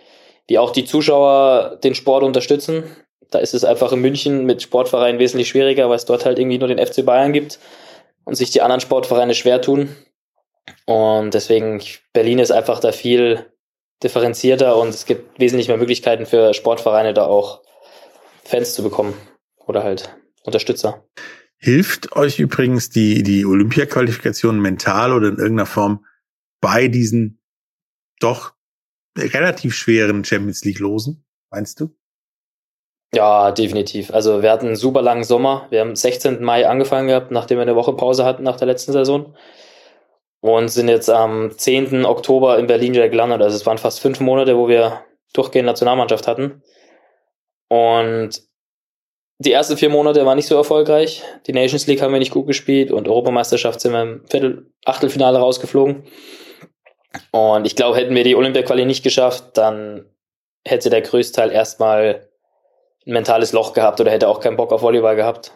wie 0.47 0.57
auch 0.57 0.71
die 0.71 0.85
Zuschauer 0.85 1.79
den 1.83 1.95
Sport 1.95 2.23
unterstützen. 2.23 2.83
Da 3.31 3.39
ist 3.39 3.53
es 3.53 3.63
einfach 3.63 3.91
in 3.91 4.01
München 4.01 4.45
mit 4.45 4.61
Sportvereinen 4.61 5.19
wesentlich 5.19 5.47
schwieriger, 5.49 5.89
weil 5.89 5.95
es 5.95 6.05
dort 6.05 6.25
halt 6.25 6.37
irgendwie 6.37 6.59
nur 6.59 6.67
den 6.67 6.85
FC 6.85 7.05
Bayern 7.05 7.33
gibt 7.33 7.59
und 8.25 8.35
sich 8.35 8.51
die 8.51 8.61
anderen 8.61 8.81
Sportvereine 8.81 9.33
schwer 9.33 9.61
tun. 9.61 9.95
Und 10.85 11.33
deswegen, 11.33 11.81
Berlin 12.13 12.39
ist 12.39 12.51
einfach 12.51 12.79
da 12.79 12.91
viel 12.91 13.45
differenzierter 14.03 14.77
und 14.77 14.89
es 14.89 15.05
gibt 15.05 15.39
wesentlich 15.39 15.67
mehr 15.67 15.77
Möglichkeiten 15.77 16.25
für 16.25 16.53
Sportvereine 16.53 17.13
da 17.13 17.25
auch 17.25 17.61
Fans 18.43 18.73
zu 18.73 18.83
bekommen 18.83 19.13
oder 19.65 19.83
halt 19.83 20.15
Unterstützer. 20.43 21.05
Hilft 21.57 22.15
euch 22.15 22.39
übrigens 22.39 22.89
die, 22.89 23.23
die 23.23 23.45
Olympia-Qualifikation 23.45 24.59
mental 24.59 25.13
oder 25.13 25.29
in 25.29 25.37
irgendeiner 25.37 25.65
Form 25.65 26.05
bei 26.63 26.87
diesen 26.87 27.41
doch 28.21 28.53
relativ 29.17 29.75
schweren 29.75 30.23
Champions 30.23 30.63
League 30.63 30.79
Losen, 30.79 31.25
meinst 31.51 31.81
du? 31.81 31.93
Ja, 33.13 33.51
definitiv. 33.51 34.11
Also 34.11 34.41
wir 34.41 34.49
hatten 34.49 34.67
einen 34.67 34.75
super 34.77 35.01
langen 35.01 35.25
Sommer. 35.25 35.67
Wir 35.69 35.81
haben 35.81 35.95
16. 35.95 36.41
Mai 36.41 36.67
angefangen 36.67 37.09
gehabt, 37.09 37.31
nachdem 37.31 37.57
wir 37.57 37.63
eine 37.63 37.75
Woche 37.75 37.93
Pause 37.93 38.23
hatten 38.23 38.43
nach 38.43 38.55
der 38.55 38.65
letzten 38.65 38.93
Saison 38.93 39.35
und 40.39 40.69
sind 40.69 40.87
jetzt 40.87 41.09
am 41.09 41.51
10. 41.55 42.05
Oktober 42.05 42.57
in 42.57 42.67
Berlin 42.67 42.93
wieder 42.93 43.09
gelandet. 43.09 43.41
Also 43.41 43.57
es 43.57 43.65
waren 43.65 43.77
fast 43.77 43.99
fünf 43.99 44.21
Monate, 44.21 44.57
wo 44.57 44.69
wir 44.69 45.03
durchgehend 45.33 45.67
Nationalmannschaft 45.67 46.27
hatten. 46.27 46.63
Und 47.67 48.41
die 49.37 49.51
ersten 49.51 49.75
vier 49.75 49.89
Monate 49.89 50.25
waren 50.25 50.37
nicht 50.37 50.47
so 50.47 50.55
erfolgreich. 50.55 51.23
Die 51.45 51.53
Nations 51.53 51.87
League 51.87 52.01
haben 52.01 52.13
wir 52.13 52.19
nicht 52.19 52.31
gut 52.31 52.47
gespielt 52.47 52.91
und 52.91 53.09
Europameisterschaft 53.09 53.81
sind 53.81 53.91
wir 53.91 54.01
im 54.01 54.25
Viertel 54.29 54.71
Achtelfinale 54.85 55.39
rausgeflogen. 55.39 56.03
Und 57.31 57.65
ich 57.65 57.75
glaube, 57.75 57.97
hätten 57.97 58.15
wir 58.15 58.23
die 58.23 58.35
Olympia-Quali 58.35 58.85
nicht 58.85 59.03
geschafft, 59.03 59.57
dann 59.57 60.05
hätte 60.65 60.89
der 60.89 61.01
Größteil 61.01 61.51
erstmal 61.51 62.27
ein 63.05 63.13
mentales 63.13 63.51
Loch 63.51 63.73
gehabt 63.73 63.99
oder 63.99 64.11
hätte 64.11 64.27
auch 64.27 64.39
keinen 64.39 64.57
Bock 64.57 64.71
auf 64.71 64.81
Volleyball 64.81 65.15
gehabt. 65.15 65.51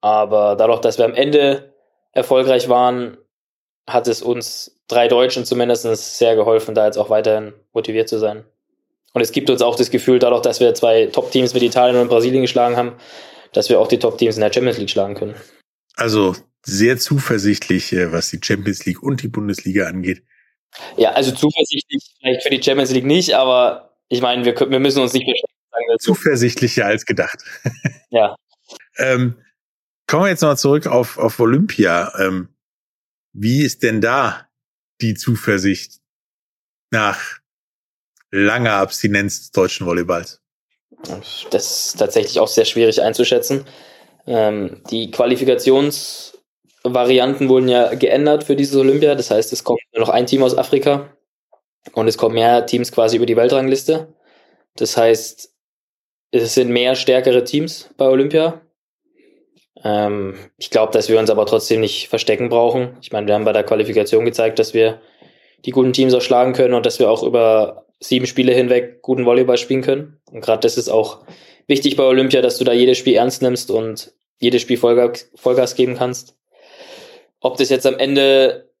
Aber 0.00 0.56
dadurch, 0.56 0.80
dass 0.80 0.98
wir 0.98 1.04
am 1.04 1.14
Ende 1.14 1.74
erfolgreich 2.12 2.68
waren, 2.68 3.16
hat 3.88 4.06
es 4.06 4.22
uns 4.22 4.80
drei 4.88 5.08
Deutschen 5.08 5.44
zumindest 5.44 6.18
sehr 6.18 6.36
geholfen, 6.36 6.74
da 6.74 6.86
jetzt 6.86 6.98
auch 6.98 7.10
weiterhin 7.10 7.54
motiviert 7.72 8.08
zu 8.08 8.18
sein. 8.18 8.44
Und 9.12 9.20
es 9.20 9.32
gibt 9.32 9.50
uns 9.50 9.62
auch 9.62 9.76
das 9.76 9.90
Gefühl, 9.90 10.18
dadurch, 10.18 10.42
dass 10.42 10.60
wir 10.60 10.74
zwei 10.74 11.06
Top-Teams 11.06 11.54
mit 11.54 11.62
Italien 11.62 12.00
und 12.00 12.08
Brasilien 12.08 12.42
geschlagen 12.42 12.76
haben, 12.76 12.92
dass 13.52 13.68
wir 13.68 13.80
auch 13.80 13.88
die 13.88 13.98
Top-Teams 13.98 14.36
in 14.36 14.40
der 14.40 14.52
Champions 14.52 14.78
League 14.78 14.90
schlagen 14.90 15.14
können. 15.14 15.34
Also 15.96 16.34
sehr 16.64 16.96
zuversichtlich, 16.98 17.92
äh, 17.92 18.12
was 18.12 18.30
die 18.30 18.40
Champions 18.42 18.86
League 18.86 19.02
und 19.02 19.22
die 19.22 19.28
Bundesliga 19.28 19.86
angeht. 19.86 20.22
Ja, 20.96 21.12
also 21.12 21.32
zuversichtlich 21.32 22.14
vielleicht 22.18 22.42
für 22.42 22.50
die 22.50 22.62
Champions 22.62 22.90
League 22.90 23.04
nicht, 23.04 23.34
aber 23.34 23.94
ich 24.08 24.20
meine, 24.20 24.44
wir, 24.44 24.58
wir 24.58 24.80
müssen 24.80 25.02
uns 25.02 25.12
nicht 25.12 25.26
sagen. 25.26 25.84
Zuversichtlicher 25.98 26.86
als 26.86 27.06
gedacht. 27.06 27.38
Ja. 28.14 28.36
ähm, 28.98 29.42
kommen 30.06 30.24
wir 30.24 30.28
jetzt 30.28 30.42
noch 30.42 30.54
zurück 30.54 30.86
auf, 30.86 31.16
auf 31.16 31.40
Olympia. 31.40 32.12
Ähm, 32.18 32.54
wie 33.32 33.62
ist 33.62 33.82
denn 33.82 34.02
da 34.02 34.50
die 35.00 35.14
Zuversicht 35.14 36.02
nach 36.90 37.38
langer 38.30 38.74
Abstinenz 38.74 39.40
des 39.40 39.50
deutschen 39.52 39.86
Volleyballs? 39.86 40.42
Das 41.50 41.86
ist 41.86 41.98
tatsächlich 41.98 42.38
auch 42.38 42.48
sehr 42.48 42.66
schwierig 42.66 43.00
einzuschätzen. 43.00 43.64
Ähm, 44.26 44.82
die 44.90 45.10
Qualifikationsvarianten 46.82 47.48
wurden 47.48 47.68
ja 47.68 47.94
geändert 47.94 48.44
für 48.44 48.56
dieses 48.56 48.76
Olympia. 48.76 49.14
Das 49.14 49.30
heißt, 49.30 49.52
es 49.52 49.64
kommt 49.64 49.80
nur 49.92 50.00
noch 50.00 50.08
ein 50.08 50.26
Team 50.26 50.42
aus 50.42 50.56
Afrika 50.56 51.08
und 51.92 52.08
es 52.08 52.18
kommen 52.18 52.34
mehr 52.34 52.66
Teams 52.66 52.92
quasi 52.92 53.16
über 53.16 53.26
die 53.26 53.36
Weltrangliste. 53.36 54.08
Das 54.76 54.96
heißt, 54.96 55.52
es 56.32 56.54
sind 56.54 56.70
mehr 56.70 56.94
stärkere 56.94 57.44
Teams 57.44 57.90
bei 57.96 58.06
Olympia. 58.06 58.60
Ähm, 59.84 60.36
ich 60.56 60.70
glaube, 60.70 60.92
dass 60.92 61.08
wir 61.08 61.18
uns 61.18 61.30
aber 61.30 61.46
trotzdem 61.46 61.80
nicht 61.80 62.08
verstecken 62.08 62.48
brauchen. 62.48 62.96
Ich 63.00 63.12
meine, 63.12 63.26
wir 63.26 63.34
haben 63.34 63.44
bei 63.44 63.52
der 63.52 63.64
Qualifikation 63.64 64.24
gezeigt, 64.24 64.58
dass 64.58 64.74
wir 64.74 65.00
die 65.64 65.70
guten 65.70 65.92
Teams 65.92 66.14
auch 66.14 66.22
schlagen 66.22 66.52
können 66.52 66.74
und 66.74 66.86
dass 66.86 66.98
wir 66.98 67.10
auch 67.10 67.22
über 67.22 67.86
sieben 68.00 68.26
Spiele 68.26 68.52
hinweg 68.52 69.02
guten 69.02 69.26
Volleyball 69.26 69.58
spielen 69.58 69.82
können. 69.82 70.20
Und 70.30 70.40
gerade 70.40 70.60
das 70.60 70.76
ist 70.76 70.88
auch 70.88 71.20
wichtig 71.68 71.96
bei 71.96 72.04
Olympia, 72.04 72.42
dass 72.42 72.58
du 72.58 72.64
da 72.64 72.72
jedes 72.72 72.98
Spiel 72.98 73.14
ernst 73.14 73.42
nimmst 73.42 73.70
und 73.70 74.12
jedes 74.40 74.62
Spiel 74.62 74.76
Vollgas, 74.76 75.30
Vollgas 75.36 75.76
geben 75.76 75.94
kannst. 75.96 76.36
Ob 77.42 77.56
das 77.58 77.68
jetzt 77.68 77.86
am 77.86 77.98
Ende 77.98 78.72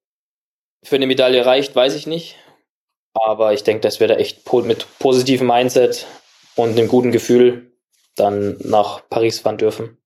für 0.82 0.96
eine 0.96 1.06
Medaille 1.06 1.44
reicht, 1.44 1.74
weiß 1.74 1.94
ich 1.94 2.06
nicht. 2.06 2.36
Aber 3.14 3.52
ich 3.52 3.64
denke, 3.64 3.82
dass 3.82 4.00
wir 4.00 4.08
da 4.08 4.14
echt 4.14 4.50
mit 4.64 4.86
positivem 4.98 5.46
Mindset 5.46 6.06
und 6.56 6.70
einem 6.70 6.88
guten 6.88 7.12
Gefühl 7.12 7.72
dann 8.16 8.56
nach 8.60 9.08
Paris 9.08 9.40
fahren 9.40 9.58
dürfen. 9.58 9.98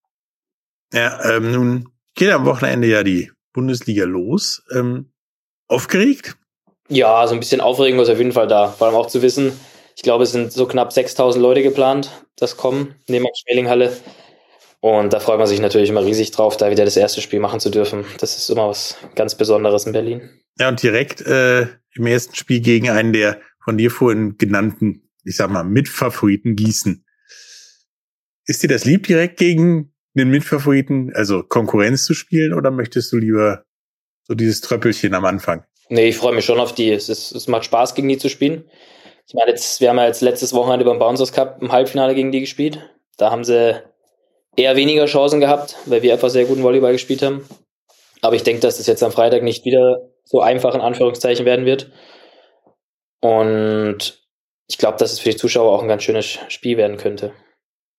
Ja, 0.93 1.37
ähm, 1.37 1.53
nun 1.53 1.89
geht 2.15 2.31
am 2.31 2.47
Wochenende 2.47 2.89
ja 2.89 3.03
die 3.03 3.31
Bundesliga 3.53 4.05
los. 4.05 4.63
Ähm, 4.75 5.13
aufgeregt? 5.69 6.37
Ja, 6.89 7.27
so 7.27 7.35
ein 7.35 7.41
bisschen 7.41 7.61
Aufregung 7.61 8.01
ist 8.01 8.09
auf 8.09 8.19
jeden 8.19 8.33
Fall 8.33 8.47
da. 8.47 8.69
Vor 8.69 8.87
allem 8.87 8.97
auch 8.97 9.09
zu 9.09 9.23
wissen, 9.23 9.59
ich 9.97 10.03
glaube, 10.03 10.25
es 10.25 10.33
sind 10.33 10.53
so 10.53 10.67
knapp 10.67 10.93
6000 10.93 11.43
Leute 11.43 11.63
geplant, 11.63 12.11
das 12.37 12.57
kommen, 12.57 12.95
neben 13.09 13.25
der 13.25 13.33
Schmelinghalle. 13.35 13.97
Und 14.87 15.13
da 15.13 15.19
freut 15.19 15.39
man 15.39 15.49
sich 15.49 15.61
natürlich 15.61 15.91
immer 15.91 16.05
riesig 16.05 16.31
drauf, 16.31 16.57
da 16.57 16.71
wieder 16.71 16.85
das 16.85 16.97
erste 16.97 17.21
Spiel 17.21 17.41
machen 17.41 17.59
zu 17.59 17.71
dürfen. 17.71 18.05
Das 18.21 18.37
ist 18.37 18.49
immer 18.51 18.69
was 18.69 18.97
ganz 19.17 19.35
Besonderes 19.35 19.85
in 19.85 19.93
Berlin. 19.93 20.31
Ja, 20.61 20.69
und 20.69 20.81
direkt 20.81 21.23
äh, 21.23 21.63
im 21.97 22.07
ersten 22.07 22.37
Spiel 22.37 22.61
gegen 22.61 22.89
einen 22.89 23.13
der 23.13 23.41
von 23.65 23.77
dir 23.79 23.91
vorhin 23.91 24.37
genannten, 24.39 25.11
ich 25.25 25.35
sag 25.35 25.51
mal, 25.51 25.65
Mitfavoriten 25.65 26.55
Gießen. 26.55 27.05
Ist 28.45 28.63
dir 28.63 28.69
das 28.69 28.85
lieb, 28.85 29.09
direkt 29.09 29.39
gegen 29.39 29.93
den 30.15 30.31
Mitfavoriten, 30.31 31.11
also 31.17 31.43
Konkurrenz 31.43 32.05
zu 32.05 32.15
spielen, 32.15 32.55
oder 32.55 32.71
möchtest 32.71 33.13
du 33.13 33.17
lieber 33.17 33.65
So 34.29 34.37
dieses 34.37 34.61
Tröppelchen 34.61 35.15
am 35.15 35.25
Anfang. 35.25 35.65
Nee, 35.89 36.11
ich 36.11 36.17
freue 36.17 36.33
mich 36.33 36.45
schon 36.45 36.61
auf 36.61 36.77
die. 36.77 36.93
Es, 36.93 37.09
ist, 37.09 37.33
es 37.33 37.49
macht 37.49 37.65
Spaß, 37.65 37.97
gegen 37.97 38.09
die 38.09 38.19
zu 38.19 38.29
spielen. 38.29 38.71
Ich 39.27 39.35
meine, 39.35 39.51
jetzt, 39.51 39.81
wir 39.81 39.91
haben 39.91 39.99
ja 39.99 40.07
jetzt 40.07 40.21
letztes 40.23 40.53
Wochenende 40.53 40.85
beim 40.85 41.01
Bouncers 41.01 41.33
Cup 41.33 41.61
im 41.61 41.73
Halbfinale 41.73 42.15
gegen 42.15 42.31
die 42.31 42.39
gespielt. 42.39 42.89
Da 43.17 43.33
haben 43.33 43.43
sie 43.43 43.83
eher 44.57 44.77
weniger 44.77 45.07
Chancen 45.07 45.41
gehabt, 45.41 45.77
weil 45.87 46.03
wir 46.03 46.13
einfach 46.13 46.31
sehr 46.31 46.47
guten 46.47 46.63
Volleyball 46.63 46.93
gespielt 46.93 47.23
haben. 47.23 47.47
Aber 48.23 48.35
ich 48.35 48.43
denke, 48.43 48.63
dass 48.63 48.79
das 48.79 48.87
jetzt 48.87 49.03
am 49.03 49.13
Freitag 49.13 49.43
nicht 49.43 49.65
wieder 49.65 50.11
so 50.25 50.41
einfach 50.41 50.75
in 50.75 50.81
Anführungszeichen 50.81 51.47
werden 51.47 51.67
wird. 51.67 51.93
Und 53.21 54.27
ich 54.69 54.79
glaube, 54.79 54.99
dass 54.99 55.13
es 55.13 55.21
für 55.21 55.31
die 55.31 55.37
Zuschauer 55.37 55.73
auch 55.73 55.83
ein 55.83 55.89
ganz 55.89 56.03
schönes 56.03 56.39
Spiel 56.49 56.77
werden 56.77 56.97
könnte. 56.97 57.33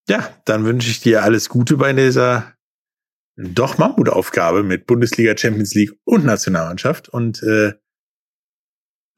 Ja, 0.09 0.29
dann 0.45 0.65
wünsche 0.65 0.89
ich 0.89 1.01
dir 1.01 1.23
alles 1.23 1.49
Gute 1.49 1.77
bei 1.77 1.93
dieser 1.93 2.53
doch 3.35 3.77
Mammutaufgabe 3.77 4.63
mit 4.63 4.87
Bundesliga, 4.87 5.37
Champions 5.37 5.75
League 5.75 5.93
und 6.05 6.25
Nationalmannschaft 6.25 7.07
und 7.07 7.43
äh, 7.43 7.73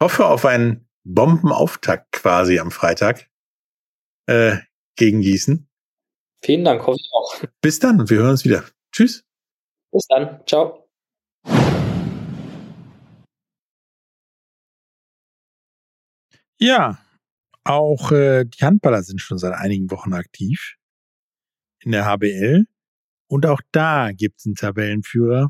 hoffe 0.02 0.26
auf 0.26 0.46
einen 0.46 0.90
Bombenauftakt 1.06 2.12
quasi 2.12 2.60
am 2.60 2.72
Freitag 2.72 3.30
äh, 4.26 4.58
gegen 4.98 5.22
Gießen. 5.22 5.69
Vielen 6.42 6.64
Dank, 6.64 6.86
hoffe 6.86 6.98
ich 7.00 7.10
auch. 7.14 7.44
Bis 7.62 7.80
dann 7.80 8.00
und 8.00 8.10
wir 8.10 8.18
hören 8.20 8.32
uns 8.32 8.46
wieder. 8.46 8.64
Tschüss. 8.92 9.24
Bis 9.92 10.06
dann. 10.08 10.42
Ciao. 10.46 10.90
Ja, 16.62 17.00
auch 17.64 18.12
äh, 18.12 18.46
die 18.46 18.66
Handballer 18.66 19.04
sind 19.04 19.22
schon 19.22 19.38
seit 19.38 19.54
einigen 19.54 19.92
Wochen 19.92 20.14
aktiv 20.14 20.76
in 21.80 21.92
der 21.92 22.06
HBL. 22.06 22.66
Und 23.28 23.46
auch 23.46 23.62
da 23.72 24.12
gibt 24.12 24.40
es 24.40 24.46
einen 24.46 24.56
Tabellenführer 24.56 25.50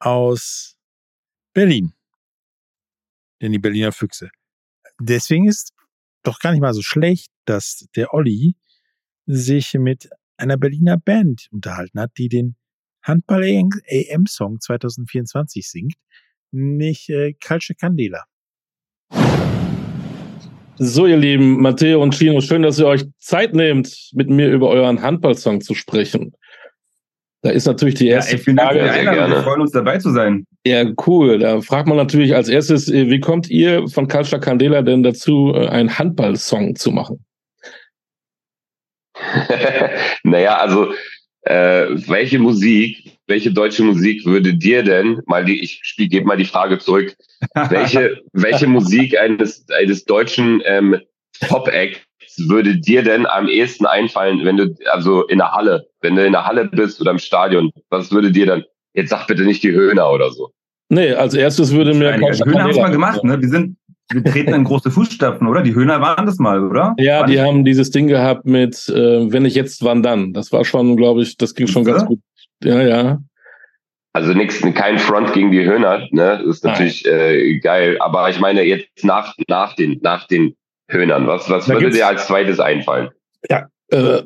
aus 0.00 0.76
Berlin. 1.54 1.94
Denn 3.40 3.52
die 3.52 3.58
Berliner 3.58 3.92
Füchse. 3.92 4.30
Deswegen 5.00 5.46
ist 5.46 5.72
doch 6.22 6.40
gar 6.40 6.50
nicht 6.50 6.60
mal 6.60 6.74
so 6.74 6.82
schlecht, 6.82 7.30
dass 7.46 7.86
der 7.96 8.12
Olli 8.12 8.56
sich 9.32 9.74
mit 9.74 10.10
einer 10.36 10.56
Berliner 10.56 10.96
Band 10.96 11.48
unterhalten 11.52 12.00
hat, 12.00 12.12
die 12.18 12.28
den 12.28 12.56
Handball 13.02 13.44
AM 13.44 14.26
Song 14.26 14.60
2024 14.60 15.68
singt, 15.68 15.94
nicht 16.50 17.08
äh, 17.08 17.34
Calce 17.34 17.74
Candela. 17.78 18.24
So, 20.78 21.06
ihr 21.06 21.16
Lieben, 21.16 21.60
Matteo 21.60 22.02
und 22.02 22.14
Chino, 22.14 22.40
schön, 22.40 22.62
dass 22.62 22.78
ihr 22.78 22.86
euch 22.86 23.04
Zeit 23.18 23.54
nehmt, 23.54 24.10
mit 24.14 24.30
mir 24.30 24.50
über 24.50 24.68
euren 24.68 25.02
Handballsong 25.02 25.60
zu 25.60 25.74
sprechen. 25.74 26.32
Da 27.42 27.50
ist 27.50 27.66
natürlich 27.66 27.94
die 27.94 28.08
erste 28.08 28.32
ja, 28.32 28.38
ey, 28.38 28.44
vielen 28.44 28.56
Dank 28.56 28.70
Frage. 28.70 28.80
Für 28.80 28.92
die 28.92 29.08
Einladung. 29.08 29.36
Wir 29.36 29.42
freuen 29.42 29.60
uns 29.60 29.72
dabei 29.72 29.98
zu 29.98 30.10
sein. 30.10 30.44
Ja, 30.66 30.84
cool. 31.06 31.38
Da 31.38 31.60
fragt 31.60 31.88
man 31.88 31.96
natürlich 31.96 32.34
als 32.34 32.48
erstes, 32.48 32.90
äh, 32.90 33.08
wie 33.08 33.20
kommt 33.20 33.48
ihr 33.48 33.88
von 33.88 34.08
Kalscha 34.08 34.38
Candela 34.38 34.82
denn 34.82 35.02
dazu, 35.02 35.52
äh, 35.54 35.68
einen 35.68 35.98
Handballsong 35.98 36.76
zu 36.76 36.90
machen? 36.90 37.24
naja, 40.24 40.56
also 40.56 40.92
äh, 41.42 41.86
welche 42.08 42.38
Musik, 42.38 43.18
welche 43.26 43.52
deutsche 43.52 43.82
Musik 43.82 44.26
würde 44.26 44.54
dir 44.54 44.82
denn, 44.82 45.20
mal 45.26 45.44
die, 45.44 45.62
ich 45.62 45.80
spiel, 45.82 46.08
gebe 46.08 46.26
mal 46.26 46.36
die 46.36 46.44
Frage 46.44 46.78
zurück, 46.78 47.16
welche, 47.68 48.20
welche 48.32 48.66
Musik 48.66 49.18
eines, 49.18 49.66
eines 49.70 50.04
deutschen 50.04 50.62
ähm, 50.64 51.00
Pop-Acts 51.48 52.00
würde 52.48 52.76
dir 52.76 53.02
denn 53.02 53.26
am 53.26 53.48
ehesten 53.48 53.86
einfallen, 53.86 54.44
wenn 54.44 54.56
du, 54.56 54.74
also 54.90 55.26
in 55.26 55.38
der 55.38 55.52
Halle, 55.52 55.86
wenn 56.00 56.16
du 56.16 56.24
in 56.24 56.32
der 56.32 56.46
Halle 56.46 56.66
bist 56.66 57.00
oder 57.00 57.10
im 57.10 57.18
Stadion, 57.18 57.70
was 57.88 58.12
würde 58.12 58.30
dir 58.30 58.46
dann, 58.46 58.64
jetzt 58.94 59.10
sag 59.10 59.26
bitte 59.26 59.42
nicht 59.42 59.62
die 59.62 59.72
Höhner 59.72 60.10
oder 60.10 60.30
so. 60.30 60.52
Nee, 60.88 61.12
als 61.12 61.34
erstes 61.34 61.72
würde 61.72 61.94
mir. 61.94 62.12
Die 62.12 62.44
Höhner 62.44 62.64
haben 62.64 62.70
es 62.70 62.76
mal 62.76 62.90
gemacht, 62.90 63.22
ne? 63.22 63.40
Wir 63.40 63.48
sind, 63.48 63.76
wir 64.12 64.24
treten 64.24 64.52
in 64.54 64.64
große 64.64 64.90
Fußstapfen, 64.90 65.46
oder? 65.46 65.62
Die 65.62 65.74
Höhner 65.74 66.00
waren 66.00 66.26
das 66.26 66.38
mal, 66.38 66.62
oder? 66.64 66.94
Ja, 66.98 67.20
War 67.20 67.26
die 67.26 67.36
das- 67.36 67.46
haben 67.46 67.64
dieses 67.64 67.90
Ding 67.90 68.06
gehabt 68.06 68.44
mit, 68.46 68.88
äh, 68.88 69.32
wenn 69.32 69.42
nicht 69.44 69.56
jetzt, 69.56 69.84
wann 69.84 70.02
dann. 70.02 70.32
Das 70.32 70.52
war 70.52 70.64
schon, 70.64 70.96
glaube 70.96 71.22
ich, 71.22 71.36
das 71.36 71.54
ging 71.54 71.66
schon 71.66 71.84
ganz 71.84 72.02
Ja? 72.02 72.08
gut. 72.08 72.20
Ja, 72.62 72.82
ja. 72.82 73.18
Also 74.12 74.32
nix, 74.32 74.60
kein 74.74 74.98
Front 74.98 75.32
gegen 75.34 75.52
die 75.52 75.64
Höhner, 75.64 76.08
ne? 76.10 76.38
Das 76.44 76.56
ist 76.56 76.64
natürlich 76.64 77.06
äh, 77.06 77.58
geil. 77.60 77.96
Aber 78.00 78.28
ich 78.28 78.40
meine 78.40 78.62
jetzt 78.64 79.04
nach, 79.04 79.34
nach 79.48 79.76
den, 79.76 80.00
nach 80.02 80.26
den 80.26 80.56
Höhnern, 80.90 81.28
was, 81.28 81.48
was 81.48 81.66
Da 81.66 81.74
würde 81.74 81.90
dir 81.90 82.08
als 82.08 82.26
zweites 82.26 82.58
einfallen? 82.58 83.10
Äh, 83.48 84.22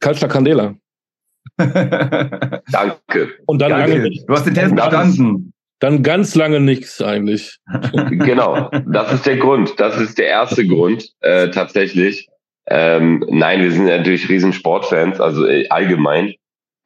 Kalscha 0.00 0.28
Candela. 0.28 0.74
Danke. 1.56 3.30
Und 3.46 3.60
dann 3.60 3.70
Danke. 3.70 3.98
nicht. 4.00 4.28
Du 4.28 4.34
hast 4.34 4.44
den 4.46 4.54
Test 4.54 4.74
bestanden. 4.74 5.52
Dann 5.82 6.04
ganz 6.04 6.36
lange 6.36 6.60
nichts 6.60 7.02
eigentlich. 7.02 7.58
Genau, 8.10 8.70
das 8.86 9.12
ist 9.12 9.26
der 9.26 9.36
Grund. 9.36 9.74
Das 9.78 10.00
ist 10.00 10.16
der 10.16 10.28
erste 10.28 10.64
Grund, 10.64 11.08
äh, 11.20 11.50
tatsächlich. 11.50 12.28
Ähm, 12.68 13.24
nein, 13.28 13.62
wir 13.62 13.72
sind 13.72 13.86
natürlich 13.86 14.28
riesen 14.28 14.52
Sportfans, 14.52 15.20
also 15.20 15.44
äh, 15.44 15.68
allgemein. 15.70 16.34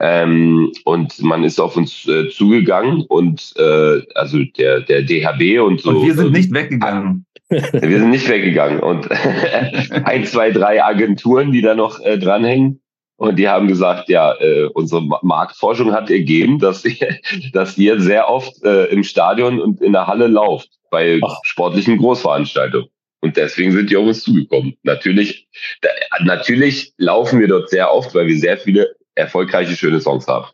Ähm, 0.01 0.73
und 0.85 1.23
man 1.23 1.45
ist 1.45 1.61
auf 1.61 1.77
uns 1.77 2.09
äh, 2.09 2.31
zugegangen 2.31 3.05
und 3.09 3.53
äh, 3.59 4.01
also 4.15 4.39
der, 4.57 4.81
der 4.81 5.03
DHB 5.03 5.61
und 5.61 5.83
so. 5.83 5.91
Und 5.91 6.07
wir 6.07 6.15
sind 6.15 6.33
nicht 6.33 6.55
weggegangen. 6.55 7.27
Wir 7.51 7.99
sind 7.99 8.11
nicht 8.11 8.29
weggegangen. 8.29 8.81
Und 8.81 9.11
ein, 9.91 10.25
zwei, 10.25 10.51
drei 10.51 10.83
Agenturen, 10.83 11.53
die 11.53 11.61
da 11.61 11.75
noch 11.75 12.01
äh, 12.01 12.19
dranhängen. 12.19 12.81
Und 13.19 13.37
die 13.39 13.49
haben 13.49 13.67
gesagt, 13.67 14.09
ja, 14.09 14.35
äh, 14.41 14.64
unsere 14.75 15.01
Ma- 15.03 15.21
Marktforschung 15.23 15.93
hat 15.93 16.11
ergeben, 16.11 16.59
dass 16.59 16.85
ihr, 16.85 17.19
dass 17.53 17.79
ihr 17.79 18.01
sehr 18.01 18.29
oft 18.29 18.62
äh, 18.62 18.87
im 18.87 19.05
Stadion 19.05 19.61
und 19.61 19.81
in 19.81 19.93
der 19.93 20.07
Halle 20.07 20.27
lauft 20.27 20.69
bei 20.91 21.21
Ach. 21.25 21.39
sportlichen 21.43 21.99
Großveranstaltungen. 21.99 22.89
Und 23.21 23.37
deswegen 23.37 23.73
sind 23.73 23.91
die 23.91 23.97
auf 23.97 24.07
uns 24.07 24.23
zugekommen. 24.23 24.77
Natürlich, 24.83 25.49
da, 25.81 25.89
natürlich 26.23 26.93
laufen 26.99 27.41
wir 27.41 27.49
dort 27.49 27.71
sehr 27.71 27.93
oft, 27.93 28.14
weil 28.14 28.27
wir 28.27 28.39
sehr 28.39 28.59
viele 28.59 28.95
erfolgreiche, 29.14 29.75
schöne 29.75 30.01
Songs 30.01 30.29
haben. 30.29 30.47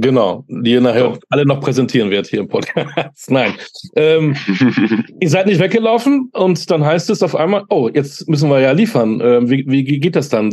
Genau, 0.00 0.44
die 0.48 0.72
ihr 0.72 0.80
nachher 0.80 1.18
alle 1.30 1.46
noch 1.46 1.60
präsentieren 1.60 2.10
wird 2.10 2.26
hier 2.26 2.40
im 2.40 2.48
Podcast. 2.48 3.28
Nein. 3.30 3.52
Ähm, 3.94 4.34
ihr 5.20 5.28
seid 5.28 5.46
nicht 5.46 5.60
weggelaufen 5.60 6.30
und 6.32 6.70
dann 6.70 6.84
heißt 6.84 7.10
es 7.10 7.22
auf 7.22 7.36
einmal, 7.36 7.64
oh, 7.68 7.88
jetzt 7.92 8.28
müssen 8.28 8.50
wir 8.50 8.60
ja 8.60 8.72
liefern. 8.72 9.20
Ähm, 9.22 9.50
wie, 9.50 9.64
wie 9.68 9.84
geht 9.84 10.16
das 10.16 10.28
dann? 10.28 10.52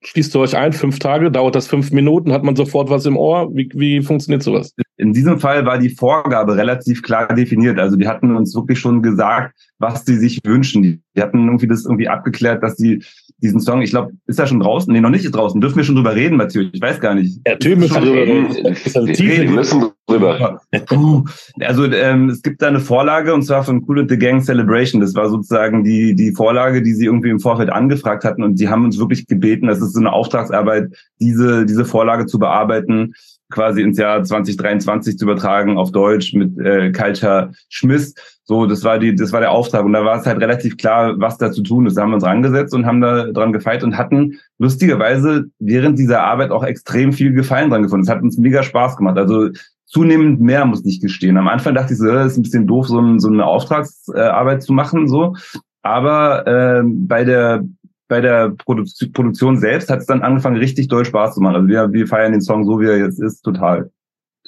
Schließt 0.00 0.34
ihr 0.36 0.40
euch 0.40 0.56
ein, 0.56 0.72
fünf 0.72 1.00
Tage, 1.00 1.30
dauert 1.30 1.56
das 1.56 1.66
fünf 1.66 1.90
Minuten, 1.90 2.32
hat 2.32 2.44
man 2.44 2.56
sofort 2.56 2.88
was 2.88 3.04
im 3.04 3.16
Ohr? 3.16 3.50
Wie, 3.52 3.68
wie 3.74 4.00
funktioniert 4.00 4.42
sowas? 4.42 4.74
In 4.96 5.12
diesem 5.12 5.38
Fall 5.40 5.66
war 5.66 5.78
die 5.78 5.90
Vorgabe 5.90 6.56
relativ 6.56 7.02
klar 7.02 7.34
definiert. 7.34 7.78
Also 7.78 7.96
die 7.96 8.06
hatten 8.06 8.34
uns 8.36 8.54
wirklich 8.54 8.78
schon 8.78 9.02
gesagt, 9.02 9.54
was 9.78 10.04
sie 10.04 10.16
sich 10.16 10.38
wünschen. 10.44 11.02
Die, 11.14 11.20
hatten 11.20 11.46
irgendwie 11.46 11.66
das 11.66 11.84
irgendwie 11.84 12.08
abgeklärt, 12.08 12.62
dass 12.62 12.76
die 12.76 13.02
diesen 13.40 13.60
Song, 13.60 13.82
ich 13.82 13.90
glaube, 13.90 14.12
ist 14.26 14.38
er 14.38 14.46
schon 14.46 14.60
draußen? 14.60 14.92
Nee, 14.92 15.00
noch 15.00 15.10
nicht 15.10 15.24
draußen. 15.30 15.60
Dürfen 15.60 15.76
wir 15.76 15.84
schon 15.84 15.94
drüber 15.94 16.14
reden, 16.14 16.36
Mathieu? 16.36 16.64
Ich 16.72 16.80
weiß 16.80 17.00
gar 17.00 17.14
nicht. 17.14 17.40
Ja, 17.46 17.54
Ist 17.54 17.76
müssen 17.76 17.94
drüber 17.94 18.16
reden. 18.16 18.46
reden. 18.46 19.16
Wir 19.18 19.50
müssen 19.50 19.90
drüber. 20.06 20.60
Puh. 20.86 21.24
Also 21.60 21.84
ähm, 21.84 22.30
es 22.30 22.42
gibt 22.42 22.62
da 22.62 22.68
eine 22.68 22.80
Vorlage 22.80 23.32
und 23.32 23.42
zwar 23.42 23.62
von 23.62 23.84
Cool 23.86 24.00
and 24.00 24.10
the 24.10 24.18
Gang 24.18 24.42
Celebration. 24.42 25.00
Das 25.00 25.14
war 25.14 25.28
sozusagen 25.28 25.84
die 25.84 26.14
die 26.14 26.32
Vorlage, 26.32 26.82
die 26.82 26.94
sie 26.94 27.06
irgendwie 27.06 27.30
im 27.30 27.40
Vorfeld 27.40 27.70
angefragt 27.70 28.24
hatten 28.24 28.42
und 28.42 28.58
die 28.58 28.68
haben 28.68 28.84
uns 28.84 28.98
wirklich 28.98 29.26
gebeten, 29.26 29.68
das 29.68 29.80
ist 29.80 29.92
so 29.92 30.00
eine 30.00 30.12
Auftragsarbeit, 30.12 30.90
diese 31.20 31.64
diese 31.64 31.84
Vorlage 31.84 32.26
zu 32.26 32.38
bearbeiten, 32.38 33.14
quasi 33.50 33.82
ins 33.82 33.98
Jahr 33.98 34.22
2023 34.22 35.18
zu 35.18 35.24
übertragen 35.24 35.78
auf 35.78 35.90
Deutsch 35.92 36.34
mit 36.34 36.58
äh, 36.58 36.92
Culture 36.92 37.52
Schmiss. 37.68 38.14
So, 38.44 38.66
das 38.66 38.84
war 38.84 38.98
die, 38.98 39.14
das 39.14 39.32
war 39.32 39.40
der 39.40 39.50
Auftrag 39.50 39.84
und 39.84 39.92
da 39.92 40.04
war 40.04 40.18
es 40.18 40.26
halt 40.26 40.40
relativ 40.40 40.76
klar, 40.76 41.14
was 41.18 41.38
da 41.38 41.50
zu 41.52 41.62
tun 41.62 41.86
ist. 41.86 41.96
Da 41.96 42.02
haben 42.02 42.10
wir 42.10 42.16
uns 42.16 42.24
rangesetzt 42.24 42.74
und 42.74 42.86
haben 42.86 43.00
da 43.00 43.30
dran 43.30 43.52
gefeilt 43.52 43.84
und 43.84 43.96
hatten 43.96 44.38
lustigerweise 44.58 45.46
während 45.58 45.98
dieser 45.98 46.22
Arbeit 46.22 46.50
auch 46.50 46.64
extrem 46.64 47.12
viel 47.12 47.32
Gefallen 47.32 47.70
dran 47.70 47.82
gefunden. 47.82 48.04
Es 48.04 48.10
hat 48.10 48.22
uns 48.22 48.38
mega 48.38 48.62
Spaß 48.62 48.96
gemacht. 48.96 49.18
Also 49.18 49.50
zunehmend 49.88 50.40
mehr, 50.40 50.64
muss 50.64 50.84
ich 50.84 51.00
gestehen. 51.00 51.36
Am 51.36 51.48
Anfang 51.48 51.74
dachte 51.74 51.92
ich 51.92 51.98
so, 51.98 52.06
das 52.06 52.32
ist 52.32 52.38
ein 52.38 52.42
bisschen 52.42 52.66
doof, 52.66 52.88
so, 52.88 53.00
ein, 53.00 53.20
so 53.20 53.28
eine 53.28 53.44
Auftragsarbeit 53.44 54.62
zu 54.62 54.72
machen, 54.72 55.08
so. 55.08 55.34
Aber 55.82 56.46
ähm, 56.46 57.06
bei 57.06 57.24
der 57.24 57.64
bei 58.08 58.20
der 58.20 58.50
Produ 58.50 58.84
Produktion 59.12 59.58
selbst 59.58 59.90
hat 59.90 60.00
es 60.00 60.06
dann 60.06 60.22
angefangen, 60.22 60.56
richtig 60.56 60.88
doll 60.88 61.04
Spaß 61.04 61.34
zu 61.34 61.40
machen. 61.40 61.56
Also 61.56 61.68
wir, 61.68 61.92
wir 61.92 62.06
feiern 62.06 62.32
den 62.32 62.40
Song 62.40 62.64
so, 62.64 62.80
wie 62.80 62.86
er 62.86 62.98
jetzt 62.98 63.20
ist, 63.20 63.42
total. 63.42 63.90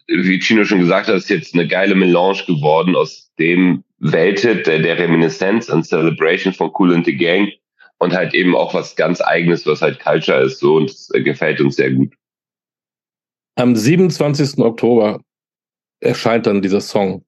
wie 0.09 0.39
Chino 0.41 0.65
schon 0.65 0.81
gesagt 0.81 1.09
hat, 1.09 1.17
ist 1.17 1.31
jetzt 1.31 1.55
eine 1.55 1.69
geile 1.69 1.95
Melange 1.95 2.43
geworden 2.47 2.97
aus 2.97 3.31
dem 3.39 3.85
Welthit, 3.99 4.67
der, 4.67 4.81
der 4.81 4.99
Reminiszenz 4.99 5.69
und 5.69 5.85
Celebration 5.85 6.55
von 6.55 6.73
Cool 6.77 6.95
and 6.95 7.05
the 7.05 7.17
Gang 7.17 7.51
und 7.99 8.15
halt 8.15 8.35
eben 8.35 8.57
auch 8.57 8.73
was 8.73 8.97
ganz 8.97 9.21
eigenes, 9.21 9.67
was 9.67 9.83
halt 9.83 10.01
Culture 10.01 10.41
ist, 10.41 10.59
so 10.59 10.77
und 10.77 10.91
es 10.91 11.11
äh, 11.15 11.23
gefällt 11.23 11.61
uns 11.61 11.77
sehr 11.77 11.93
gut. 11.93 12.15
Am 13.57 13.77
27. 13.77 14.59
Oktober 14.59 15.21
erscheint 16.01 16.47
dann 16.47 16.63
dieser 16.63 16.81
Song. 16.81 17.25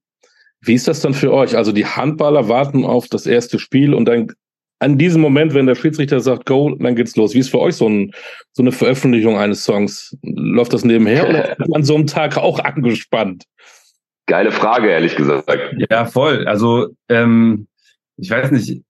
Wie 0.61 0.73
ist 0.73 0.87
das 0.87 1.01
dann 1.01 1.13
für 1.13 1.31
euch? 1.31 1.55
Also 1.55 1.71
die 1.71 1.85
Handballer 1.85 2.49
warten 2.49 2.85
auf 2.85 3.07
das 3.07 3.27
erste 3.27 3.59
Spiel 3.59 3.93
und 3.93 4.05
dann 4.05 4.33
an 4.79 4.97
diesem 4.97 5.21
Moment, 5.21 5.53
wenn 5.53 5.65
der 5.65 5.75
Schiedsrichter 5.75 6.19
sagt 6.19 6.45
Go, 6.45 6.75
dann 6.75 6.95
geht's 6.95 7.15
los. 7.15 7.33
Wie 7.33 7.39
ist 7.39 7.49
für 7.49 7.59
euch 7.59 7.75
so, 7.75 7.87
ein, 7.87 8.11
so 8.51 8.63
eine 8.63 8.71
Veröffentlichung 8.71 9.37
eines 9.37 9.63
Songs? 9.63 10.17
Läuft 10.23 10.73
das 10.73 10.83
nebenher 10.83 11.29
oder 11.29 11.51
ist 11.57 11.59
man 11.59 11.73
an 11.73 11.83
so 11.83 11.95
einem 11.95 12.07
Tag 12.07 12.37
auch 12.37 12.59
angespannt? 12.59 13.45
Geile 14.25 14.51
Frage, 14.51 14.89
ehrlich 14.89 15.15
gesagt. 15.15 15.49
Ja, 15.89 16.05
voll. 16.05 16.47
Also, 16.47 16.89
ähm, 17.09 17.67
ich 18.17 18.29
weiß 18.29 18.51
nicht, 18.51 18.81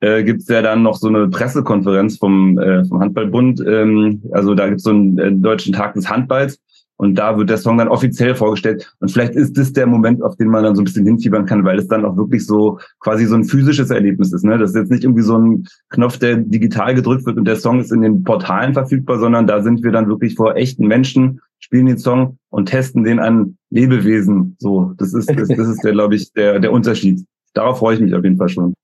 äh, 0.00 0.22
gibt 0.24 0.42
es 0.42 0.48
ja 0.48 0.62
dann 0.62 0.82
noch 0.82 0.96
so 0.96 1.08
eine 1.08 1.28
Pressekonferenz 1.28 2.18
vom, 2.18 2.58
äh, 2.58 2.84
vom 2.84 3.00
Handballbund. 3.00 3.60
Ähm, 3.66 4.22
also 4.32 4.54
da 4.54 4.66
gibt 4.66 4.78
es 4.78 4.84
so 4.84 4.90
einen 4.90 5.18
äh, 5.18 5.32
deutschen 5.32 5.72
Tag 5.72 5.94
des 5.94 6.08
Handballs 6.08 6.60
und 6.96 7.16
da 7.16 7.36
wird 7.36 7.50
der 7.50 7.58
Song 7.58 7.78
dann 7.78 7.88
offiziell 7.88 8.34
vorgestellt. 8.34 8.94
Und 9.00 9.10
vielleicht 9.10 9.34
ist 9.34 9.58
das 9.58 9.72
der 9.72 9.86
Moment, 9.86 10.22
auf 10.22 10.36
den 10.36 10.48
man 10.48 10.62
dann 10.62 10.76
so 10.76 10.82
ein 10.82 10.84
bisschen 10.84 11.04
hinfiebern 11.04 11.44
kann, 11.44 11.64
weil 11.64 11.78
es 11.78 11.88
dann 11.88 12.04
auch 12.04 12.16
wirklich 12.16 12.46
so 12.46 12.78
quasi 13.00 13.26
so 13.26 13.34
ein 13.34 13.44
physisches 13.44 13.90
Erlebnis 13.90 14.32
ist. 14.32 14.44
Ne? 14.44 14.58
Das 14.58 14.70
ist 14.70 14.76
jetzt 14.76 14.90
nicht 14.90 15.04
irgendwie 15.04 15.22
so 15.22 15.36
ein 15.36 15.66
Knopf, 15.90 16.18
der 16.18 16.36
digital 16.36 16.94
gedrückt 16.94 17.26
wird 17.26 17.36
und 17.36 17.46
der 17.46 17.56
Song 17.56 17.80
ist 17.80 17.92
in 17.92 18.02
den 18.02 18.22
Portalen 18.22 18.74
verfügbar, 18.74 19.18
sondern 19.18 19.46
da 19.46 19.62
sind 19.62 19.82
wir 19.82 19.90
dann 19.90 20.08
wirklich 20.08 20.36
vor 20.36 20.56
echten 20.56 20.86
Menschen, 20.86 21.40
spielen 21.58 21.86
den 21.86 21.98
Song 21.98 22.38
und 22.50 22.66
testen 22.66 23.02
den 23.02 23.18
an 23.18 23.56
Lebewesen. 23.70 24.56
So, 24.58 24.92
das 24.96 25.14
ist, 25.14 25.28
das, 25.28 25.48
das 25.48 25.68
ist 25.68 25.82
der, 25.82 25.92
glaube 25.92 26.14
ich, 26.14 26.32
der, 26.32 26.60
der 26.60 26.72
Unterschied. 26.72 27.24
Darauf 27.54 27.78
freue 27.78 27.96
ich 27.96 28.00
mich 28.00 28.14
auf 28.14 28.22
jeden 28.22 28.36
Fall 28.36 28.48
schon. 28.48 28.74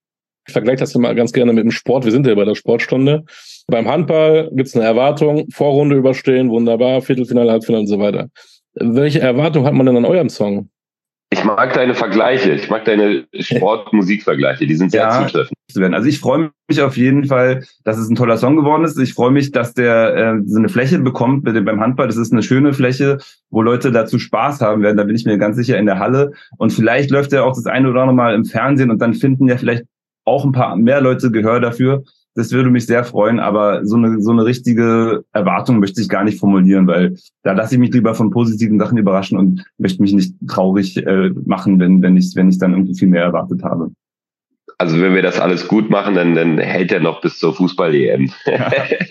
Ich 0.47 0.53
vergleiche 0.53 0.79
das 0.79 0.95
immer 0.95 1.13
ganz 1.13 1.33
gerne 1.33 1.53
mit 1.53 1.63
dem 1.63 1.71
Sport. 1.71 2.05
Wir 2.05 2.11
sind 2.11 2.25
ja 2.25 2.35
bei 2.35 2.45
der 2.45 2.55
Sportstunde. 2.55 3.23
Beim 3.67 3.87
Handball 3.87 4.49
gibt 4.53 4.69
es 4.69 4.75
eine 4.75 4.85
Erwartung, 4.85 5.47
Vorrunde 5.51 5.95
überstehen, 5.95 6.49
wunderbar, 6.49 7.01
Viertelfinale, 7.01 7.51
Halbfinale 7.51 7.81
und 7.81 7.87
so 7.87 7.99
weiter. 7.99 8.27
Welche 8.73 9.19
Erwartung 9.19 9.65
hat 9.65 9.73
man 9.73 9.85
denn 9.85 9.97
an 9.97 10.05
eurem 10.05 10.29
Song? 10.29 10.69
Ich 11.33 11.45
mag 11.45 11.73
deine 11.73 11.93
Vergleiche, 11.93 12.51
ich 12.51 12.69
mag 12.69 12.83
deine 12.83 13.25
Sport-Musik-Vergleiche, 13.33 14.67
die 14.67 14.75
sind 14.75 14.91
sehr 14.91 15.03
ja, 15.03 15.25
zutreffend. 15.25 15.55
Also 15.95 16.09
ich 16.09 16.19
freue 16.19 16.51
mich 16.67 16.81
auf 16.81 16.97
jeden 16.97 17.23
Fall, 17.25 17.63
dass 17.85 17.97
es 17.97 18.09
ein 18.09 18.15
toller 18.15 18.35
Song 18.35 18.57
geworden 18.57 18.83
ist. 18.83 18.99
Ich 18.99 19.13
freue 19.13 19.31
mich, 19.31 19.51
dass 19.51 19.73
der 19.73 20.15
äh, 20.15 20.41
so 20.45 20.59
eine 20.59 20.67
Fläche 20.67 20.99
bekommt 20.99 21.45
beim 21.45 21.79
Handball. 21.79 22.07
Das 22.07 22.17
ist 22.17 22.33
eine 22.33 22.43
schöne 22.43 22.73
Fläche, 22.73 23.19
wo 23.49 23.61
Leute 23.61 23.93
dazu 23.93 24.19
Spaß 24.19 24.59
haben 24.59 24.81
werden. 24.81 24.97
Da 24.97 25.05
bin 25.05 25.15
ich 25.15 25.23
mir 25.23 25.37
ganz 25.37 25.55
sicher 25.55 25.77
in 25.77 25.85
der 25.85 25.99
Halle. 25.99 26.33
Und 26.57 26.73
vielleicht 26.73 27.09
läuft 27.11 27.31
er 27.31 27.45
auch 27.45 27.55
das 27.55 27.65
eine 27.65 27.89
oder 27.89 28.01
andere 28.01 28.15
Mal 28.15 28.35
im 28.35 28.43
Fernsehen 28.43 28.91
und 28.91 29.01
dann 29.01 29.13
finden 29.13 29.47
ja 29.47 29.55
vielleicht 29.55 29.85
auch 30.25 30.45
ein 30.45 30.51
paar 30.51 30.75
mehr 30.75 31.01
Leute 31.01 31.31
Gehör 31.31 31.59
dafür. 31.59 32.03
Das 32.33 32.51
würde 32.53 32.69
mich 32.69 32.85
sehr 32.85 33.03
freuen, 33.03 33.39
aber 33.39 33.85
so 33.85 33.97
eine, 33.97 34.21
so 34.21 34.31
eine 34.31 34.45
richtige 34.45 35.25
Erwartung 35.33 35.79
möchte 35.79 35.99
ich 35.99 36.07
gar 36.07 36.23
nicht 36.23 36.39
formulieren, 36.39 36.87
weil 36.87 37.17
da 37.43 37.51
lasse 37.51 37.75
ich 37.75 37.79
mich 37.79 37.91
lieber 37.91 38.15
von 38.15 38.31
positiven 38.31 38.79
Sachen 38.79 38.97
überraschen 38.97 39.37
und 39.37 39.65
möchte 39.77 40.01
mich 40.01 40.13
nicht 40.13 40.35
traurig 40.47 40.95
äh, 40.95 41.31
machen, 41.45 41.79
wenn, 41.79 42.01
wenn, 42.01 42.15
ich, 42.15 42.33
wenn 42.35 42.49
ich 42.49 42.57
dann 42.57 42.71
irgendwie 42.71 42.95
viel 42.95 43.09
mehr 43.09 43.23
erwartet 43.23 43.63
habe. 43.63 43.91
Also 44.81 44.99
wenn 44.99 45.13
wir 45.13 45.21
das 45.21 45.39
alles 45.39 45.67
gut 45.67 45.91
machen, 45.91 46.15
dann, 46.15 46.33
dann 46.33 46.57
hält 46.57 46.91
er 46.91 47.01
noch 47.01 47.21
bis 47.21 47.37
zur 47.37 47.53
Fußball-EM. 47.53 48.31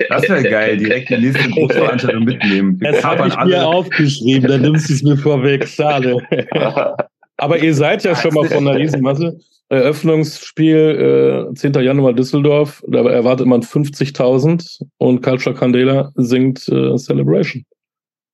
das 0.09 0.23
wäre 0.29 0.43
geil, 0.43 0.79
direkt 0.79 1.11
die 1.11 1.19
nächste 1.19 1.49
Großveranstaltung 1.51 2.25
mitnehmen. 2.25 2.77
Das 2.81 3.05
habe 3.05 3.29
ich 3.29 3.37
mir 3.45 3.65
aufgeschrieben, 3.65 4.49
dann 4.49 4.63
nimmst 4.63 4.91
du 4.91 4.95
es 4.95 5.03
mir 5.05 5.17
vorweg, 5.17 5.69
schade. 5.69 6.17
Aber 7.37 7.59
ihr 7.59 7.73
seid 7.73 8.03
ja 8.03 8.17
schon 8.17 8.35
mal 8.35 8.47
von 8.47 8.67
einer 8.67 8.79
Riesenmasse. 8.79 9.39
Eröffnungsspiel 9.71 11.49
äh, 11.51 11.55
10. 11.55 11.75
Januar 11.75 12.13
Düsseldorf, 12.13 12.83
da 12.89 13.09
erwartet 13.09 13.47
man 13.47 13.63
50.000 13.63 14.83
und 14.99 15.23
Culture 15.23 15.55
Candela 15.55 16.11
singt 16.17 16.69
äh, 16.69 16.97
Celebration. 16.97 17.65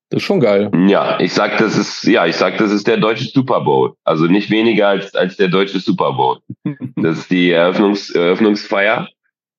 Das 0.09 0.21
ist 0.21 0.25
schon 0.25 0.39
geil. 0.39 0.71
Ja, 0.87 1.19
ich 1.19 1.33
sag, 1.33 1.57
das 1.57 1.77
ist, 1.77 2.03
ja, 2.05 2.25
ich 2.25 2.35
sag, 2.35 2.57
das 2.57 2.71
ist 2.71 2.87
der 2.87 2.97
deutsche 2.97 3.25
Super 3.25 3.61
Bowl. 3.61 3.93
Also 4.03 4.25
nicht 4.25 4.49
weniger 4.49 4.87
als, 4.87 5.13
als 5.13 5.35
der 5.37 5.49
deutsche 5.49 5.79
Super 5.79 6.13
Bowl. 6.13 6.39
Das 6.95 7.19
ist 7.19 7.29
die 7.29 7.51
Eröffnungs, 7.51 8.09
Eröffnungsfeier. 8.09 9.07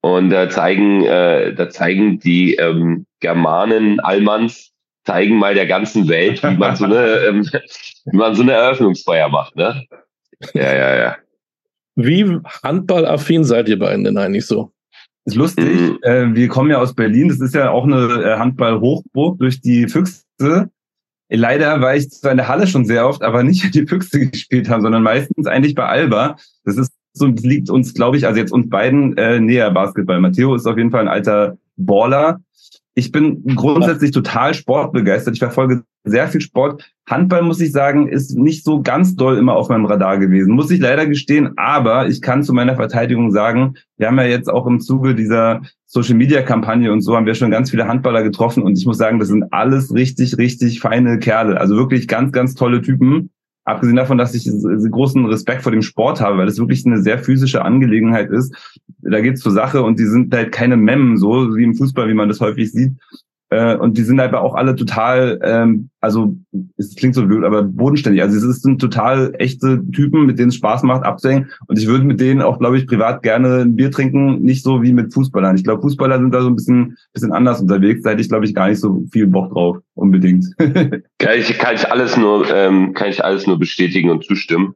Und 0.00 0.30
da 0.30 0.48
zeigen, 0.48 1.04
äh, 1.04 1.54
da 1.54 1.70
zeigen 1.70 2.18
die 2.18 2.54
ähm, 2.54 3.06
Germanen, 3.20 4.00
Allmanns, 4.00 4.72
zeigen 5.04 5.38
mal 5.38 5.54
der 5.54 5.66
ganzen 5.66 6.08
Welt, 6.08 6.42
wie 6.42 6.56
man 6.56 6.74
so 6.74 6.86
eine, 6.86 7.18
ähm, 7.28 7.48
wie 8.06 8.16
man 8.16 8.34
so 8.34 8.42
eine 8.42 8.52
Eröffnungsfeier 8.52 9.28
macht, 9.28 9.54
ne? 9.54 9.84
Ja, 10.54 10.74
ja, 10.74 10.96
ja. 10.96 11.16
Wie 12.00 12.38
handballaffin 12.62 13.42
seid 13.42 13.68
ihr 13.68 13.78
beiden 13.78 14.04
denn 14.04 14.18
eigentlich 14.18 14.46
so? 14.46 14.70
Ist 15.24 15.34
lustig. 15.34 15.64
Mhm. 15.64 15.98
Äh, 16.02 16.34
wir 16.34 16.46
kommen 16.46 16.70
ja 16.70 16.78
aus 16.78 16.94
Berlin. 16.94 17.28
Das 17.28 17.40
ist 17.40 17.56
ja 17.56 17.70
auch 17.70 17.84
eine 17.84 18.22
äh, 18.22 18.38
Handball-Hochburg 18.38 19.40
durch 19.40 19.60
die 19.60 19.88
Füchse. 19.88 20.70
Leider 21.28 21.80
war 21.80 21.96
ich 21.96 22.08
zwar 22.10 22.30
in 22.30 22.36
der 22.36 22.46
Halle 22.46 22.68
schon 22.68 22.86
sehr 22.86 23.06
oft, 23.06 23.22
aber 23.22 23.42
nicht 23.42 23.74
die 23.74 23.84
Füchse 23.84 24.28
gespielt 24.28 24.68
haben, 24.68 24.82
sondern 24.82 25.02
meistens 25.02 25.48
eigentlich 25.48 25.74
bei 25.74 25.86
Alba. 25.86 26.36
Das 26.64 26.76
ist 26.76 26.92
so, 27.14 27.26
das 27.26 27.44
liegt 27.44 27.68
uns, 27.68 27.94
glaube 27.94 28.16
ich, 28.16 28.28
also 28.28 28.38
jetzt 28.38 28.52
uns 28.52 28.70
beiden 28.70 29.16
äh, 29.16 29.40
näher 29.40 29.72
Basketball. 29.72 30.20
Matteo 30.20 30.54
ist 30.54 30.66
auf 30.66 30.78
jeden 30.78 30.92
Fall 30.92 31.00
ein 31.00 31.08
alter 31.08 31.58
Baller. 31.76 32.40
Ich 32.94 33.12
bin 33.12 33.44
grundsätzlich 33.54 34.10
total 34.10 34.54
sportbegeistert. 34.54 35.34
Ich 35.34 35.40
verfolge 35.40 35.84
sehr 36.04 36.26
viel 36.28 36.40
Sport. 36.40 36.90
Handball, 37.08 37.42
muss 37.42 37.60
ich 37.60 37.72
sagen, 37.72 38.08
ist 38.08 38.36
nicht 38.36 38.64
so 38.64 38.82
ganz 38.82 39.14
doll 39.14 39.38
immer 39.38 39.54
auf 39.54 39.68
meinem 39.68 39.86
Radar 39.86 40.18
gewesen. 40.18 40.54
Muss 40.54 40.70
ich 40.70 40.80
leider 40.80 41.06
gestehen. 41.06 41.56
Aber 41.56 42.08
ich 42.08 42.20
kann 42.20 42.42
zu 42.42 42.52
meiner 42.52 42.76
Verteidigung 42.76 43.30
sagen, 43.30 43.74
wir 43.98 44.08
haben 44.08 44.18
ja 44.18 44.24
jetzt 44.24 44.48
auch 44.48 44.66
im 44.66 44.80
Zuge 44.80 45.14
dieser 45.14 45.62
Social 45.86 46.16
Media 46.16 46.42
Kampagne 46.42 46.92
und 46.92 47.00
so 47.00 47.16
haben 47.16 47.26
wir 47.26 47.34
schon 47.34 47.50
ganz 47.50 47.70
viele 47.70 47.88
Handballer 47.88 48.22
getroffen. 48.22 48.62
Und 48.62 48.76
ich 48.76 48.84
muss 48.84 48.98
sagen, 48.98 49.18
das 49.18 49.28
sind 49.28 49.52
alles 49.52 49.94
richtig, 49.94 50.36
richtig 50.36 50.80
feine 50.80 51.18
Kerle. 51.18 51.60
Also 51.60 51.76
wirklich 51.76 52.08
ganz, 52.08 52.32
ganz 52.32 52.54
tolle 52.54 52.82
Typen. 52.82 53.30
Abgesehen 53.68 53.96
davon, 53.96 54.16
dass 54.16 54.34
ich 54.34 54.50
großen 54.90 55.26
Respekt 55.26 55.60
vor 55.60 55.72
dem 55.72 55.82
Sport 55.82 56.22
habe, 56.22 56.38
weil 56.38 56.48
es 56.48 56.58
wirklich 56.58 56.86
eine 56.86 57.02
sehr 57.02 57.18
physische 57.18 57.62
Angelegenheit 57.66 58.30
ist. 58.30 58.54
Da 59.02 59.20
geht's 59.20 59.42
zur 59.42 59.52
Sache 59.52 59.82
und 59.82 59.98
die 59.98 60.06
sind 60.06 60.34
halt 60.34 60.52
keine 60.52 60.78
Memmen, 60.78 61.18
so 61.18 61.54
wie 61.54 61.64
im 61.64 61.74
Fußball, 61.74 62.08
wie 62.08 62.14
man 62.14 62.30
das 62.30 62.40
häufig 62.40 62.72
sieht, 62.72 62.92
äh, 63.50 63.76
und 63.76 63.96
die 63.96 64.02
sind 64.02 64.20
aber 64.20 64.42
auch 64.42 64.54
alle 64.54 64.76
total, 64.76 65.38
ähm, 65.42 65.88
also 66.00 66.36
es 66.76 66.94
klingt 66.96 67.14
so 67.14 67.26
blöd, 67.26 67.44
aber 67.44 67.62
bodenständig. 67.62 68.20
Also 68.20 68.36
es 68.46 68.60
sind 68.60 68.78
total 68.78 69.32
echte 69.38 69.82
Typen, 69.90 70.26
mit 70.26 70.38
denen 70.38 70.50
es 70.50 70.56
Spaß 70.56 70.82
macht, 70.82 71.04
abzuhängen. 71.04 71.50
Und 71.66 71.78
ich 71.78 71.86
würde 71.86 72.04
mit 72.04 72.20
denen 72.20 72.42
auch, 72.42 72.58
glaube 72.58 72.76
ich, 72.76 72.86
privat 72.86 73.22
gerne 73.22 73.62
ein 73.62 73.74
Bier 73.74 73.90
trinken, 73.90 74.42
nicht 74.42 74.62
so 74.62 74.82
wie 74.82 74.92
mit 74.92 75.14
Fußballern. 75.14 75.56
Ich 75.56 75.64
glaube, 75.64 75.80
Fußballer 75.80 76.18
sind 76.18 76.34
da 76.34 76.42
so 76.42 76.48
ein 76.48 76.56
bisschen, 76.56 76.98
bisschen 77.14 77.32
anders 77.32 77.60
unterwegs. 77.60 78.02
Da 78.02 78.10
hätte 78.10 78.20
ich, 78.20 78.28
glaube 78.28 78.44
ich, 78.44 78.54
gar 78.54 78.68
nicht 78.68 78.80
so 78.80 79.02
viel 79.12 79.26
Bock 79.26 79.50
drauf, 79.52 79.78
unbedingt. 79.94 80.44
kann, 80.58 81.38
ich, 81.38 81.58
kann 81.58 81.74
ich 81.74 81.90
alles 81.90 82.18
nur, 82.18 82.54
ähm, 82.54 82.92
kann 82.92 83.08
ich 83.08 83.24
alles 83.24 83.46
nur 83.46 83.58
bestätigen 83.58 84.10
und 84.10 84.24
zustimmen. 84.24 84.74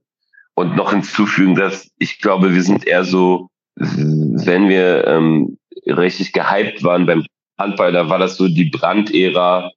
Und 0.54 0.76
noch 0.76 0.92
hinzufügen, 0.92 1.54
dass 1.54 1.90
ich 1.98 2.20
glaube, 2.20 2.54
wir 2.54 2.62
sind 2.62 2.86
eher 2.86 3.04
so, 3.04 3.48
wenn 3.76 4.68
wir 4.68 5.06
ähm, 5.06 5.58
richtig 5.86 6.32
gehypt 6.32 6.84
waren 6.84 7.06
beim 7.06 7.24
Handball, 7.58 7.92
da 7.92 8.08
war 8.08 8.18
das 8.18 8.36
so 8.36 8.48
die 8.48 8.70
Brandära, 8.70 9.70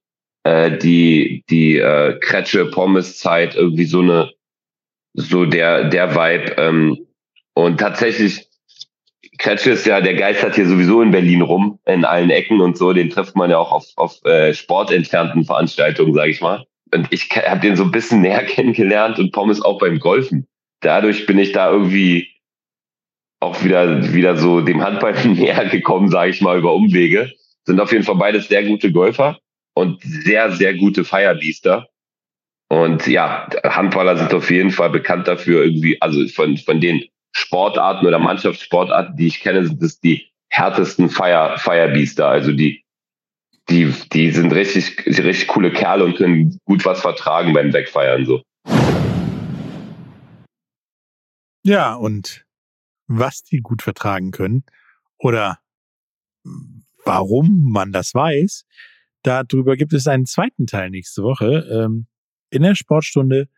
äh, 0.44 0.76
die 0.78 1.44
die 1.50 1.78
äh, 1.78 2.18
Kretsche 2.20 2.66
Pommes 2.66 3.18
Zeit 3.18 3.54
irgendwie 3.54 3.84
so 3.84 4.00
eine 4.00 4.32
so 5.14 5.44
der 5.44 5.88
der 5.88 6.14
Vibe 6.14 6.56
ähm, 6.58 6.98
und 7.54 7.78
tatsächlich 7.78 8.46
Kretsche 9.38 9.72
ist 9.72 9.86
ja 9.86 10.00
der 10.00 10.14
geistert 10.14 10.54
hier 10.54 10.66
sowieso 10.66 11.02
in 11.02 11.10
Berlin 11.10 11.42
rum 11.42 11.78
in 11.86 12.04
allen 12.04 12.30
Ecken 12.30 12.60
und 12.60 12.78
so, 12.78 12.92
den 12.92 13.10
trifft 13.10 13.36
man 13.36 13.50
ja 13.50 13.58
auch 13.58 13.72
auf 13.72 13.86
auf 13.96 14.24
äh, 14.24 14.54
sportentfernten 14.54 15.44
Veranstaltungen, 15.44 16.14
sage 16.14 16.30
ich 16.30 16.40
mal. 16.40 16.64
Und 16.92 17.08
ich 17.10 17.28
habe 17.30 17.60
den 17.60 17.76
so 17.76 17.84
ein 17.84 17.90
bisschen 17.90 18.20
näher 18.20 18.44
kennengelernt 18.46 19.18
und 19.18 19.32
Pommes 19.32 19.60
auch 19.62 19.78
beim 19.78 19.98
Golfen. 19.98 20.46
Dadurch 20.80 21.26
bin 21.26 21.38
ich 21.38 21.52
da 21.52 21.70
irgendwie 21.70 22.28
auch 23.40 23.62
wieder 23.64 24.12
wieder 24.14 24.36
so 24.36 24.60
dem 24.60 24.82
Handball 24.82 25.14
näher 25.26 25.66
gekommen, 25.66 26.08
sage 26.08 26.30
ich 26.30 26.40
mal 26.40 26.58
über 26.58 26.74
Umwege 26.74 27.32
sind 27.66 27.80
auf 27.80 27.92
jeden 27.92 28.04
Fall 28.04 28.16
beides 28.16 28.48
sehr 28.48 28.64
gute 28.64 28.92
Golfer 28.92 29.38
und 29.74 30.00
sehr, 30.02 30.52
sehr 30.52 30.74
gute 30.74 31.04
Firebeaster. 31.04 31.88
Und 32.68 33.06
ja, 33.06 33.48
Handballer 33.64 34.16
sind 34.16 34.32
auf 34.34 34.50
jeden 34.50 34.70
Fall 34.70 34.90
bekannt 34.90 35.28
dafür, 35.28 35.64
irgendwie, 35.64 36.00
also 36.00 36.26
von, 36.28 36.56
von 36.56 36.80
den 36.80 37.04
Sportarten 37.32 38.06
oder 38.06 38.18
Mannschaftssportarten, 38.18 39.16
die 39.16 39.26
ich 39.26 39.40
kenne, 39.40 39.66
sind 39.66 39.82
es 39.82 40.00
die 40.00 40.30
härtesten 40.48 41.10
Fire, 41.10 41.58
Firebeaster. 41.58 42.26
Also 42.26 42.52
die, 42.52 42.82
die, 43.68 43.92
die 44.12 44.30
sind 44.30 44.52
richtig, 44.52 45.04
richtig 45.06 45.48
coole 45.48 45.72
Kerle 45.72 46.04
und 46.04 46.16
können 46.16 46.58
gut 46.64 46.84
was 46.84 47.00
vertragen 47.00 47.52
beim 47.52 47.72
Wegfeiern, 47.72 48.24
so. 48.24 48.42
Ja, 51.62 51.94
und 51.94 52.44
was 53.08 53.42
die 53.42 53.60
gut 53.60 53.82
vertragen 53.82 54.30
können 54.30 54.64
oder 55.18 55.58
warum 57.06 57.70
man 57.70 57.92
das 57.92 58.14
weiß, 58.14 58.64
darüber 59.22 59.76
gibt 59.76 59.92
es 59.92 60.06
einen 60.06 60.26
zweiten 60.26 60.66
Teil 60.66 60.90
nächste 60.90 61.22
Woche 61.22 61.66
ähm, 61.70 62.06
in 62.50 62.62
der 62.62 62.74
Sportstunde, 62.74 63.48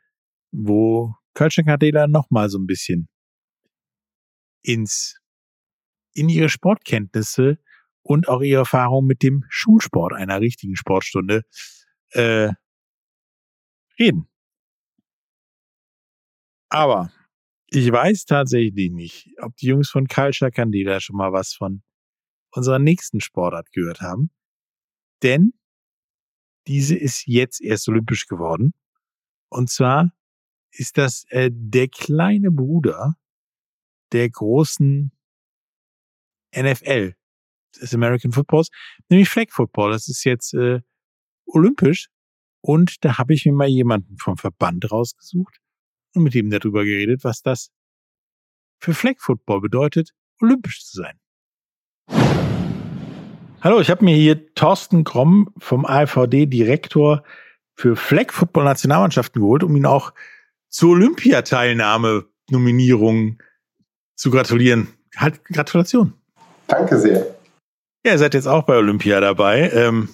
wo 0.50 1.14
Kölsch 1.34 1.58
und 1.58 1.66
Kadela 1.66 2.06
nochmal 2.06 2.48
so 2.48 2.58
ein 2.58 2.66
bisschen 2.66 3.08
ins, 4.62 5.20
in 6.12 6.28
ihre 6.28 6.48
Sportkenntnisse 6.48 7.58
und 8.02 8.28
auch 8.28 8.40
ihre 8.40 8.60
Erfahrung 8.60 9.06
mit 9.06 9.22
dem 9.22 9.44
Schulsport 9.48 10.14
einer 10.14 10.40
richtigen 10.40 10.76
Sportstunde 10.76 11.42
äh, 12.10 12.50
reden. 13.98 14.28
Aber 16.70 17.12
ich 17.70 17.90
weiß 17.90 18.24
tatsächlich 18.24 18.92
nicht, 18.92 19.30
ob 19.40 19.56
die 19.56 19.66
Jungs 19.66 19.90
von 19.90 20.06
Culture 20.06 20.50
Candela 20.50 21.00
schon 21.00 21.16
mal 21.16 21.32
was 21.32 21.52
von 21.52 21.82
unserer 22.52 22.78
nächsten 22.78 23.20
Sportart 23.20 23.72
gehört 23.72 24.00
haben. 24.00 24.30
Denn 25.22 25.52
diese 26.66 26.96
ist 26.96 27.26
jetzt 27.26 27.60
erst 27.60 27.88
olympisch 27.88 28.26
geworden. 28.26 28.74
Und 29.48 29.70
zwar 29.70 30.12
ist 30.70 30.98
das 30.98 31.24
äh, 31.30 31.50
der 31.52 31.88
kleine 31.88 32.50
Bruder 32.50 33.16
der 34.12 34.28
großen 34.28 35.12
NFL 36.54 37.14
des 37.80 37.94
American 37.94 38.32
Footballs, 38.32 38.68
nämlich 39.08 39.28
Flag 39.28 39.50
Football. 39.50 39.92
Das 39.92 40.08
ist 40.08 40.24
jetzt 40.24 40.54
äh, 40.54 40.80
olympisch. 41.46 42.08
Und 42.60 43.04
da 43.04 43.18
habe 43.18 43.34
ich 43.34 43.46
mir 43.46 43.52
mal 43.52 43.68
jemanden 43.68 44.18
vom 44.18 44.36
Verband 44.36 44.90
rausgesucht 44.90 45.60
und 46.14 46.24
mit 46.24 46.34
ihm 46.34 46.50
darüber 46.50 46.84
geredet, 46.84 47.24
was 47.24 47.42
das 47.42 47.70
für 48.80 48.94
Flag 48.94 49.14
Football 49.18 49.60
bedeutet, 49.60 50.12
olympisch 50.40 50.84
zu 50.84 50.96
sein. 50.98 51.18
Hallo, 53.60 53.80
ich 53.80 53.90
habe 53.90 54.04
mir 54.04 54.14
hier 54.14 54.54
Thorsten 54.54 55.04
Kromm 55.04 55.52
vom 55.58 55.84
AVD, 55.84 56.46
Direktor 56.46 57.24
für 57.74 57.96
Flag 57.96 58.32
Football 58.32 58.64
Nationalmannschaften 58.64 59.42
geholt, 59.42 59.62
um 59.62 59.74
ihn 59.76 59.86
auch 59.86 60.12
zur 60.68 60.90
Olympiateilnahme 60.90 62.26
Nominierung 62.50 63.38
zu 64.14 64.30
gratulieren. 64.30 64.88
Halt, 65.16 65.44
Gratulation. 65.44 66.12
Danke 66.66 66.98
sehr. 66.98 67.34
Ja, 68.04 68.12
ihr 68.12 68.18
seid 68.18 68.34
jetzt 68.34 68.46
auch 68.46 68.62
bei 68.62 68.76
Olympia 68.76 69.20
dabei. 69.20 69.70
Ähm, 69.70 70.08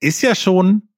ist 0.00 0.22
ja 0.22 0.34
schon 0.34 0.88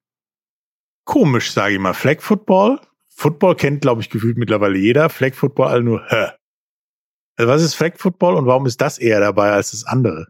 komisch, 1.05 1.53
sage 1.53 1.75
ich 1.75 1.81
mal. 1.81 1.95
Flag 1.95 2.21
Football. 2.21 2.81
Football 3.09 3.57
kennt, 3.57 3.81
glaube 3.83 4.01
ich, 4.01 4.11
gefühlt 4.11 4.37
mittlerweile 4.39 4.77
jeder. 4.77 5.09
Flag 5.09 5.35
Football 5.35 5.69
all 5.69 5.83
nur, 5.83 6.05
hä. 6.09 6.31
Also 7.37 7.53
was 7.53 7.63
ist 7.63 7.75
Flag 7.75 7.93
Football 7.97 8.35
und 8.35 8.47
warum 8.47 8.67
ist 8.67 8.81
das 8.81 8.99
eher 8.99 9.21
dabei 9.21 9.53
als 9.53 9.73
das 9.73 9.87
andere? 9.87 10.27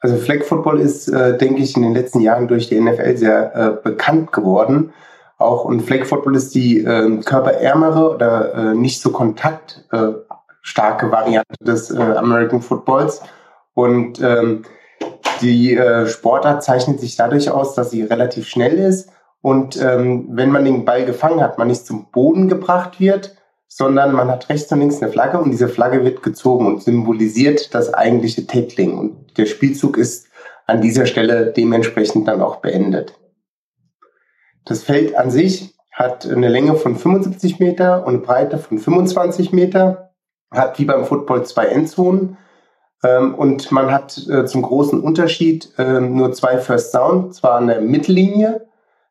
Also 0.00 0.16
Flag 0.16 0.44
Football 0.44 0.80
ist, 0.80 1.08
äh, 1.08 1.36
denke 1.36 1.62
ich, 1.62 1.76
in 1.76 1.82
den 1.82 1.94
letzten 1.94 2.20
Jahren 2.20 2.48
durch 2.48 2.68
die 2.68 2.80
NFL 2.80 3.16
sehr 3.16 3.54
äh, 3.54 3.70
bekannt 3.82 4.32
geworden. 4.32 4.92
Auch 5.36 5.64
und 5.64 5.82
Flag 5.82 6.06
Football 6.06 6.36
ist 6.36 6.54
die 6.54 6.78
äh, 6.84 7.20
körperärmere 7.22 8.14
oder 8.14 8.54
äh, 8.54 8.74
nicht 8.74 9.02
so 9.02 9.10
kontaktstarke 9.10 11.06
äh, 11.06 11.12
Variante 11.12 11.54
des 11.60 11.90
äh, 11.90 11.98
American 12.00 12.62
Footballs. 12.62 13.20
Und 13.74 14.20
ähm, 14.20 14.62
die 15.40 15.80
Sportart 16.04 16.62
zeichnet 16.62 17.00
sich 17.00 17.16
dadurch 17.16 17.50
aus, 17.50 17.74
dass 17.74 17.90
sie 17.90 18.02
relativ 18.02 18.46
schnell 18.46 18.78
ist 18.78 19.08
und 19.42 19.80
ähm, 19.80 20.28
wenn 20.30 20.50
man 20.50 20.64
den 20.64 20.84
Ball 20.84 21.04
gefangen 21.04 21.40
hat, 21.42 21.58
man 21.58 21.68
nicht 21.68 21.86
zum 21.86 22.10
Boden 22.10 22.48
gebracht 22.48 23.00
wird, 23.00 23.36
sondern 23.72 24.12
man 24.12 24.28
hat 24.28 24.48
rechts 24.48 24.70
und 24.72 24.80
links 24.80 25.00
eine 25.00 25.12
Flagge 25.12 25.38
und 25.38 25.52
diese 25.52 25.68
Flagge 25.68 26.04
wird 26.04 26.24
gezogen 26.24 26.66
und 26.66 26.82
symbolisiert 26.82 27.72
das 27.72 27.94
eigentliche 27.94 28.44
Tackling. 28.44 28.98
Und 28.98 29.38
der 29.38 29.46
Spielzug 29.46 29.96
ist 29.96 30.26
an 30.66 30.80
dieser 30.80 31.06
Stelle 31.06 31.52
dementsprechend 31.56 32.26
dann 32.26 32.42
auch 32.42 32.56
beendet. 32.56 33.14
Das 34.64 34.82
Feld 34.82 35.14
an 35.14 35.30
sich 35.30 35.72
hat 35.92 36.26
eine 36.26 36.48
Länge 36.48 36.74
von 36.74 36.96
75 36.96 37.60
Meter 37.60 38.04
und 38.06 38.14
eine 38.14 38.22
Breite 38.22 38.58
von 38.58 38.78
25 38.78 39.52
Meter, 39.52 40.10
hat 40.50 40.80
wie 40.80 40.84
beim 40.84 41.04
Football 41.04 41.46
zwei 41.46 41.66
Endzonen 41.66 42.38
ähm, 43.04 43.36
und 43.36 43.70
man 43.70 43.92
hat 43.92 44.18
äh, 44.28 44.46
zum 44.46 44.62
großen 44.62 45.00
Unterschied 45.00 45.72
äh, 45.78 46.00
nur 46.00 46.32
zwei 46.32 46.58
First 46.58 46.92
Down, 46.92 47.32
zwar 47.32 47.54
an 47.54 47.68
der 47.68 47.80
Mittellinie, 47.80 48.66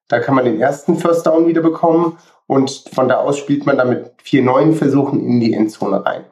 da 0.09 0.19
kann 0.19 0.35
man 0.35 0.43
den 0.43 0.59
ersten 0.59 0.97
First 0.97 1.25
Down 1.25 1.47
wieder 1.47 1.61
bekommen 1.61 2.17
und 2.49 2.83
von 2.91 3.07
da 3.07 3.17
aus 3.17 3.37
spielt 3.37 3.67
man 3.67 3.77
dann 3.77 3.89
mit 3.89 4.11
vier 4.23 4.41
neuen 4.41 4.73
Versuchen 4.73 5.23
in 5.23 5.39
die 5.39 5.53
Endzone 5.53 6.03
rein. 6.03 6.25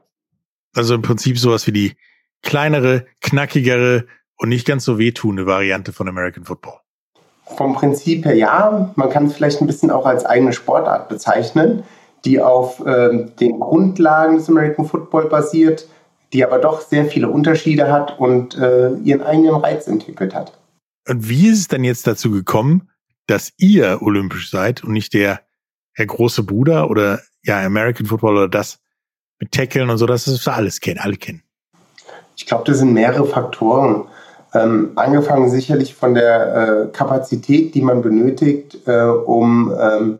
Also 0.76 0.96
im 0.96 1.04
Prinzip 1.04 1.38
sowas 1.38 1.68
wie 1.68 1.72
die 1.72 1.94
kleinere, 2.42 3.06
knackigere 3.22 4.06
und 4.40 4.50
nicht 4.50 4.66
ganz 4.66 4.84
so 4.84 4.98
wehtuende 4.98 5.46
Variante 5.46 5.94
von 5.94 6.08
American 6.08 6.44
Football. 6.44 6.80
Vom 7.56 7.76
Prinzip 7.76 8.26
her 8.26 8.36
ja, 8.36 8.92
man 8.96 9.12
kann 9.12 9.28
es 9.28 9.34
vielleicht 9.34 9.62
ein 9.62 9.68
bisschen 9.68 9.92
auch 9.92 10.08
als 10.08 10.26
eigene 10.26 10.54
Sportart 10.54 11.08
bezeichnen, 11.08 11.84
die 12.26 12.42
auf 12.42 12.84
ähm, 12.84 13.34
den 13.40 13.60
Grundlagen 13.60 14.38
des 14.38 14.50
American 14.50 14.86
Football 14.86 15.30
basiert, 15.30 15.88
die 16.34 16.44
aber 16.44 16.58
doch 16.58 16.82
sehr 16.82 17.06
viele 17.06 17.30
Unterschiede 17.30 17.92
hat 17.92 18.20
und 18.20 18.58
äh, 18.58 18.96
ihren 19.04 19.22
eigenen 19.22 19.54
Reiz 19.54 19.86
entwickelt 19.86 20.34
hat. 20.34 20.58
Und 21.08 21.30
wie 21.30 21.48
ist 21.48 21.60
es 21.60 21.68
denn 21.68 21.84
jetzt 21.84 22.08
dazu 22.08 22.32
gekommen, 22.32 22.90
dass 23.28 23.54
ihr 23.58 24.00
olympisch 24.02 24.50
seid 24.50 24.84
und 24.84 24.94
nicht 24.94 25.14
der, 25.14 25.42
der 25.98 26.06
große 26.06 26.44
Bruder 26.44 26.90
oder 26.90 27.20
ja 27.44 27.60
American 27.60 28.06
Football 28.06 28.38
oder 28.38 28.50
das 28.50 28.80
mit 29.40 29.52
Tackeln 29.52 29.90
und 29.90 29.98
so, 29.98 30.06
das 30.06 30.48
alles 30.48 30.80
kennen, 30.80 31.00
alle 31.00 31.16
kennen? 31.16 31.44
Ich 32.36 32.46
glaube, 32.46 32.64
das 32.66 32.80
sind 32.80 32.94
mehrere 32.94 33.26
Faktoren. 33.26 34.06
Ähm, 34.54 34.94
angefangen 34.96 35.50
sicherlich 35.50 35.94
von 35.94 36.14
der 36.14 36.56
äh, 36.56 36.88
Kapazität, 36.92 37.76
die 37.76 37.82
man 37.82 38.02
benötigt, 38.02 38.78
äh, 38.88 39.04
um 39.04 39.74
ähm, 39.80 40.20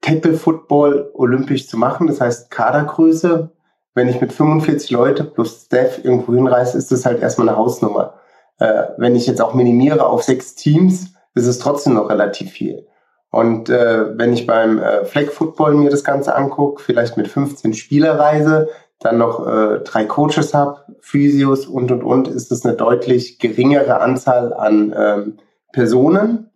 Tackle 0.00 0.34
Football 0.34 1.10
olympisch 1.14 1.68
zu 1.68 1.76
machen. 1.76 2.06
Das 2.06 2.20
heißt 2.20 2.50
Kadergröße. 2.50 3.50
Wenn 3.94 4.08
ich 4.08 4.20
mit 4.20 4.32
45 4.32 4.90
Leute 4.90 5.24
plus 5.24 5.64
Staff 5.64 6.04
irgendwo 6.04 6.34
hinreise, 6.34 6.78
ist 6.78 6.92
das 6.92 7.04
halt 7.04 7.20
erstmal 7.20 7.48
eine 7.48 7.58
Hausnummer. 7.58 8.14
Äh, 8.58 8.84
wenn 8.96 9.16
ich 9.16 9.26
jetzt 9.26 9.40
auch 9.40 9.54
minimiere 9.54 10.06
auf 10.06 10.22
sechs 10.22 10.54
Teams, 10.54 11.14
ist 11.34 11.46
es 11.46 11.58
trotzdem 11.58 11.94
noch 11.94 12.10
relativ 12.10 12.50
viel. 12.50 12.86
Und 13.30 13.68
äh, 13.68 14.18
wenn 14.18 14.32
ich 14.32 14.46
beim 14.46 14.78
äh, 14.78 15.04
Flag 15.04 15.26
Football 15.26 15.74
mir 15.74 15.90
das 15.90 16.04
Ganze 16.04 16.34
angucke, 16.34 16.82
vielleicht 16.82 17.16
mit 17.16 17.28
15 17.28 17.74
Spielerreise, 17.74 18.68
dann 19.00 19.18
noch 19.18 19.46
äh, 19.46 19.80
drei 19.80 20.04
Coaches 20.04 20.54
habe, 20.54 20.80
Physios 21.00 21.66
und 21.66 21.92
und 21.92 22.02
und, 22.02 22.28
ist 22.28 22.50
es 22.50 22.64
eine 22.64 22.74
deutlich 22.74 23.38
geringere 23.38 24.00
Anzahl 24.00 24.52
an 24.52 24.94
ähm, 24.96 25.38
Personen, 25.72 26.50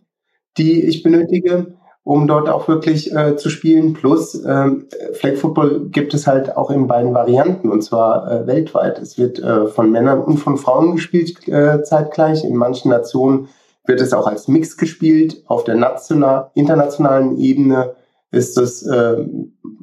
die 0.59 0.83
ich 0.85 1.03
benötige, 1.03 1.75
um 2.05 2.27
dort 2.27 2.49
auch 2.49 2.66
wirklich 2.66 3.14
äh, 3.14 3.37
zu 3.37 3.49
spielen. 3.49 3.93
Plus 3.93 4.43
ähm, 4.45 4.89
Flag 5.12 5.37
Football 5.37 5.89
gibt 5.91 6.14
es 6.14 6.27
halt 6.27 6.57
auch 6.57 6.70
in 6.70 6.89
beiden 6.89 7.14
Varianten 7.14 7.70
und 7.70 7.83
zwar 7.83 8.31
äh, 8.31 8.47
weltweit. 8.47 8.99
Es 8.99 9.18
wird 9.18 9.39
äh, 9.39 9.66
von 9.66 9.93
Männern 9.93 10.20
und 10.20 10.39
von 10.39 10.57
Frauen 10.57 10.97
gespielt 10.97 11.47
äh, 11.47 11.83
zeitgleich. 11.85 12.45
In 12.45 12.57
manchen 12.57 12.91
Nationen 12.91 13.49
wird 13.85 14.01
es 14.01 14.12
auch 14.12 14.26
als 14.26 14.49
Mix 14.49 14.76
gespielt. 14.76 15.43
Auf 15.47 15.64
der 15.64 15.76
national, 15.76 16.51
internationalen 16.55 17.39
Ebene 17.39 17.95
ist 18.30 18.57
es 18.59 18.87
äh, 18.87 19.26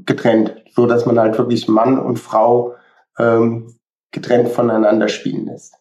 getrennt, 0.05 0.55
so 0.75 0.85
dass 0.85 1.05
man 1.05 1.19
halt 1.19 1.37
wirklich 1.37 1.67
Mann 1.67 1.99
und 1.99 2.17
Frau 2.17 2.75
ähm, 3.17 3.75
getrennt 4.11 4.49
voneinander 4.49 5.07
spielen 5.07 5.45
lässt. 5.45 5.75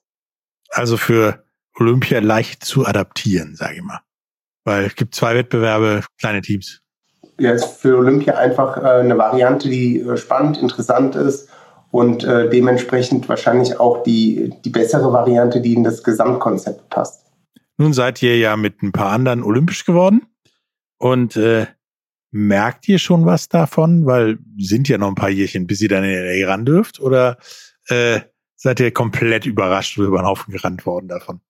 Also 0.71 0.97
für 0.97 1.45
Olympia 1.79 2.21
leicht 2.21 2.65
zu 2.65 2.87
adaptieren, 2.87 3.55
sage 3.55 3.77
ich 3.77 3.83
mal. 3.83 4.01
Weil 4.65 4.85
es 4.85 4.97
gibt 4.97 5.15
zwei 5.15 5.35
Wettbewerbe, 5.35 6.03
kleine 6.21 6.43
Teams. 6.43 6.81
Ja, 7.39 7.53
ist 7.53 7.65
für 7.65 7.97
Olympia 7.97 8.35
einfach 8.35 8.77
äh, 8.77 9.01
eine 9.01 9.17
Variante, 9.17 9.69
die 9.69 10.01
äh, 10.01 10.17
spannend, 10.17 10.59
interessant 10.59 11.15
ist 11.15 11.49
und 11.91 12.25
äh, 12.25 12.51
dementsprechend 12.51 13.29
wahrscheinlich 13.29 13.79
auch 13.79 14.03
die, 14.03 14.53
die 14.65 14.71
bessere 14.71 15.13
Variante, 15.13 15.61
die 15.61 15.75
in 15.75 15.85
das 15.85 16.03
Gesamtkonzept 16.03 16.91
passt. 16.91 17.28
Nun 17.79 17.93
seid 17.93 18.23
ihr 18.23 18.37
ja 18.37 18.57
mit 18.57 18.83
ein 18.83 18.93
paar 18.93 19.13
anderen 19.13 19.43
olympisch 19.43 19.85
geworden. 19.85 20.27
Und 20.99 21.37
äh, 21.37 21.67
merkt 22.31 22.89
ihr 22.89 22.99
schon 22.99 23.25
was 23.25 23.49
davon? 23.49 24.05
Weil 24.05 24.39
sind 24.59 24.89
ja 24.89 24.99
noch 24.99 25.09
ein 25.09 25.15
paar 25.15 25.31
Jährchen, 25.31 25.67
bis 25.67 25.81
ihr 25.81 25.89
dann 25.89 26.05
in 26.05 26.13
LA 26.13 26.47
ran 26.47 26.67
dürft. 26.67 27.01
Oder 27.01 27.39
äh, 27.89 28.21
seid 28.57 28.81
ihr 28.81 28.93
komplett 28.93 29.47
überrascht 29.47 29.97
oder 29.99 30.09
über 30.09 30.19
den 30.19 30.27
Haufen 30.27 30.53
gerannt 30.53 30.85
worden 30.85 31.09
davon? 31.09 31.41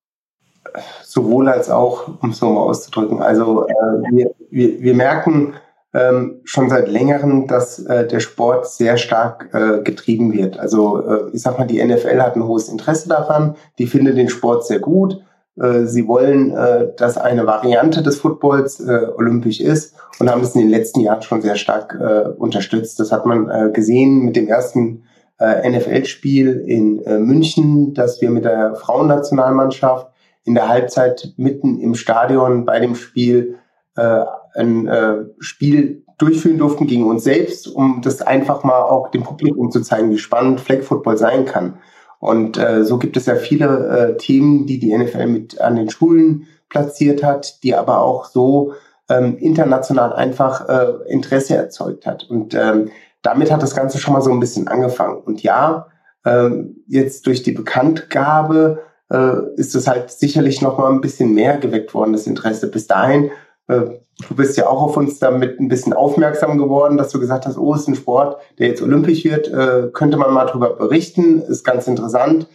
Sowohl 1.03 1.49
als 1.49 1.69
auch, 1.69 2.21
um 2.21 2.29
es 2.29 2.41
nochmal 2.41 2.69
auszudrücken. 2.69 3.21
Also 3.21 3.67
äh, 3.67 3.73
wir, 4.11 4.35
wir, 4.51 4.81
wir 4.81 4.93
merken 4.93 5.55
ähm, 5.93 6.41
schon 6.43 6.69
seit 6.69 6.87
längerem, 6.87 7.47
dass 7.47 7.79
äh, 7.79 8.07
der 8.07 8.19
Sport 8.19 8.69
sehr 8.69 8.97
stark 8.97 9.49
äh, 9.53 9.81
getrieben 9.81 10.31
wird. 10.31 10.59
Also 10.59 10.99
äh, 10.99 11.29
ich 11.33 11.41
sag 11.41 11.57
mal, 11.57 11.65
die 11.65 11.83
NFL 11.83 12.21
hat 12.21 12.35
ein 12.35 12.43
hohes 12.43 12.69
Interesse 12.69 13.09
daran, 13.09 13.55
die 13.79 13.87
findet 13.87 14.15
den 14.15 14.29
Sport 14.29 14.67
sehr 14.67 14.79
gut. 14.79 15.23
Äh, 15.59 15.85
sie 15.85 16.07
wollen, 16.07 16.51
äh, 16.51 16.87
dass 16.95 17.17
eine 17.17 17.45
Variante 17.45 18.01
des 18.01 18.19
Footballs 18.19 18.79
äh, 18.79 19.07
olympisch 19.15 19.59
ist 19.59 19.95
und 20.19 20.29
haben 20.29 20.41
es 20.41 20.55
in 20.55 20.61
den 20.61 20.69
letzten 20.69 21.01
Jahren 21.01 21.21
schon 21.21 21.41
sehr 21.41 21.55
stark 21.55 21.97
unterstützt. 22.37 22.99
Das 22.99 23.11
hat 23.11 23.25
man 23.25 23.71
gesehen 23.71 24.25
mit 24.25 24.35
dem 24.35 24.47
ersten 24.47 25.03
NFL-Spiel 25.39 26.65
in 26.67 27.25
München, 27.25 27.93
dass 27.93 28.19
wir 28.19 28.29
mit 28.29 28.43
der 28.43 28.75
Frauennationalmannschaft 28.75 30.07
in 30.43 30.55
der 30.55 30.67
Halbzeit 30.67 31.33
mitten 31.37 31.79
im 31.79 31.95
Stadion 31.95 32.65
bei 32.65 32.81
dem 32.81 32.95
Spiel 32.95 33.55
ein 33.95 35.29
Spiel 35.39 36.03
durchführen 36.17 36.57
durften 36.57 36.85
gegen 36.85 37.05
uns 37.05 37.23
selbst, 37.23 37.73
um 37.73 38.01
das 38.03 38.21
einfach 38.21 38.65
mal 38.65 38.81
auch 38.81 39.11
dem 39.11 39.23
Publikum 39.23 39.71
zu 39.71 39.79
zeigen, 39.79 40.11
wie 40.11 40.17
spannend 40.17 40.59
Flag 40.59 40.81
Football 40.81 41.15
sein 41.15 41.45
kann. 41.45 41.75
Und 42.19 42.57
äh, 42.57 42.83
so 42.83 42.97
gibt 42.97 43.17
es 43.17 43.25
ja 43.25 43.35
viele 43.35 43.87
äh, 43.87 44.17
Themen, 44.17 44.65
die 44.65 44.79
die 44.79 44.95
NFL 44.95 45.27
mit 45.27 45.59
an 45.61 45.75
den 45.75 45.89
Schulen 45.89 46.47
platziert 46.69 47.23
hat, 47.23 47.63
die 47.63 47.75
aber 47.75 48.01
auch 48.01 48.25
so 48.25 48.73
ähm, 49.09 49.37
international 49.37 50.13
einfach 50.13 50.67
äh, 50.69 51.11
Interesse 51.11 51.55
erzeugt 51.55 52.05
hat. 52.05 52.29
Und 52.29 52.53
ähm, 52.53 52.89
damit 53.21 53.51
hat 53.51 53.63
das 53.63 53.75
Ganze 53.75 53.97
schon 53.97 54.13
mal 54.13 54.21
so 54.21 54.31
ein 54.31 54.39
bisschen 54.39 54.67
angefangen. 54.67 55.21
Und 55.21 55.41
ja, 55.43 55.87
ähm, 56.25 56.83
jetzt 56.87 57.25
durch 57.25 57.41
die 57.41 57.51
Bekanntgabe 57.51 58.83
äh, 59.09 59.37
ist 59.55 59.75
es 59.75 59.87
halt 59.87 60.11
sicherlich 60.11 60.61
noch 60.61 60.77
mal 60.77 60.91
ein 60.91 61.01
bisschen 61.01 61.33
mehr 61.33 61.57
geweckt 61.57 61.93
worden, 61.93 62.13
das 62.13 62.27
Interesse. 62.27 62.69
Bis 62.69 62.87
dahin 62.87 63.31
du 63.69 64.35
bist 64.35 64.57
ja 64.57 64.67
auch 64.67 64.81
auf 64.81 64.97
uns 64.97 65.19
damit 65.19 65.59
ein 65.59 65.67
bisschen 65.67 65.93
aufmerksam 65.93 66.57
geworden, 66.57 66.97
dass 66.97 67.11
du 67.11 67.19
gesagt 67.19 67.45
hast, 67.45 67.57
oh, 67.57 67.73
ist 67.73 67.87
ein 67.87 67.95
Sport, 67.95 68.41
der 68.57 68.67
jetzt 68.67 68.81
olympisch 68.81 69.23
wird, 69.23 69.47
äh, 69.47 69.89
könnte 69.93 70.17
man 70.17 70.33
mal 70.33 70.45
drüber 70.45 70.75
berichten, 70.75 71.41
ist 71.41 71.63
ganz 71.63 71.87
interessant. 71.87 72.47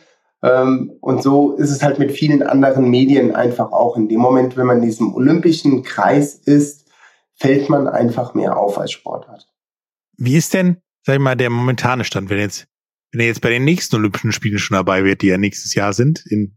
Ähm, 0.42 0.92
und 1.00 1.22
so 1.22 1.54
ist 1.56 1.70
es 1.70 1.82
halt 1.82 1.98
mit 1.98 2.12
vielen 2.12 2.42
anderen 2.42 2.90
Medien 2.90 3.34
einfach 3.34 3.72
auch. 3.72 3.96
In 3.96 4.08
dem 4.08 4.20
Moment, 4.20 4.56
wenn 4.56 4.66
man 4.66 4.78
in 4.78 4.84
diesem 4.84 5.14
olympischen 5.14 5.82
Kreis 5.82 6.34
ist, 6.34 6.86
fällt 7.36 7.68
man 7.68 7.88
einfach 7.88 8.34
mehr 8.34 8.56
auf 8.56 8.78
als 8.78 8.92
Sportart. 8.92 9.48
Wie 10.16 10.36
ist 10.36 10.54
denn, 10.54 10.78
sag 11.02 11.14
ich 11.14 11.20
mal, 11.20 11.36
der 11.36 11.50
momentane 11.50 12.04
Stand, 12.04 12.30
wenn 12.30 12.38
jetzt, 12.38 12.66
wenn 13.10 13.20
er 13.20 13.26
jetzt 13.26 13.40
bei 13.40 13.50
den 13.50 13.64
nächsten 13.64 13.96
Olympischen 13.96 14.32
Spielen 14.32 14.58
schon 14.58 14.76
dabei 14.76 15.04
wird, 15.04 15.22
die 15.22 15.28
ja 15.28 15.38
nächstes 15.38 15.74
Jahr 15.74 15.92
sind, 15.92 16.24
in, 16.26 16.56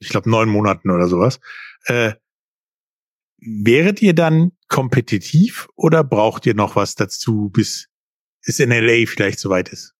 ich 0.00 0.08
glaube, 0.08 0.30
neun 0.30 0.48
Monaten 0.48 0.90
oder 0.90 1.06
sowas, 1.06 1.38
äh, 1.86 2.12
wäret 3.44 4.00
ihr 4.02 4.14
dann 4.14 4.52
kompetitiv 4.68 5.68
oder 5.76 6.04
braucht 6.04 6.46
ihr 6.46 6.54
noch 6.54 6.76
was 6.76 6.94
dazu, 6.94 7.50
bis 7.52 7.88
es 8.44 8.60
in 8.60 8.70
LA 8.70 9.06
vielleicht 9.06 9.38
soweit 9.38 9.68
ist? 9.68 9.94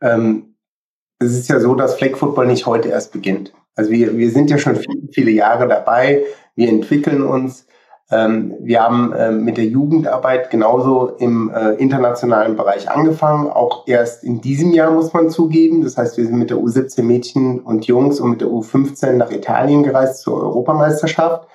Ähm, 0.00 0.56
es 1.18 1.32
ist 1.32 1.48
ja 1.48 1.60
so, 1.60 1.74
dass 1.74 1.96
Flag 1.96 2.16
Football 2.16 2.46
nicht 2.46 2.66
heute 2.66 2.88
erst 2.88 3.12
beginnt. 3.12 3.52
Also 3.74 3.90
wir, 3.90 4.16
wir 4.16 4.30
sind 4.30 4.50
ja 4.50 4.58
schon 4.58 4.76
viele, 4.76 5.08
viele 5.12 5.30
Jahre 5.30 5.68
dabei. 5.68 6.24
Wir 6.54 6.68
entwickeln 6.68 7.22
uns. 7.22 7.66
Ähm, 8.10 8.54
wir 8.60 8.82
haben 8.82 9.12
äh, 9.12 9.32
mit 9.32 9.56
der 9.56 9.66
Jugendarbeit 9.66 10.50
genauso 10.50 11.08
im 11.18 11.50
äh, 11.50 11.72
internationalen 11.72 12.56
Bereich 12.56 12.88
angefangen. 12.88 13.48
Auch 13.48 13.86
erst 13.88 14.22
in 14.24 14.40
diesem 14.40 14.72
Jahr 14.72 14.92
muss 14.92 15.12
man 15.12 15.28
zugeben. 15.28 15.82
Das 15.82 15.96
heißt, 15.96 16.16
wir 16.16 16.24
sind 16.24 16.38
mit 16.38 16.50
der 16.50 16.58
U17 16.58 17.02
Mädchen 17.02 17.60
und 17.60 17.86
Jungs 17.86 18.20
und 18.20 18.30
mit 18.30 18.40
der 18.40 18.48
U15 18.48 19.12
nach 19.12 19.30
Italien 19.30 19.82
gereist 19.82 20.22
zur 20.22 20.42
Europameisterschaft. 20.42 21.48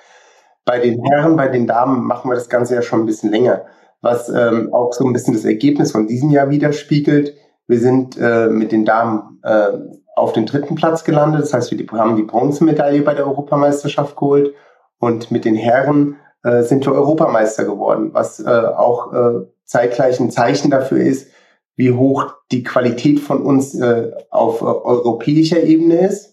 Bei 0.64 0.78
den 0.78 1.02
Herren, 1.04 1.36
bei 1.36 1.48
den 1.48 1.66
Damen 1.66 2.04
machen 2.04 2.30
wir 2.30 2.34
das 2.34 2.48
Ganze 2.48 2.74
ja 2.74 2.82
schon 2.82 3.00
ein 3.00 3.06
bisschen 3.06 3.30
länger, 3.30 3.64
was 4.00 4.28
ähm, 4.28 4.72
auch 4.72 4.92
so 4.92 5.04
ein 5.04 5.12
bisschen 5.12 5.34
das 5.34 5.44
Ergebnis 5.44 5.92
von 5.92 6.06
diesem 6.06 6.30
Jahr 6.30 6.50
widerspiegelt. 6.50 7.34
Wir 7.66 7.80
sind 7.80 8.16
äh, 8.16 8.46
mit 8.48 8.70
den 8.70 8.84
Damen 8.84 9.40
äh, 9.42 9.68
auf 10.14 10.32
den 10.32 10.46
dritten 10.46 10.74
Platz 10.74 11.04
gelandet. 11.04 11.42
Das 11.42 11.54
heißt, 11.54 11.72
wir 11.72 11.98
haben 11.98 12.16
die 12.16 12.22
Bronzemedaille 12.22 13.02
bei 13.02 13.14
der 13.14 13.26
Europameisterschaft 13.26 14.16
geholt. 14.16 14.54
Und 14.98 15.32
mit 15.32 15.44
den 15.44 15.56
Herren 15.56 16.16
äh, 16.44 16.62
sind 16.62 16.86
wir 16.86 16.92
Europameister 16.92 17.64
geworden, 17.64 18.10
was 18.12 18.38
äh, 18.38 18.48
auch 18.48 19.12
äh, 19.12 19.46
zeitgleich 19.64 20.20
ein 20.20 20.30
Zeichen 20.30 20.70
dafür 20.70 21.00
ist, 21.00 21.28
wie 21.74 21.92
hoch 21.92 22.34
die 22.52 22.62
Qualität 22.62 23.18
von 23.18 23.42
uns 23.42 23.74
äh, 23.74 24.12
auf 24.30 24.60
äh, 24.60 24.64
europäischer 24.64 25.60
Ebene 25.60 26.06
ist 26.06 26.31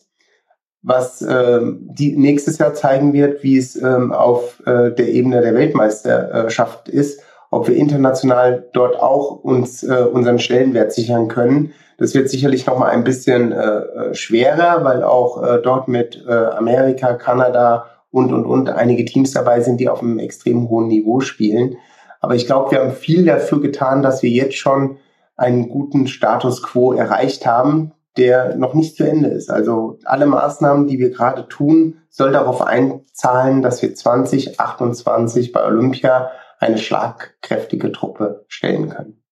was 0.82 1.22
äh, 1.22 1.60
die 1.62 2.16
nächstes 2.16 2.58
Jahr 2.58 2.74
zeigen 2.74 3.14
wird, 3.14 3.44
wie 3.44 3.58
es 3.58 3.76
ähm, 3.76 4.14
auf 4.14 4.62
äh, 4.66 4.92
der 4.92 5.10
Ebene 5.10 5.42
der 5.42 5.54
Weltmeisterschaft 5.54 6.88
ist, 6.88 7.22
ob 7.52 7.68
wir 7.68 7.76
international 7.76 8.68
dort 8.74 8.98
auch 8.98 9.44
uns 9.44 9.84
äh, 9.84 10.06
unseren 10.12 10.40
Stellenwert 10.40 10.94
sichern 10.94 11.28
können. 11.28 11.74
Das 11.98 12.14
wird 12.14 12.30
sicherlich 12.30 12.66
noch 12.66 12.80
mal 12.80 12.90
ein 12.90 13.04
bisschen 13.04 13.52
äh, 13.52 14.14
schwerer, 14.14 14.86
weil 14.86 15.04
auch 15.04 15.44
äh, 15.44 15.62
dort 15.62 15.90
mit 15.90 16.24
äh, 16.28 16.32
Amerika, 16.32 17.14
Kanada 17.14 17.88
und 18.12 18.32
und 18.32 18.46
und 18.46 18.70
einige 18.70 19.04
Teams 19.06 19.32
dabei 19.32 19.60
sind, 19.60 19.80
die 19.80 19.90
auf 19.90 20.02
einem 20.02 20.20
extrem 20.20 20.70
hohen 20.70 20.88
Niveau 20.88 21.20
spielen. 21.20 21.76
Aber 22.22 22.36
ich 22.36 22.46
glaube, 22.46 22.72
wir 22.72 22.80
haben 22.80 22.92
viel 22.92 23.26
dafür 23.26 23.62
getan, 23.62 24.02
dass 24.02 24.24
wir 24.24 24.30
jetzt 24.30 24.56
schon 24.56 24.98
einen 25.36 25.70
guten 25.70 26.08
Status 26.08 26.64
quo 26.64 26.94
erreicht 26.94 27.46
haben, 27.46 27.92
der 28.18 28.56
noch 28.56 28.74
nicht 28.74 28.96
zu 28.96 29.04
Ende 29.04 29.30
ist. 29.30 29.50
Also 29.50 30.00
alle 30.06 30.26
Maßnahmen, 30.26 30.88
die 30.88 31.00
wir 31.00 31.12
gerade 31.12 31.48
tun, 31.48 32.02
soll 32.10 32.32
darauf 32.32 32.62
einzahlen, 32.62 33.62
dass 33.62 33.82
wir 33.82 33.94
2028 33.94 35.52
bei 35.52 35.64
Olympia 35.64 36.32
eine 36.60 36.78
schlagkräftige 36.78 37.92
Truppe 37.92 38.46
stellen 38.48 38.90
können. 38.90 39.24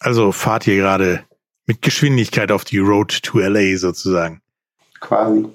Also 0.00 0.32
fahrt 0.32 0.66
ihr 0.66 0.76
gerade 0.76 1.24
mit 1.66 1.82
Geschwindigkeit 1.82 2.50
auf 2.52 2.64
die 2.64 2.78
Road 2.78 3.22
to 3.22 3.38
LA 3.38 3.76
sozusagen. 3.76 4.42
Quasi. 5.00 5.46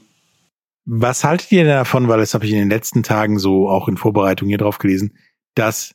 Was 0.86 1.24
haltet 1.24 1.52
ihr 1.52 1.66
davon, 1.66 2.08
weil 2.08 2.20
das 2.20 2.34
habe 2.34 2.46
ich 2.46 2.52
in 2.52 2.60
den 2.60 2.70
letzten 2.70 3.04
Tagen 3.04 3.38
so 3.38 3.70
auch 3.70 3.88
in 3.88 3.98
Vorbereitung 3.98 4.48
hier 4.48 4.58
drauf 4.58 4.80
gelesen, 4.80 5.18
dass 5.54 5.94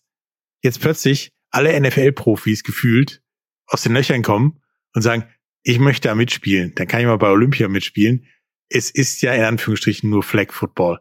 jetzt 0.63 0.81
plötzlich 0.81 1.33
alle 1.51 1.79
NFL-Profis 1.81 2.63
gefühlt 2.63 3.23
aus 3.67 3.83
den 3.83 3.95
Löchern 3.95 4.23
kommen 4.23 4.61
und 4.95 5.03
sagen, 5.03 5.25
ich 5.65 5.81
möchte 5.81 6.09
da 6.09 6.15
mitspielen, 6.15 6.73
dann 6.77 6.87
kann 6.87 7.01
ich 7.01 7.07
mal 7.07 7.17
bei 7.17 7.31
Olympia 7.31 7.69
mitspielen. 7.69 8.27
Es 8.69 8.91
ist 8.91 9.23
ja 9.23 9.33
in 9.33 9.43
Anführungsstrichen 9.43 10.09
nur 10.09 10.23
Flag 10.23 10.53
Football. 10.53 11.01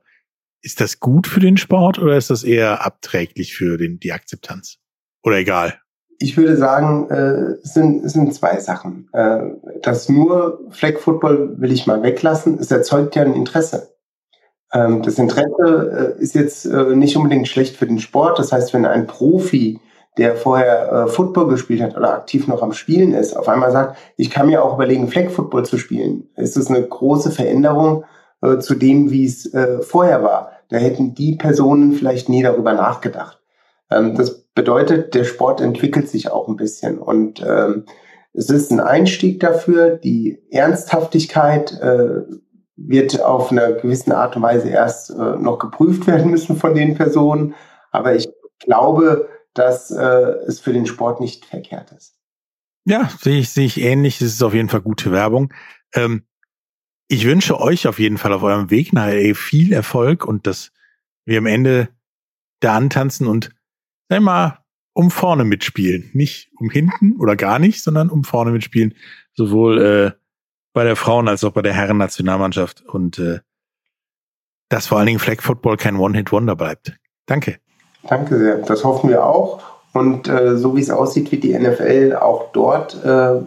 Ist 0.61 0.79
das 0.79 0.99
gut 0.99 1.27
für 1.27 1.41
den 1.41 1.57
Sport 1.57 1.99
oder 1.99 2.17
ist 2.17 2.29
das 2.29 2.43
eher 2.43 2.85
abträglich 2.85 3.55
für 3.55 3.77
den, 3.77 3.99
die 3.99 4.13
Akzeptanz? 4.13 4.77
Oder 5.21 5.37
egal? 5.37 5.75
Ich 6.19 6.37
würde 6.37 6.55
sagen, 6.55 7.09
äh, 7.09 7.57
sind, 7.63 8.09
sind 8.09 8.33
zwei 8.33 8.59
Sachen. 8.59 9.09
Äh, 9.11 9.41
das 9.81 10.07
nur 10.07 10.61
Flag 10.71 10.97
Football 10.99 11.59
will 11.59 11.71
ich 11.71 11.85
mal 11.85 12.01
weglassen. 12.01 12.57
Es 12.59 12.71
erzeugt 12.71 13.15
ja 13.15 13.23
ein 13.23 13.33
Interesse. 13.33 13.93
Ähm, 14.71 15.01
das 15.01 15.19
Interesse 15.19 16.15
äh, 16.17 16.21
ist 16.21 16.35
jetzt 16.35 16.65
äh, 16.65 16.95
nicht 16.95 17.17
unbedingt 17.17 17.49
schlecht 17.49 17.75
für 17.75 17.87
den 17.87 17.99
Sport. 17.99 18.39
Das 18.39 18.53
heißt, 18.53 18.73
wenn 18.73 18.85
ein 18.85 19.07
Profi 19.07 19.81
der 20.17 20.35
vorher 20.35 20.91
äh, 20.91 21.07
Football 21.07 21.47
gespielt 21.47 21.81
hat 21.81 21.97
oder 21.97 22.13
aktiv 22.13 22.47
noch 22.47 22.61
am 22.61 22.73
Spielen 22.73 23.13
ist, 23.13 23.35
auf 23.35 23.49
einmal 23.49 23.71
sagt, 23.71 23.97
ich 24.15 24.29
kann 24.29 24.47
mir 24.47 24.63
auch 24.63 24.75
überlegen, 24.75 25.07
Flag 25.07 25.29
Football 25.29 25.65
zu 25.65 25.77
spielen, 25.77 26.29
ist 26.35 26.55
das 26.55 26.69
eine 26.69 26.83
große 26.85 27.31
Veränderung 27.31 28.05
äh, 28.41 28.59
zu 28.59 28.75
dem, 28.75 29.11
wie 29.11 29.25
es 29.25 29.51
äh, 29.53 29.81
vorher 29.81 30.23
war. 30.23 30.51
Da 30.69 30.77
hätten 30.77 31.15
die 31.15 31.35
Personen 31.35 31.93
vielleicht 31.93 32.29
nie 32.29 32.43
darüber 32.43 32.73
nachgedacht. 32.73 33.39
Ähm, 33.89 34.15
das 34.15 34.43
bedeutet, 34.53 35.15
der 35.15 35.23
Sport 35.23 35.61
entwickelt 35.61 36.09
sich 36.09 36.31
auch 36.31 36.47
ein 36.47 36.57
bisschen 36.57 36.99
und 36.99 37.43
ähm, 37.45 37.85
es 38.33 38.49
ist 38.49 38.71
ein 38.71 38.79
Einstieg 38.79 39.39
dafür. 39.39 39.91
Die 39.91 40.39
Ernsthaftigkeit 40.49 41.79
äh, 41.79 42.23
wird 42.75 43.21
auf 43.21 43.51
einer 43.51 43.73
gewissen 43.73 44.11
Art 44.11 44.35
und 44.35 44.41
Weise 44.41 44.69
erst 44.69 45.11
äh, 45.11 45.37
noch 45.37 45.59
geprüft 45.59 46.07
werden 46.07 46.31
müssen 46.31 46.55
von 46.55 46.73
den 46.73 46.95
Personen. 46.95 47.53
Aber 47.91 48.15
ich 48.15 48.27
glaube, 48.59 49.29
dass 49.53 49.91
äh, 49.91 50.03
es 50.47 50.59
für 50.59 50.73
den 50.73 50.85
Sport 50.85 51.21
nicht 51.21 51.45
verkehrt 51.45 51.91
ist. 51.91 52.15
Ja, 52.85 53.09
sehe 53.19 53.39
ich, 53.39 53.49
sehe 53.49 53.65
ich 53.65 53.79
ähnlich. 53.79 54.21
Es 54.21 54.33
ist 54.33 54.43
auf 54.43 54.53
jeden 54.53 54.69
Fall 54.69 54.81
gute 54.81 55.11
Werbung. 55.11 55.53
Ähm, 55.93 56.25
ich 57.07 57.25
wünsche 57.25 57.59
euch 57.59 57.87
auf 57.87 57.99
jeden 57.99 58.17
Fall 58.17 58.33
auf 58.33 58.43
eurem 58.43 58.69
Weg 58.69 58.93
nach 58.93 59.07
LA 59.07 59.33
viel 59.35 59.71
Erfolg 59.71 60.25
und 60.25 60.47
dass 60.47 60.71
wir 61.25 61.37
am 61.37 61.45
Ende 61.45 61.89
da 62.59 62.75
antanzen 62.75 63.27
und 63.27 63.51
sag 64.09 64.21
mal, 64.21 64.59
um 64.93 65.11
vorne 65.11 65.43
mitspielen. 65.43 66.09
Nicht 66.13 66.51
um 66.57 66.69
hinten 66.69 67.17
oder 67.17 67.35
gar 67.35 67.59
nicht, 67.59 67.81
sondern 67.81 68.09
um 68.09 68.23
vorne 68.23 68.51
mitspielen. 68.51 68.95
Sowohl 69.33 69.81
äh, 69.81 70.11
bei 70.73 70.83
der 70.83 70.95
Frauen- 70.95 71.27
als 71.27 71.43
auch 71.43 71.51
bei 71.51 71.61
der 71.61 71.73
Herren-Nationalmannschaft. 71.73 72.81
Und 72.81 73.19
äh, 73.19 73.39
dass 74.69 74.87
vor 74.87 74.97
allen 74.97 75.07
Dingen 75.07 75.19
Flag 75.19 75.41
Football 75.41 75.77
kein 75.77 75.95
One-Hit-Wonder 75.95 76.55
bleibt. 76.55 76.97
Danke. 77.25 77.59
Danke 78.07 78.37
sehr. 78.37 78.57
Das 78.57 78.83
hoffen 78.83 79.09
wir 79.09 79.25
auch. 79.25 79.61
Und 79.93 80.27
äh, 80.27 80.57
so 80.57 80.75
wie 80.75 80.81
es 80.81 80.89
aussieht, 80.89 81.31
wird 81.31 81.43
die 81.43 81.57
NFL 81.57 82.17
auch 82.19 82.51
dort 82.51 83.03
äh, 83.03 83.41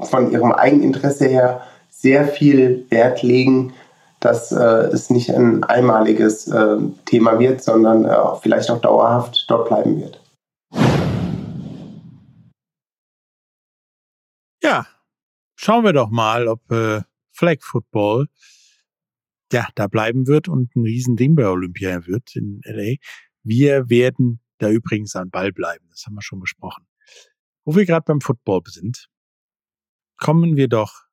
von 0.00 0.30
ihrem 0.30 0.52
Eigeninteresse 0.52 1.26
her 1.26 1.60
sehr 1.90 2.26
viel 2.26 2.86
Wert 2.90 3.22
legen, 3.22 3.74
dass 4.20 4.50
äh, 4.52 4.88
es 4.92 5.10
nicht 5.10 5.30
ein 5.30 5.62
einmaliges 5.64 6.48
äh, 6.48 6.76
Thema 7.04 7.38
wird, 7.38 7.62
sondern 7.62 8.06
äh, 8.06 8.16
vielleicht 8.40 8.70
auch 8.70 8.80
dauerhaft 8.80 9.44
dort 9.48 9.68
bleiben 9.68 10.00
wird. 10.00 10.20
Ja, 14.62 14.86
schauen 15.56 15.84
wir 15.84 15.92
doch 15.92 16.08
mal, 16.08 16.48
ob 16.48 16.60
äh, 16.72 17.02
Flag 17.32 17.58
Football 17.60 18.28
ja 19.52 19.68
da 19.74 19.86
bleiben 19.86 20.26
wird 20.26 20.48
und 20.48 20.74
ein 20.74 20.84
Riesending 20.84 21.34
bei 21.36 21.46
Olympia 21.46 22.06
wird 22.06 22.34
in 22.34 22.62
LA. 22.64 22.94
Wir 23.44 23.88
werden 23.90 24.40
da 24.58 24.70
übrigens 24.70 25.14
am 25.14 25.30
Ball 25.30 25.52
bleiben. 25.52 25.86
Das 25.90 26.06
haben 26.06 26.14
wir 26.14 26.22
schon 26.22 26.40
besprochen. 26.40 26.86
Wo 27.64 27.76
wir 27.76 27.86
gerade 27.86 28.04
beim 28.04 28.20
Football 28.20 28.62
sind, 28.66 29.08
kommen 30.16 30.56
wir 30.56 30.68
doch 30.68 31.04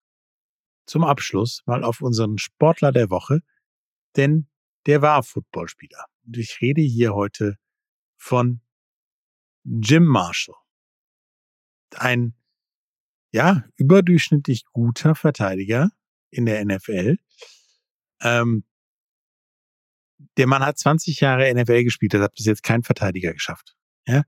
zum 0.86 1.04
Abschluss 1.04 1.62
mal 1.66 1.84
auf 1.84 2.02
unseren 2.02 2.38
Sportler 2.38 2.92
der 2.92 3.10
Woche, 3.10 3.42
denn 4.16 4.48
der 4.86 5.02
war 5.02 5.24
Footballspieler. 5.24 6.06
Und 6.26 6.38
ich 6.38 6.60
rede 6.62 6.82
hier 6.82 7.14
heute 7.14 7.58
von 8.18 8.62
Jim 9.64 10.06
Marshall. 10.06 10.56
Ein, 11.96 12.36
ja, 13.32 13.64
überdurchschnittlich 13.76 14.66
guter 14.72 15.16
Verteidiger 15.16 15.92
in 16.30 16.46
der 16.46 16.64
NFL. 16.66 17.18
Ähm, 18.22 18.64
der 20.38 20.48
Mann 20.48 20.66
hat 20.66 20.78
20 20.78 21.20
Jahre 21.20 21.54
NFL 21.54 21.84
gespielt, 21.84 22.14
das 22.14 22.22
hat 22.22 22.34
bis 22.34 22.46
jetzt 22.46 22.64
kein 22.64 22.84
Verteidiger 22.84 23.34
geschafft. 23.34 23.76
Ja? 24.08 24.24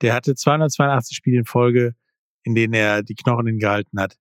Der 0.00 0.14
hatte 0.14 0.34
282 0.34 1.16
Spiele 1.16 1.38
in 1.38 1.44
Folge, 1.44 1.94
in 2.42 2.54
denen 2.54 2.74
er 2.74 3.02
die 3.02 3.14
Knochen 3.14 3.46
hingehalten 3.46 4.00
hat, 4.00 4.16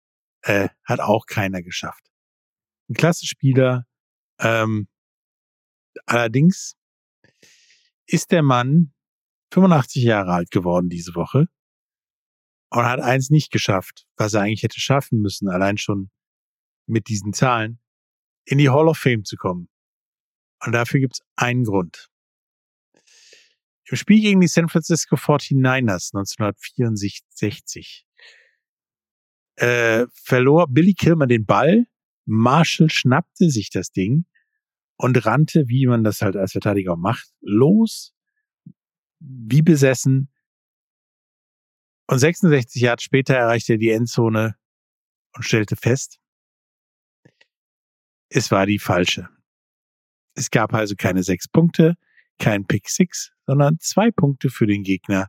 äh, 0.42 0.68
hat 0.84 1.00
auch 1.00 1.26
keiner 1.26 1.62
geschafft. 1.62 2.04
Ein 2.88 2.94
klasse 2.94 3.26
Spieler, 3.26 3.86
ähm, 4.38 4.88
allerdings 6.06 6.76
ist 8.06 8.30
der 8.30 8.42
Mann 8.42 8.92
85 9.52 10.02
Jahre 10.04 10.32
alt 10.32 10.50
geworden 10.50 10.88
diese 10.88 11.14
Woche 11.14 11.48
und 12.70 12.84
hat 12.84 13.00
eins 13.00 13.30
nicht 13.30 13.50
geschafft, 13.50 14.06
was 14.16 14.34
er 14.34 14.42
eigentlich 14.42 14.62
hätte 14.62 14.80
schaffen 14.80 15.20
müssen, 15.20 15.48
allein 15.48 15.78
schon 15.78 16.10
mit 16.86 17.08
diesen 17.08 17.32
Zahlen, 17.32 17.80
in 18.44 18.58
die 18.58 18.70
Hall 18.70 18.88
of 18.88 18.98
Fame 18.98 19.24
zu 19.24 19.36
kommen. 19.36 19.68
Und 20.66 20.72
dafür 20.72 21.00
gibt 21.00 21.14
es 21.14 21.20
einen 21.36 21.64
Grund. 21.64 22.10
Im 23.88 23.96
Spiel 23.96 24.20
gegen 24.20 24.40
die 24.40 24.48
San 24.48 24.68
Francisco 24.68 25.14
49ers 25.14 26.12
1964 26.12 28.04
äh, 29.56 30.06
verlor 30.12 30.66
Billy 30.68 30.94
Kilmer 30.94 31.28
den 31.28 31.46
Ball, 31.46 31.86
Marshall 32.24 32.90
schnappte 32.90 33.48
sich 33.48 33.70
das 33.70 33.92
Ding 33.92 34.26
und 34.96 35.24
rannte, 35.24 35.68
wie 35.68 35.86
man 35.86 36.02
das 36.02 36.20
halt 36.20 36.34
als 36.34 36.52
Verteidiger 36.52 36.96
macht, 36.96 37.28
los, 37.40 38.12
wie 39.20 39.62
besessen. 39.62 40.32
Und 42.08 42.18
66 42.18 42.82
Jahre 42.82 43.00
später 43.00 43.34
erreichte 43.34 43.74
er 43.74 43.78
die 43.78 43.90
Endzone 43.90 44.56
und 45.32 45.44
stellte 45.44 45.76
fest, 45.76 46.18
es 48.28 48.50
war 48.50 48.66
die 48.66 48.80
falsche. 48.80 49.35
Es 50.36 50.50
gab 50.50 50.74
also 50.74 50.94
keine 50.96 51.22
sechs 51.22 51.48
Punkte, 51.48 51.94
kein 52.38 52.66
Pick 52.66 52.88
Six, 52.88 53.32
sondern 53.46 53.78
zwei 53.80 54.10
Punkte 54.10 54.50
für 54.50 54.66
den 54.66 54.82
Gegner. 54.82 55.28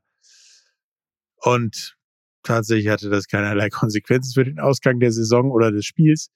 Und 1.38 1.98
tatsächlich 2.44 2.90
hatte 2.90 3.10
das 3.10 3.28
keinerlei 3.28 3.70
Konsequenzen 3.72 4.34
für 4.34 4.44
den 4.44 4.60
Ausgang 4.60 5.00
der 5.00 5.12
Saison 5.12 5.50
oder 5.50 5.72
des 5.72 5.86
Spiels. 5.86 6.30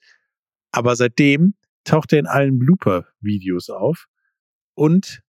Aber 0.72 0.95
seitdem 0.95 1.55
taucht 1.84 2.13
er 2.13 2.19
in 2.19 2.28
allen 2.28 2.59
Blooper-Videos 2.59 3.69
auf 3.69 4.07
und 4.74 5.22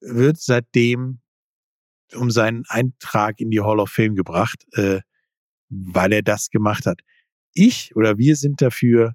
wird 0.00 0.38
seitdem 0.38 1.20
um 2.14 2.30
seinen 2.30 2.64
Eintrag 2.68 3.40
in 3.40 3.50
die 3.50 3.60
Hall 3.60 3.80
of 3.80 3.90
Fame 3.90 4.14
gebracht, 4.14 4.66
äh, 4.72 5.00
weil 5.70 6.12
er 6.12 6.22
das 6.22 6.50
gemacht 6.50 6.84
hat. 6.84 7.00
Ich 7.54 7.96
oder 7.96 8.18
wir 8.18 8.36
sind 8.36 8.60
dafür, 8.60 9.14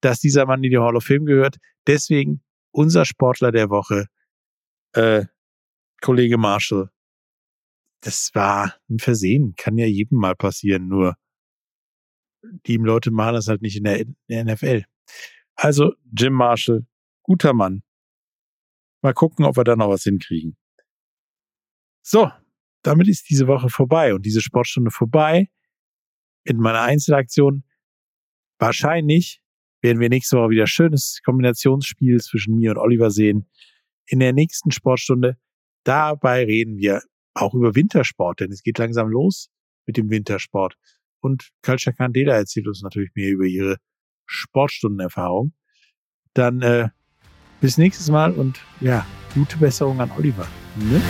dass 0.00 0.20
dieser 0.20 0.46
Mann 0.46 0.62
in 0.62 0.70
die 0.70 0.78
Hall 0.78 0.96
of 0.96 1.04
Fame 1.04 1.24
gehört. 1.24 1.56
Deswegen 1.86 2.42
unser 2.70 3.04
Sportler 3.04 3.52
der 3.52 3.70
Woche, 3.70 4.06
äh, 4.94 5.26
Kollege 6.00 6.38
Marshall. 6.38 6.90
Das 8.00 8.30
war 8.34 8.74
ein 8.90 8.98
Versehen, 8.98 9.54
kann 9.56 9.78
ja 9.78 9.86
jedem 9.86 10.18
mal 10.18 10.34
passieren, 10.34 10.88
nur 10.88 11.16
die 12.66 12.76
Leute 12.76 13.10
machen 13.10 13.34
das 13.34 13.46
halt 13.46 13.62
nicht 13.62 13.76
in 13.76 13.84
der, 13.84 14.44
NFL. 14.44 14.84
Also 15.54 15.94
Jim 16.12 16.32
Marshall, 16.32 16.86
guter 17.22 17.52
Mann. 17.52 17.82
Mal 19.02 19.14
gucken, 19.14 19.44
ob 19.44 19.56
wir 19.56 19.64
da 19.64 19.76
noch 19.76 19.88
was 19.88 20.02
hinkriegen. 20.02 20.56
So, 22.04 22.30
damit 22.82 23.08
ist 23.08 23.28
diese 23.30 23.46
Woche 23.46 23.68
vorbei 23.68 24.14
und 24.14 24.26
diese 24.26 24.40
Sportstunde 24.40 24.90
vorbei. 24.90 25.50
In 26.44 26.56
meiner 26.56 26.82
Einzelaktion 26.82 27.64
wahrscheinlich 28.58 29.41
werden 29.82 30.00
wir 30.00 30.08
nächste 30.08 30.38
Woche 30.38 30.50
wieder 30.50 30.66
schönes 30.66 31.20
Kombinationsspiel 31.24 32.20
zwischen 32.20 32.56
mir 32.56 32.70
und 32.70 32.78
Oliver 32.78 33.10
sehen. 33.10 33.48
In 34.06 34.20
der 34.20 34.32
nächsten 34.32 34.70
Sportstunde, 34.70 35.36
dabei 35.84 36.44
reden 36.44 36.78
wir 36.78 37.02
auch 37.34 37.54
über 37.54 37.74
Wintersport, 37.74 38.40
denn 38.40 38.52
es 38.52 38.62
geht 38.62 38.78
langsam 38.78 39.08
los 39.08 39.48
mit 39.86 39.96
dem 39.96 40.10
Wintersport. 40.10 40.76
Und 41.20 41.50
Kalcha 41.62 41.92
Candela 41.92 42.34
erzählt 42.34 42.66
uns 42.66 42.82
natürlich 42.82 43.10
mehr 43.14 43.30
über 43.30 43.44
ihre 43.44 43.76
Sportstundenerfahrung. 44.26 45.52
Dann 46.34 46.62
äh, 46.62 46.88
bis 47.60 47.78
nächstes 47.78 48.10
Mal 48.10 48.32
und 48.32 48.60
ja, 48.80 49.06
gute 49.34 49.56
Besserung 49.58 50.00
an 50.00 50.10
Oliver. 50.16 50.46
Ne? 50.76 51.00